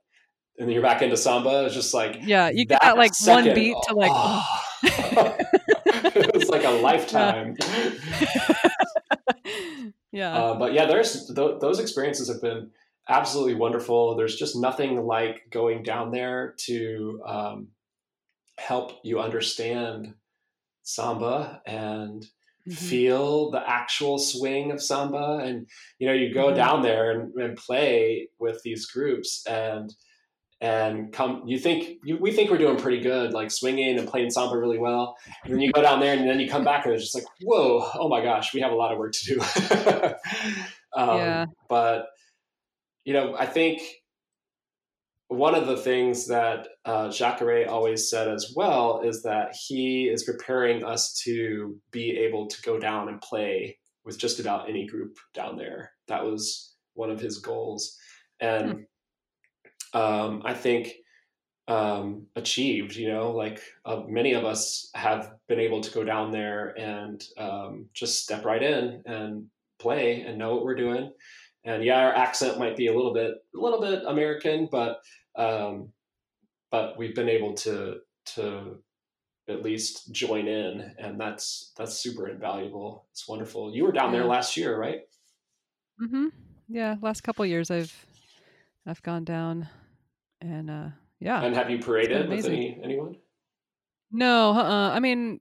[0.58, 3.76] and then you're back into samba it's just like yeah, you got like one beat
[3.88, 4.10] to like.
[4.12, 4.60] oh.
[6.64, 7.56] like a lifetime
[10.12, 10.32] yeah.
[10.34, 12.70] uh, but yeah there's th- those experiences have been
[13.08, 17.68] absolutely wonderful there's just nothing like going down there to um,
[18.58, 20.14] help you understand
[20.82, 22.26] samba and
[22.66, 22.72] Mhm.
[22.78, 25.68] feel the actual swing of samba and
[25.98, 26.56] you know you go Mhm.
[26.56, 29.94] down there and, and play with these groups and
[30.64, 34.30] and come you think you, we think we're doing pretty good like swinging and playing
[34.30, 35.14] samba really well
[35.44, 37.24] and then you go down there and then you come back and it's just like
[37.42, 39.40] whoa oh my gosh we have a lot of work to do
[40.96, 41.46] um, Yeah.
[41.68, 42.06] but
[43.04, 43.82] you know i think
[45.28, 50.22] one of the things that uh, Jacaré always said as well is that he is
[50.22, 55.16] preparing us to be able to go down and play with just about any group
[55.32, 55.92] down there.
[56.08, 57.96] That was one of his goals,
[58.38, 58.84] and
[59.92, 60.92] um, I think
[61.68, 62.96] um, achieved.
[62.96, 67.22] You know, like uh, many of us have been able to go down there and
[67.38, 69.46] um, just step right in and
[69.78, 71.12] play and know what we're doing.
[71.64, 75.00] And yeah, our accent might be a little bit, a little bit American, but
[75.36, 75.88] um,
[76.70, 78.78] but we've been able to to
[79.48, 83.06] at least join in, and that's that's super invaluable.
[83.12, 83.74] It's wonderful.
[83.74, 85.00] You were down there last year, right?
[86.02, 86.28] Mm-hmm.
[86.68, 86.96] Yeah.
[87.00, 87.94] Last couple years, I've
[88.86, 89.68] I've gone down,
[90.40, 90.88] and uh,
[91.20, 91.42] yeah.
[91.42, 93.16] And have you paraded with any anyone?
[94.10, 95.40] No, uh, I mean,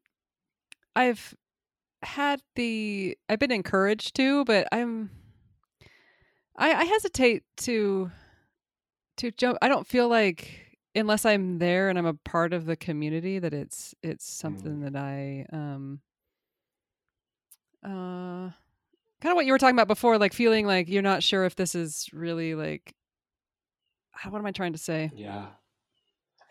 [0.96, 1.36] I've
[2.02, 5.10] had the I've been encouraged to, but I'm
[6.56, 8.12] I, I hesitate to
[9.18, 9.58] to jump.
[9.62, 13.54] I don't feel like unless I'm there and I'm a part of the community that
[13.54, 16.02] it's it's something that I um
[17.84, 18.50] uh
[19.22, 21.56] kind of what you were talking about before, like feeling like you're not sure if
[21.56, 22.94] this is really like
[24.30, 25.12] what am I trying to say?
[25.14, 25.48] Yeah,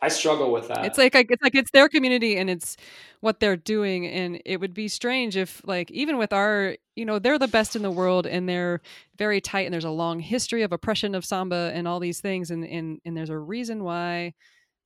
[0.00, 0.84] I struggle with that.
[0.84, 2.76] It's like, it's like it's their community and it's
[3.20, 7.18] what they're doing, and it would be strange if like even with our you know
[7.18, 8.80] they're the best in the world and they're
[9.16, 12.50] very tight and there's a long history of oppression of samba and all these things
[12.50, 14.32] and and and there's a reason why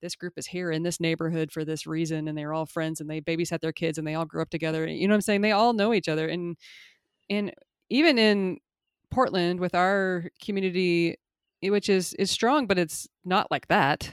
[0.01, 3.09] this group is here in this neighborhood for this reason and they're all friends and
[3.09, 5.41] they babysat their kids and they all grew up together you know what i'm saying
[5.41, 6.55] they all know each other and
[7.29, 7.51] and
[7.89, 8.57] even in
[9.11, 11.17] portland with our community
[11.61, 14.09] which is is strong but it's not like that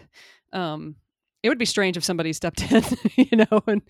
[0.53, 0.97] um
[1.43, 2.83] it would be strange if somebody stepped in
[3.17, 3.83] you know and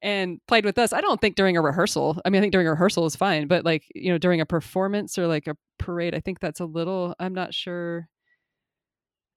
[0.00, 2.66] and played with us i don't think during a rehearsal i mean i think during
[2.66, 6.14] a rehearsal is fine but like you know during a performance or like a parade
[6.14, 8.08] i think that's a little i'm not sure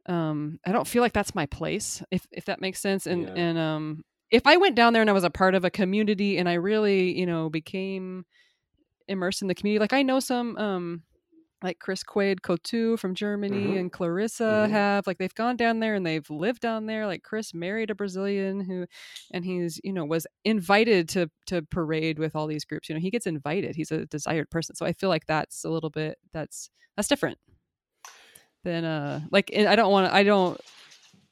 [0.08, 3.34] um i don't feel like that's my place if if that makes sense and Yeah.
[3.36, 6.38] and um if i went down there and i was a part of a community
[6.38, 8.26] and i really you know became
[9.08, 11.04] immersed in the community like i know some um
[11.66, 13.80] like Chris Quaid Cotu from Germany Mhm.
[13.80, 14.72] and Clarissa Mhm.
[14.72, 17.96] have like they've gone down there and they've lived down there like Chris married a
[17.96, 18.86] Brazilian who
[19.34, 23.02] and he's you know was invited to to parade with all these groups you know
[23.02, 26.18] he gets invited he's a desired person so I feel like that's a little bit
[26.32, 27.38] that's that's different
[28.64, 30.60] than uh like I don't want to I don't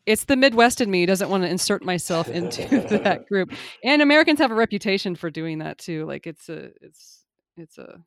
[0.05, 2.61] it's the Midwest in me doesn't want to insert myself into
[3.03, 3.51] that group
[3.83, 7.23] and Americans have a reputation for doing that too like it's a it's
[7.57, 8.03] it's a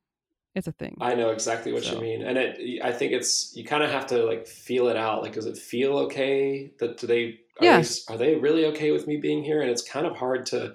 [0.57, 2.83] it's a thing I know exactly what So- you mean, and it.
[2.83, 5.23] I think it's you kind of have to like feel it out.
[5.23, 6.73] Like, does it feel okay?
[6.81, 7.39] That do they?
[7.61, 7.81] Are Yeah.
[7.81, 9.61] They, are they really okay with me being here?
[9.62, 10.74] And it's kind of hard to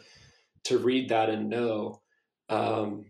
[0.63, 2.01] to read that and know.
[2.49, 3.05] Um,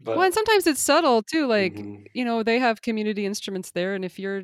[0.00, 2.06] but well and sometimes it's subtle too like Mhm.
[2.12, 4.42] you know they have community instruments there and if you're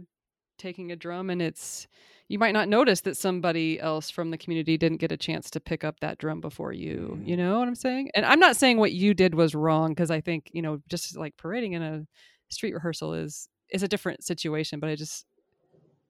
[0.57, 1.89] taking a drum and it's
[2.29, 5.61] you might not notice that somebody else from the community didn't get a chance to
[5.61, 7.39] pick up that drum before you you Mhm.
[7.39, 10.21] know what i'm saying and i'm not saying what you did was wrong because i
[10.21, 12.07] think you know just like parading in a
[12.51, 15.25] street rehearsal is is a different situation but i just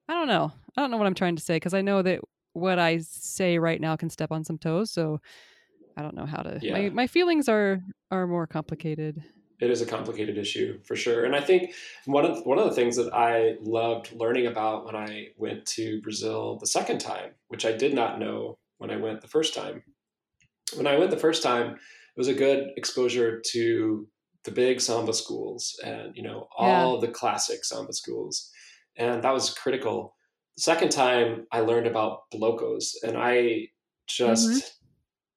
[0.09, 2.20] i don't know i don't know what i'm trying to say because i know that
[2.53, 5.20] what i say right now can step on some toes so
[5.97, 6.89] i don't know how to my, Yeah.
[6.90, 7.81] my feelings are
[8.11, 9.23] are more complicated
[9.61, 11.25] it is a complicated issue for sure.
[11.25, 11.73] And I think
[12.05, 16.01] one of one of the things that I loved learning about when I went to
[16.03, 19.83] Brazil the second time, which I did not know when I went the first time.
[20.75, 24.07] When I went the first time, it was a good exposure to
[24.45, 27.07] the big samba schools and you know all yeah.
[27.07, 28.51] the classic samba schools,
[28.97, 30.15] and that was critical.
[30.57, 33.69] The second time I learned about blocos, and I
[34.07, 34.78] just mm-hmm.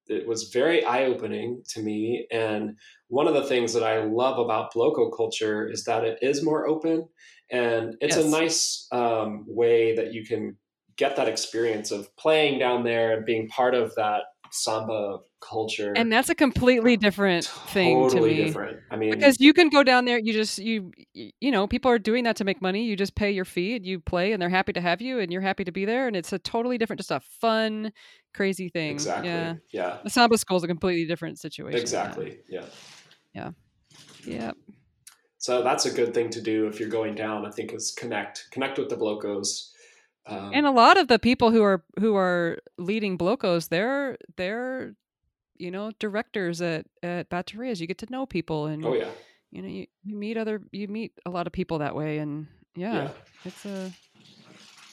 [0.08, 2.26] It was very eye opening to me.
[2.30, 2.76] And
[3.08, 6.66] one of the things that I love about bloco culture is that it is more
[6.66, 7.08] open,
[7.50, 8.24] and it's yes.
[8.24, 10.56] a nice um, way that you can
[10.96, 14.22] get that experience of playing down there and being part of that
[14.52, 15.92] samba culture.
[15.96, 18.44] And that's a completely different thing totally to me.
[18.44, 18.80] different.
[18.90, 21.98] I mean, because you can go down there, you just you you know people are
[21.98, 22.84] doing that to make money.
[22.84, 25.32] You just pay your fee and you play, and they're happy to have you, and
[25.32, 27.92] you're happy to be there, and it's a totally different, just a fun,
[28.34, 28.92] crazy thing.
[28.92, 29.28] Exactly.
[29.28, 29.54] Yeah.
[29.70, 29.98] Yeah.
[30.04, 31.80] The samba school is a completely different situation.
[31.80, 32.38] Exactly.
[32.48, 32.66] Yeah.
[33.34, 33.50] Yeah.
[34.24, 34.52] Yeah.
[35.38, 37.44] So that's a good thing to do if you're going down.
[37.44, 39.71] I think is connect, connect with the blocos
[40.26, 44.94] um, and a lot of the people who are who are leading blocos, they're they're
[45.56, 47.80] you know directors at at baterias.
[47.80, 49.10] You get to know people, and oh yeah,
[49.50, 52.46] you know you, you meet other you meet a lot of people that way, and
[52.76, 53.10] yeah, yeah.
[53.44, 53.92] it's a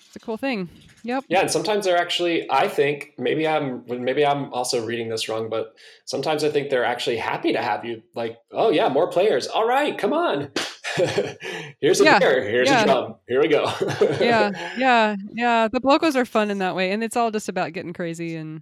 [0.07, 0.69] it's a cool thing.
[1.03, 1.25] Yep.
[1.27, 2.49] Yeah, and sometimes they're actually.
[2.49, 5.75] I think maybe I'm maybe I'm also reading this wrong, but
[6.05, 8.01] sometimes I think they're actually happy to have you.
[8.15, 9.47] Like, oh yeah, more players.
[9.47, 10.51] All right, come on.
[11.79, 12.43] here's a yeah, beer.
[12.43, 12.83] Here's yeah.
[12.83, 13.15] a drum.
[13.27, 13.71] Here we go.
[14.19, 15.67] yeah, yeah, yeah.
[15.67, 18.61] The blocos are fun in that way, and it's all just about getting crazy and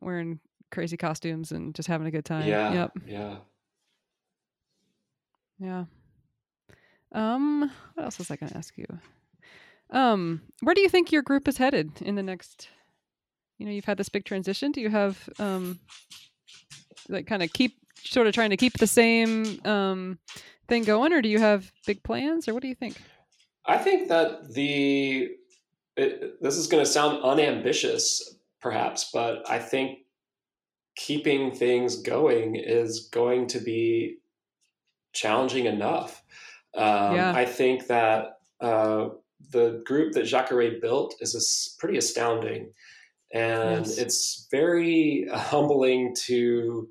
[0.00, 0.40] wearing
[0.70, 2.48] crazy costumes and just having a good time.
[2.48, 2.72] Yeah.
[2.72, 2.92] Yep.
[3.06, 3.36] Yeah.
[5.58, 5.84] Yeah.
[7.12, 7.70] Um.
[7.94, 8.86] What else was I going to ask you?
[9.90, 10.42] Um.
[10.62, 12.68] Where do you think your group is headed in the next?
[13.58, 14.72] You know, you've had this big transition.
[14.72, 15.80] Do you have um,
[17.08, 20.18] like kind of keep sort of trying to keep the same um
[20.70, 22.96] thing going, or do you have big plans, or what do you think?
[23.66, 25.28] I think that the
[25.96, 29.98] it, this is going to sound unambitious, perhaps, but I think
[30.96, 34.16] keeping things going is going to be
[35.12, 36.22] challenging enough.
[36.74, 37.32] Um, yeah.
[37.34, 39.08] I think that uh,
[39.50, 42.72] the group that Jacaré built is pretty astounding.
[43.32, 43.98] And yes.
[43.98, 46.88] it's very humbling to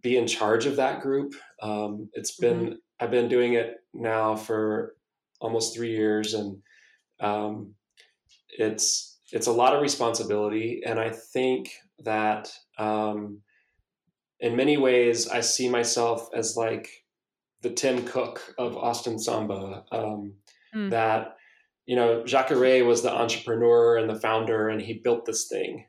[0.00, 1.34] be in charge of that group.
[1.60, 2.74] Um, it's been mm-hmm.
[3.00, 4.96] I've been doing it now for
[5.40, 6.58] almost three years, and
[7.20, 7.74] um,
[8.48, 10.82] it's it's a lot of responsibility.
[10.86, 13.40] And I think that um,
[14.40, 16.88] in many ways, I see myself as like
[17.62, 19.84] the Tim Cook of Austin Samba.
[19.90, 20.34] Um,
[20.74, 20.90] mm.
[20.90, 21.36] That
[21.86, 25.86] you know, Jacaré was the entrepreneur and the founder, and he built this thing.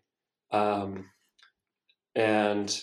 [0.52, 1.06] Um,
[2.16, 2.80] and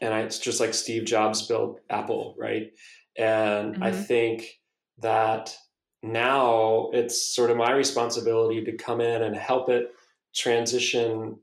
[0.00, 2.72] and I, it's just like Steve Jobs built Apple, right?
[3.16, 3.82] And mm-hmm.
[3.82, 4.60] I think
[4.98, 5.56] that
[6.02, 9.90] now it's sort of my responsibility to come in and help it
[10.34, 11.38] transition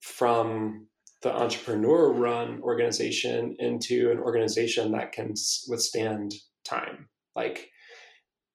[0.00, 0.86] from
[1.22, 5.34] the entrepreneur run organization into an organization that can
[5.68, 6.34] withstand
[6.64, 7.08] time.
[7.36, 7.70] Like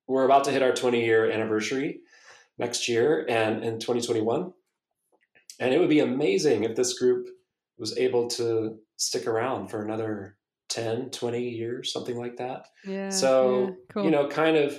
[0.08, 2.02] we're about to hit our 20 year anniversary
[2.58, 4.52] next year and in 2021.
[5.60, 7.28] And it would be amazing if this group
[7.78, 10.37] was able to stick around for another
[10.70, 14.06] 10 20 years something like that yeah so yeah, cool.
[14.06, 14.78] you know kind of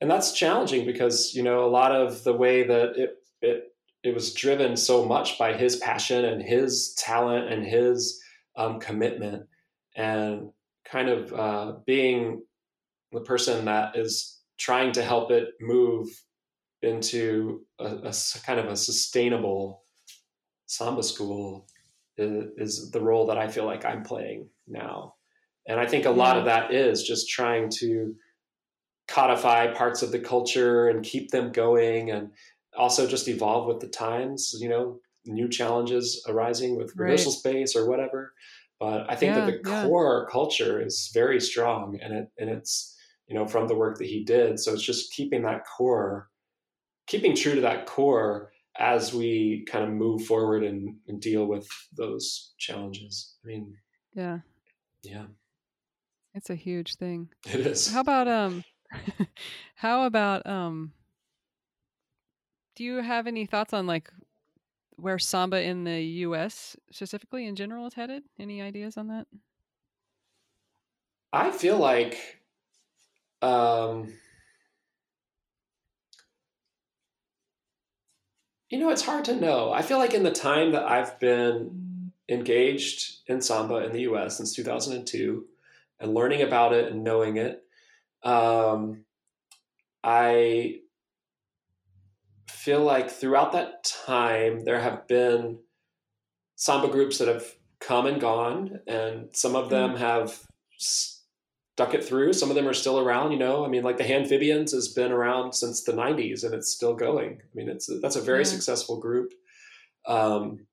[0.00, 3.72] and that's challenging because you know a lot of the way that it it
[4.02, 8.20] it was driven so much by his passion and his talent and his
[8.56, 9.46] um, commitment
[9.96, 10.50] and
[10.84, 12.42] kind of uh, being
[13.12, 16.08] the person that is trying to help it move
[16.82, 18.14] into a, a
[18.44, 19.82] kind of a sustainable
[20.66, 21.66] samba school
[22.16, 25.14] is, is, the role that I feel like I'm playing now.
[25.66, 26.70] And I think a lot of mm-hmm.
[26.70, 28.14] that is just trying to
[29.08, 32.30] codify parts of the culture and keep them going and
[32.76, 37.38] also just evolve with the times, you know, new challenges arising with rehearsal right.
[37.38, 38.32] space or whatever.
[38.80, 39.84] But I think yeah, that the yeah.
[39.84, 42.96] core culture is very strong and it and it's,
[43.28, 44.58] you know, from the work that he did.
[44.58, 46.28] So it's just keeping that core,
[47.06, 51.68] keeping true to that core as we kind of move forward and, and deal with
[51.96, 53.36] those challenges.
[53.44, 53.76] I mean,
[54.14, 54.38] yeah.
[55.02, 55.26] Yeah.
[56.34, 57.28] It's a huge thing.
[57.46, 57.92] It is.
[57.92, 58.64] How about um
[59.74, 60.92] how about um
[62.74, 64.10] do you have any thoughts on like
[64.96, 68.24] where samba in the US specifically in general is headed?
[68.38, 69.26] Any ideas on that?
[71.32, 72.40] I feel like
[73.42, 74.14] um
[78.70, 79.70] you know, it's hard to know.
[79.70, 84.38] I feel like in the time that I've been engaged in samba in the US
[84.38, 85.46] since 2002,
[86.02, 87.62] and learning about it and knowing it.
[88.22, 89.04] Um,
[90.04, 90.76] I
[92.48, 95.58] feel like throughout that time, there have been
[96.56, 97.46] samba groups that have
[97.80, 100.00] come and gone, and some of them mm-hmm.
[100.00, 100.40] have
[100.78, 102.32] stuck it through.
[102.32, 103.32] Some of them are still around.
[103.32, 106.70] You know, I mean, like the Handphibians has been around since the '90s and it's
[106.70, 107.40] still going.
[107.42, 108.50] I mean, it's that's a very yeah.
[108.50, 109.32] successful group.
[110.06, 110.66] Um,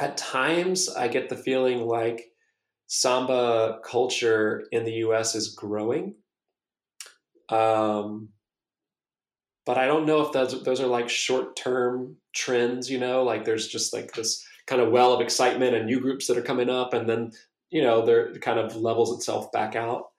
[0.00, 2.31] at times, I get the feeling like
[2.94, 5.34] samba culture in the U.S.
[5.34, 6.14] is growing.
[7.48, 8.28] Um,
[9.64, 12.90] but I don't know if those those are like short term trends.
[12.90, 16.26] You know, like there's just like this kind of well of excitement and new groups
[16.26, 17.32] that are coming up, and then
[17.70, 20.10] you know there kind of levels itself back out.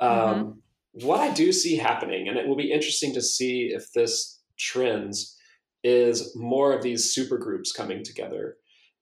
[0.00, 0.40] Mm-hmm.
[0.40, 0.62] Um,
[0.92, 5.36] what I do see happening, and it will be interesting to see if this trends,
[5.84, 8.56] is more of these super groups coming together.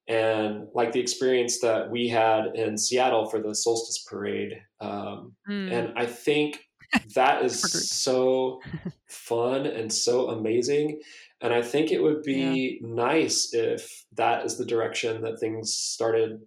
[0.07, 4.53] And like the experience that we had in Seattle for the solstice parade.
[4.81, 5.73] Um, mm.
[5.73, 6.61] And I think
[7.15, 8.61] that is so
[9.09, 11.01] fun and so amazing.
[11.41, 12.89] And I think it would be yeah.
[12.89, 16.41] nice if that is the direction that things started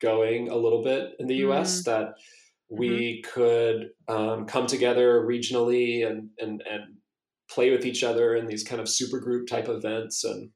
[0.00, 1.84] going a little bit in the US, mm.
[1.84, 2.14] that
[2.68, 3.30] we mm-hmm.
[3.32, 6.96] could um, come together regionally and, and, and
[7.50, 10.24] play with each other in these kind of super group type events.
[10.24, 10.50] And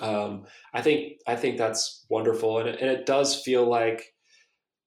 [0.00, 2.58] um, I think, I think that's wonderful.
[2.58, 4.14] And it, and it does feel like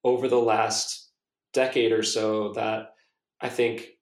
[0.03, 1.11] over the last
[1.53, 2.93] decade or so that
[3.41, 3.95] I think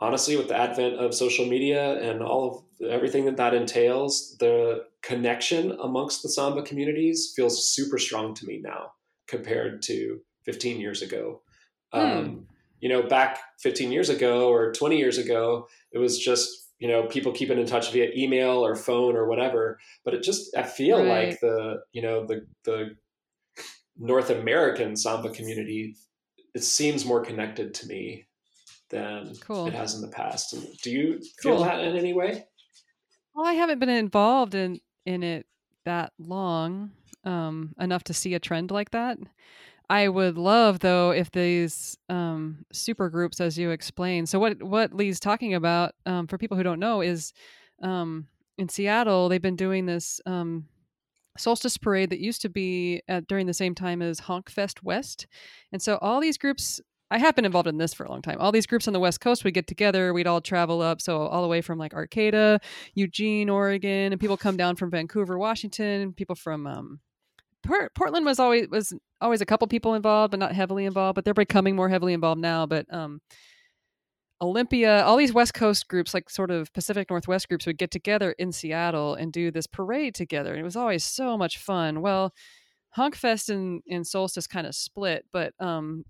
[0.00, 4.84] honestly, with the advent of social media and all of everything that that entails, the
[5.02, 8.92] connection amongst the Samba communities feels super strong to me now
[9.26, 11.42] compared to 15 years ago.
[11.92, 12.00] Hmm.
[12.00, 12.46] Um,
[12.80, 17.04] you know, back 15 years ago or 20 years ago, it was just, you know,
[17.04, 19.78] people keeping in touch via email or phone or whatever.
[20.04, 21.28] But it just, I feel right.
[21.28, 22.96] like the, you know, the, the
[23.96, 25.96] North American Samba community,
[26.54, 28.26] it seems more connected to me
[28.90, 29.66] than cool.
[29.66, 30.54] it has in the past.
[30.82, 31.64] Do you feel cool.
[31.64, 32.44] that in any way?
[33.34, 35.46] Well, I haven't been involved in in it
[35.84, 36.90] that long
[37.24, 39.18] um, enough to see a trend like that.
[39.90, 44.28] I would love though if these um, super groups, as you explained.
[44.28, 47.32] So what what Lee's talking about um, for people who don't know is
[47.82, 48.26] um,
[48.58, 50.66] in Seattle they've been doing this um,
[51.38, 55.26] solstice parade that used to be at, during the same time as Honk Fest West,
[55.72, 58.36] and so all these groups I have been involved in this for a long time.
[58.38, 60.12] All these groups on the West Coast would get together.
[60.12, 62.60] We'd all travel up, so all the way from like Arcata,
[62.94, 66.12] Eugene, Oregon, and people come down from Vancouver, Washington.
[66.12, 67.00] People from
[67.64, 71.14] Portland was always was always a couple people involved, but not heavily involved.
[71.14, 72.66] But they're becoming more heavily involved now.
[72.66, 73.20] But um,
[74.40, 78.34] Olympia, all these West Coast groups, like sort of Pacific Northwest groups, would get together
[78.38, 82.00] in Seattle and do this parade together, and it was always so much fun.
[82.00, 82.32] Well.
[82.96, 86.04] Honkfest and, and Solstice kind of split, but um,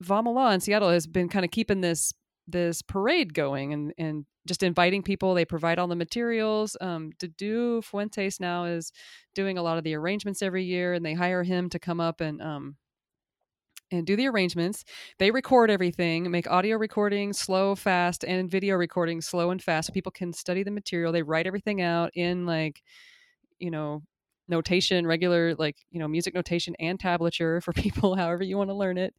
[0.00, 2.12] Va Mala in Seattle has been kind of keeping this
[2.48, 5.34] this parade going and and just inviting people.
[5.34, 6.76] They provide all the materials.
[6.80, 8.92] Um, Dudu Fuentes now is
[9.34, 12.20] doing a lot of the arrangements every year, and they hire him to come up
[12.20, 12.76] and um,
[13.90, 14.84] and do the arrangements.
[15.18, 19.92] They record everything, make audio recordings slow, fast, and video recordings slow and fast, so
[19.92, 21.12] people can study the material.
[21.12, 22.82] They write everything out in like,
[23.58, 24.02] you know,
[24.48, 28.74] notation, regular like you know music notation and tablature for people, however you want to
[28.74, 29.14] learn it.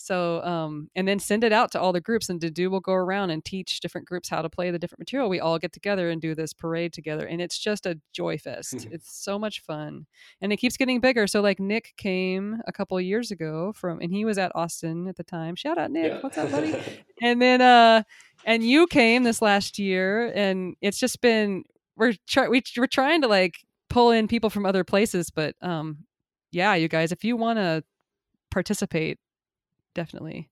[0.00, 2.92] So, um, and then send it out to all the groups, and Dudu will go
[2.92, 5.28] around and teach different groups how to play the different material.
[5.28, 8.86] We all get together and do this parade together, and it's just a joy fest.
[8.92, 10.06] it's so much fun,
[10.40, 11.26] and it keeps getting bigger.
[11.26, 15.16] So, like Nick came a couple years ago from, and he was at Austin at
[15.16, 15.56] the time.
[15.56, 16.20] Shout out Nick, yeah.
[16.20, 16.76] what's up, buddy?
[17.22, 18.04] and then, uh,
[18.44, 21.64] and you came this last year, and it's just been
[21.96, 23.56] we're try- we, we're trying to like
[23.90, 26.04] pull in people from other places, but um,
[26.52, 27.82] yeah, you guys, if you want to
[28.50, 29.18] participate
[29.94, 30.50] definitely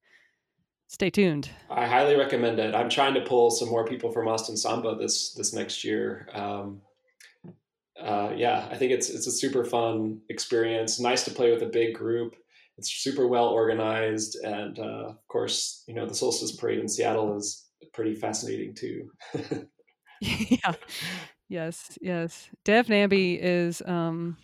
[0.88, 1.50] stay tuned.
[1.70, 2.74] I highly recommend it.
[2.74, 6.28] I'm trying to pull some more people from Austin Samba this this next year.
[6.32, 6.80] Um,
[8.00, 11.00] uh, yeah, I think it's it's a super fun experience.
[11.00, 12.34] Nice to play with a big group.
[12.78, 17.36] It's super well organized, and uh, of course, you know the Solstice Parade in Seattle
[17.36, 19.10] is pretty fascinating too.
[20.20, 20.74] yeah.
[21.48, 21.96] Yes.
[22.00, 22.50] Yes.
[22.64, 24.36] Dev Nambi is um,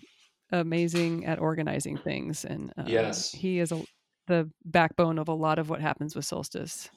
[0.50, 3.82] amazing at organizing things, and uh, yes, he is a
[4.26, 6.90] the backbone of a lot of what happens with Solstice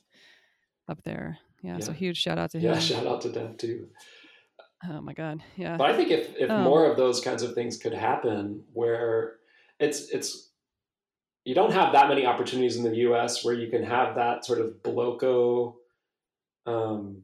[0.88, 1.40] up there.
[1.62, 1.80] Yeah, yeah.
[1.80, 2.74] so huge shout out to him.
[2.74, 3.88] Yeah, shout out to them too.
[4.88, 5.78] Oh my god, yeah.
[5.78, 9.38] But I think if if um, more of those kinds of things could happen, where
[9.80, 10.50] it's it's
[11.44, 13.44] you don't have that many opportunities in the U.S.
[13.44, 15.76] where you can have that sort of bloco
[16.66, 17.22] um,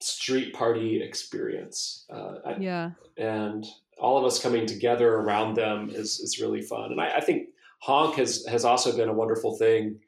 [0.00, 2.04] street party experience.
[2.12, 3.66] Uh, yeah, and
[3.98, 6.92] all of us coming together around them is is really fun.
[6.92, 7.48] And I, I think
[7.82, 9.98] honk has has also been a wonderful thing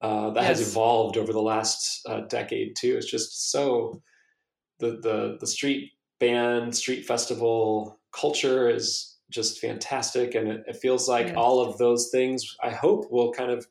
[0.00, 0.58] uh, that yes.
[0.58, 2.96] has evolved over the last uh, decade too.
[2.96, 4.00] It's just so
[4.78, 11.08] the the the street band street festival culture is just fantastic, and it, it feels
[11.08, 12.56] like all of those things.
[12.62, 13.66] I hope will kind of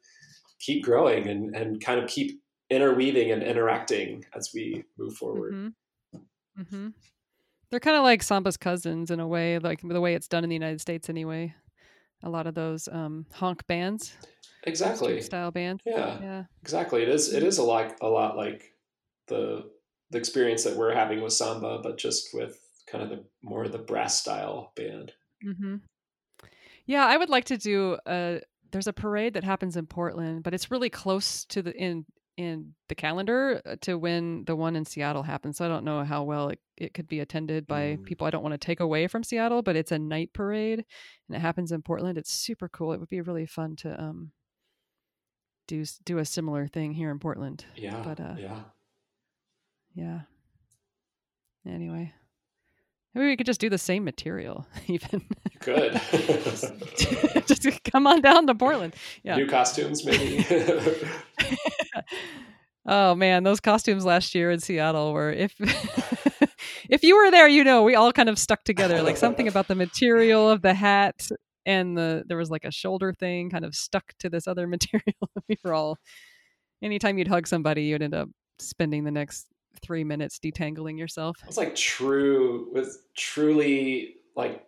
[0.60, 5.54] keep growing and and kind of keep interweaving and interacting as we move forward.
[5.54, 6.62] Mm-hmm.
[6.62, 6.88] Mm-hmm.
[7.70, 10.50] They're kind of like samba's cousins in a way, like the way it's done in
[10.50, 11.54] the United States, anyway.
[12.24, 14.14] A lot of those um, honk bands,
[14.64, 15.84] exactly style bands.
[15.86, 17.04] Yeah, yeah, exactly.
[17.04, 17.34] It is.
[17.34, 17.96] It is a lot.
[18.02, 18.74] A lot like
[19.28, 19.70] the
[20.10, 23.78] the experience that we're having with samba, but just with kind of the more the
[23.78, 25.12] brass style band.
[25.46, 25.76] Mm-hmm.
[26.86, 28.42] Yeah, I would like to do a.
[28.72, 32.06] There's a parade that happens in Portland, but it's really close to the in
[32.38, 35.58] in the calendar uh, to when the one in Seattle happens.
[35.58, 38.04] So I don't know how well it, it could be attended by mm.
[38.06, 40.86] people I don't want to take away from Seattle, but it's a night parade
[41.28, 42.18] and it happens in Portland.
[42.18, 42.94] It's super cool.
[42.94, 44.32] It would be really fun to um
[45.68, 47.66] do do a similar thing here in Portland.
[47.76, 48.02] Yeah.
[48.06, 48.60] But uh yeah.
[49.96, 50.20] Yeah.
[51.68, 52.14] Anyway.
[53.14, 55.26] Maybe we could just do the same material, even.
[55.60, 55.94] Good.
[57.48, 58.96] just come on down to Portland.
[59.24, 59.38] Yeah.
[59.38, 60.46] New costumes, maybe.
[62.86, 65.56] oh man, those costumes last year in Seattle were if
[66.90, 69.02] if you were there, you know, we all kind of stuck together.
[69.02, 71.28] Like something about the material of the hat
[71.66, 75.30] and the there was like a shoulder thing kind of stuck to this other material.
[75.50, 75.98] we were all
[76.82, 78.30] anytime you'd hug somebody, you'd end up
[78.60, 79.48] spending the next
[79.82, 81.38] three minutes detangling yourself.
[81.48, 84.64] It's like true with truly like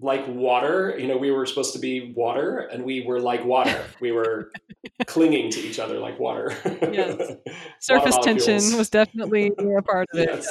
[0.00, 0.96] like water.
[0.98, 3.84] You know, we were supposed to be water, and we were like water.
[4.00, 4.50] We were
[5.06, 6.56] clinging to each other like water.
[6.92, 7.32] yes,
[7.80, 10.46] surface tension was definitely a part of it.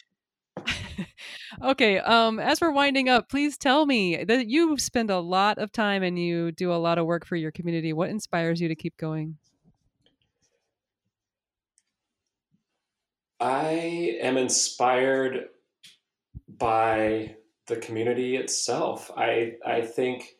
[1.61, 5.71] Okay um as we're winding up please tell me that you spend a lot of
[5.71, 8.75] time and you do a lot of work for your community what inspires you to
[8.75, 9.37] keep going
[13.39, 15.49] I am inspired
[16.47, 17.35] by
[17.67, 19.11] the community itself.
[19.15, 20.35] I I think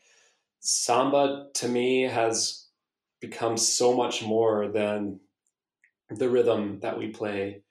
[0.61, 2.67] samba to me has
[3.21, 5.19] become so much more than
[6.09, 7.61] the rhythm that we play,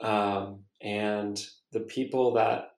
[0.00, 2.70] um, and the people that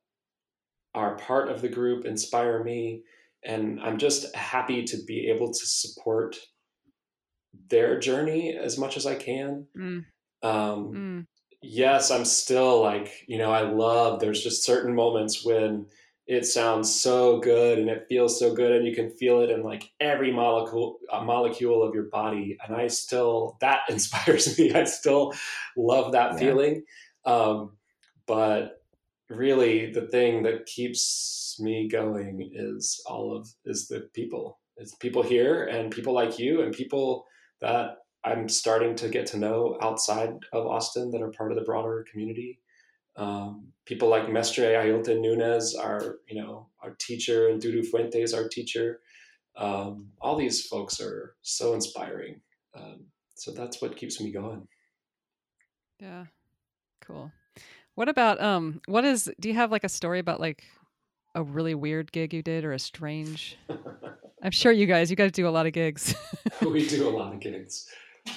[0.94, 3.02] are part of the group inspire me,
[3.44, 6.36] and I'm just happy to be able to support
[7.68, 9.66] their journey as much as I can.
[9.76, 10.05] Mm.
[10.43, 11.26] Um, mm
[11.62, 15.86] yes, I'm still like, you know, I love, there's just certain moments when
[16.26, 19.62] it sounds so good and it feels so good and you can feel it in
[19.62, 22.59] like every molecule a molecule of your body.
[22.62, 24.74] And i still that inspires me.
[24.74, 25.32] I still
[25.76, 26.39] love that yeah.
[26.39, 26.85] feeling.
[27.24, 27.72] Um,
[28.26, 28.82] but
[29.30, 34.59] really the thing that keeps me going is all of is the people.
[34.76, 37.24] It's people here and people like you and people
[37.62, 37.97] that
[38.29, 42.05] I'm starting to get to know outside of Austin that are part of the broader
[42.11, 42.61] community.
[43.17, 48.49] Um, people like Mestre Ailton Nunez, our you know our teacher, and Dudu Fuentes, our
[48.49, 49.01] teacher.
[49.57, 52.41] Um, all these folks are so inspiring.
[52.77, 54.69] Um, so that's what keeps me going.
[55.99, 56.27] Yeah,
[57.01, 57.33] cool.
[57.95, 58.81] What about um?
[58.87, 59.31] What is?
[59.41, 60.65] Do you have like a story about like
[61.35, 63.57] a really weird gig you did or a strange?
[64.43, 66.15] I'm sure you guys, you guys do a lot of gigs.
[66.63, 67.89] we do a lot of gigs.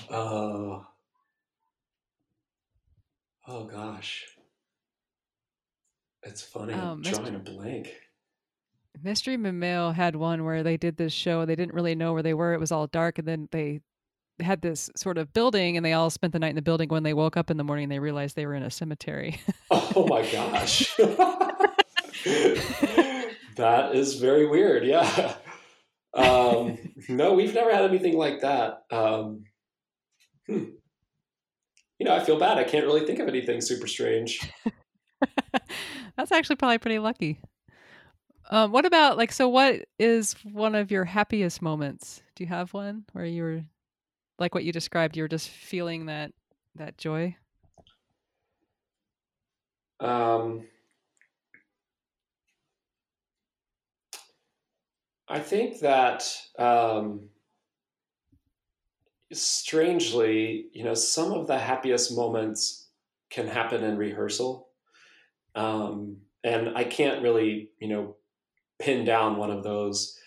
[0.09, 0.79] Uh,
[3.47, 4.25] oh gosh.
[6.23, 6.73] It's funny.
[6.73, 7.91] Oh, I'm drawing a blank.
[9.01, 11.45] Mestre Mamel had one where they did this show.
[11.45, 12.53] They didn't really know where they were.
[12.53, 13.81] It was all dark, and then they
[14.39, 16.89] had this sort of building, and they all spent the night in the building.
[16.89, 19.39] When they woke up in the morning, they realized they were in a cemetery.
[19.71, 20.95] oh my gosh,
[23.55, 24.85] that is very weird.
[24.85, 25.35] Yeah.
[26.13, 26.77] Um,
[27.07, 28.83] no, we've never had anything like that.
[28.91, 29.45] Um,
[30.51, 30.63] hmm.
[31.99, 32.57] you know, I feel bad.
[32.57, 34.51] I can't really think of anything super strange.
[36.17, 37.39] That's actually probably pretty lucky.
[38.49, 39.47] Um, what about like so?
[39.47, 42.21] What is one of your happiest moments?
[42.35, 43.63] Do you have one where you were
[44.39, 45.15] like what you described?
[45.15, 46.33] You were just feeling that
[46.75, 47.37] that joy.
[50.01, 50.63] Um,
[55.29, 56.23] I think that
[56.59, 57.29] um,
[59.33, 62.87] strangely, you know, some of the happiest moments
[63.29, 64.67] can happen in rehearsal.
[65.55, 68.15] Um, and I can't really, you know,
[68.79, 70.17] pin down one of those.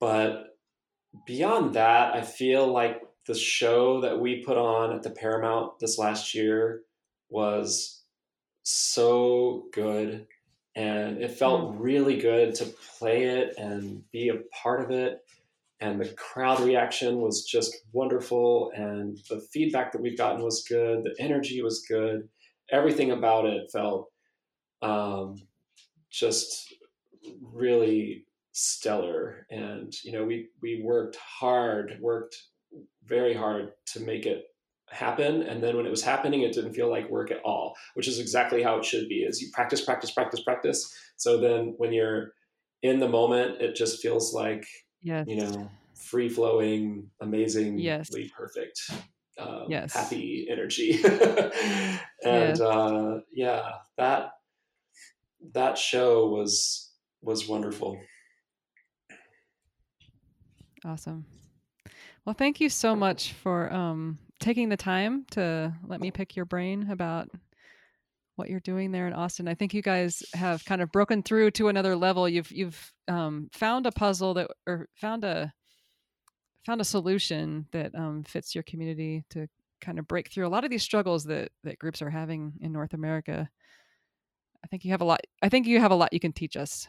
[0.00, 0.56] But
[1.26, 5.98] beyond that, I feel like the show that we put on at the Paramount this
[5.98, 6.82] last year
[7.28, 8.02] was
[8.62, 10.26] so good.
[10.74, 11.82] And it felt hmm.
[11.82, 12.64] really good to
[12.98, 15.24] play it and be a part of it
[15.82, 21.02] and the crowd reaction was just wonderful and the feedback that we've gotten was good
[21.04, 22.28] the energy was good
[22.70, 24.08] everything about it felt
[24.82, 25.36] um,
[26.10, 26.74] just
[27.40, 29.46] really stellar.
[29.50, 32.36] And you know, we we worked hard, worked
[33.04, 34.44] very hard to make it
[34.90, 38.06] happen and then when it was happening it didn't feel like work at all which
[38.06, 41.94] is exactly how it should be is you practice practice practice practice so then when
[41.94, 42.32] you're
[42.82, 44.66] in the moment it just feels like
[45.02, 45.26] yes.
[45.28, 48.10] you know free flowing amazingly Yes.
[48.36, 48.80] perfect
[49.38, 49.94] um, Yes.
[49.94, 51.00] happy energy
[52.24, 54.32] and uh, yeah that
[55.52, 56.92] that show was
[57.22, 57.98] was wonderful
[60.84, 61.24] Awesome.
[62.24, 66.44] Well, thank you so much for um, taking the time to let me pick your
[66.44, 67.28] brain about
[68.42, 69.46] what you're doing there in Austin.
[69.46, 72.28] I think you guys have kind of broken through to another level.
[72.28, 75.52] You've you've um, found a puzzle that or found a
[76.66, 79.46] found a solution that um, fits your community to
[79.80, 82.72] kind of break through a lot of these struggles that that groups are having in
[82.72, 83.48] North America.
[84.64, 85.20] I think you have a lot.
[85.40, 86.88] I think you have a lot you can teach us,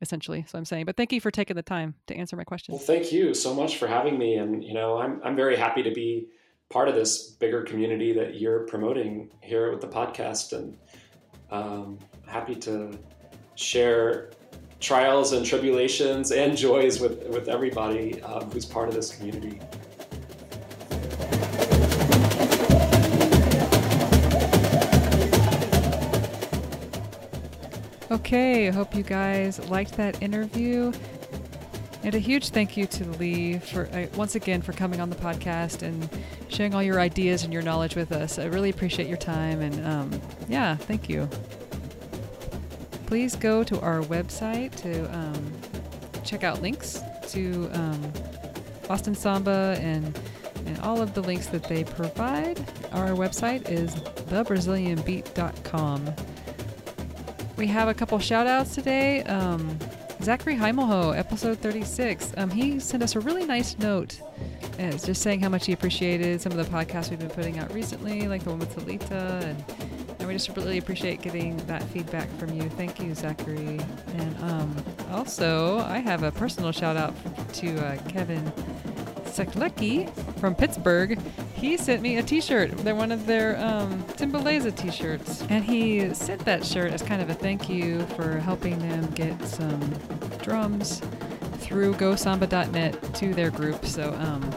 [0.00, 0.44] essentially.
[0.48, 2.72] So I'm saying, but thank you for taking the time to answer my questions.
[2.72, 5.84] Well, thank you so much for having me, and you know, I'm I'm very happy
[5.84, 6.30] to be
[6.70, 10.76] part of this bigger community that you're promoting here with the podcast, and
[11.50, 12.96] um, happy to
[13.56, 14.30] share
[14.78, 19.60] trials and tribulations and joys with with everybody um, who's part of this community.
[28.12, 30.92] Okay, hope you guys liked that interview.
[32.02, 35.16] And a huge thank you to Lee for uh, once again for coming on the
[35.16, 36.08] podcast and
[36.60, 38.38] sharing all your ideas and your knowledge with us.
[38.38, 41.26] I really appreciate your time and um, yeah, thank you.
[43.06, 45.52] Please go to our website to um,
[46.22, 48.12] check out links to um,
[48.90, 50.20] Austin Samba and
[50.66, 52.60] and all of the links that they provide.
[52.92, 53.94] Our website is
[54.28, 56.14] thebrazilianbeat.com.
[57.56, 59.22] We have a couple shout outs today.
[59.22, 59.78] Um,
[60.22, 62.34] Zachary Heimelho, episode 36.
[62.36, 64.20] Um, he sent us a really nice note.
[64.82, 67.70] It's just saying how much he appreciated some of the podcasts we've been putting out
[67.74, 69.42] recently, like the one with Talita.
[69.42, 69.64] And,
[70.18, 72.62] and we just really appreciate getting that feedback from you.
[72.70, 73.78] Thank you, Zachary.
[74.16, 77.14] And um, also, I have a personal shout out
[77.54, 78.42] to uh, Kevin
[79.24, 81.20] Seklecki from Pittsburgh.
[81.54, 82.70] He sent me a T-shirt.
[82.78, 87.28] They're one of their um, Timbaleza T-shirts, and he sent that shirt as kind of
[87.28, 89.78] a thank you for helping them get some
[90.42, 91.02] drums
[91.58, 93.84] through GoSamba.net to their group.
[93.86, 94.50] So um,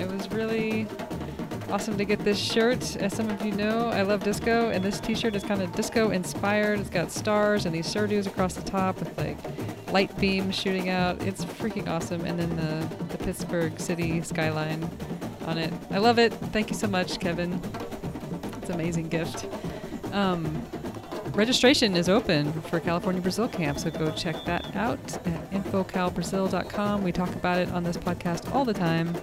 [0.00, 0.86] it was really
[1.70, 2.96] awesome to get this shirt.
[2.96, 6.10] As some of you know, I love disco, and this T-shirt is kind of disco
[6.10, 6.80] inspired.
[6.80, 9.36] It's got stars and these surdos across the top with like
[9.92, 11.22] light beams shooting out.
[11.22, 12.24] It's freaking awesome.
[12.24, 14.88] And then the, the Pittsburgh city skyline
[15.46, 15.72] on it.
[15.90, 16.32] I love it.
[16.32, 17.60] Thank you so much, Kevin.
[18.58, 19.46] It's an amazing gift.
[20.12, 20.62] Um,
[21.32, 27.02] registration is open for California Brazil Camp, so go check that out at infocalbrazil.com.
[27.02, 29.14] We talk about it on this podcast all the time.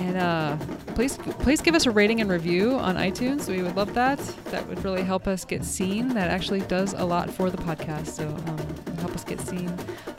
[0.00, 0.56] And uh,
[0.94, 3.48] please, please give us a rating and review on iTunes.
[3.48, 4.18] We would love that.
[4.46, 6.08] That would really help us get seen.
[6.08, 8.06] That actually does a lot for the podcast.
[8.06, 9.70] So um, help us get seen.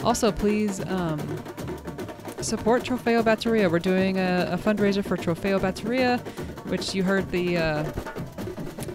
[0.04, 1.20] Also, please um,
[2.42, 3.72] support Troféu Bateria.
[3.72, 6.20] We're doing a, a fundraiser for Troféu Bateria,
[6.70, 7.92] which you heard the uh,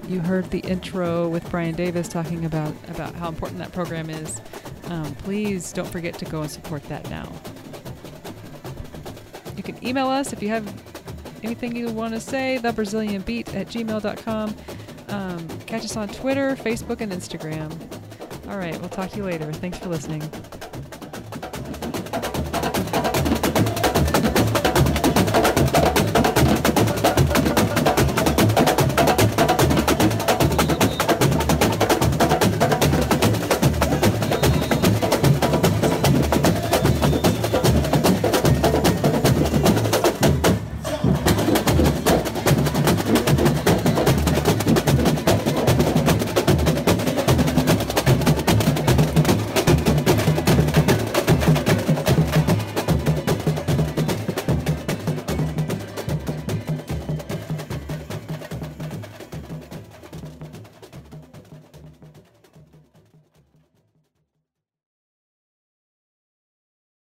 [0.08, 4.40] you heard the intro with Brian Davis talking about about how important that program is.
[4.84, 7.32] Um, please don't forget to go and support that now.
[9.66, 10.66] You can email us if you have
[11.42, 14.56] anything you want to say, thebrazilianbeat at gmail.com.
[15.08, 17.72] Um, catch us on Twitter, Facebook, and Instagram.
[18.48, 19.52] All right, we'll talk to you later.
[19.52, 20.22] Thanks for listening.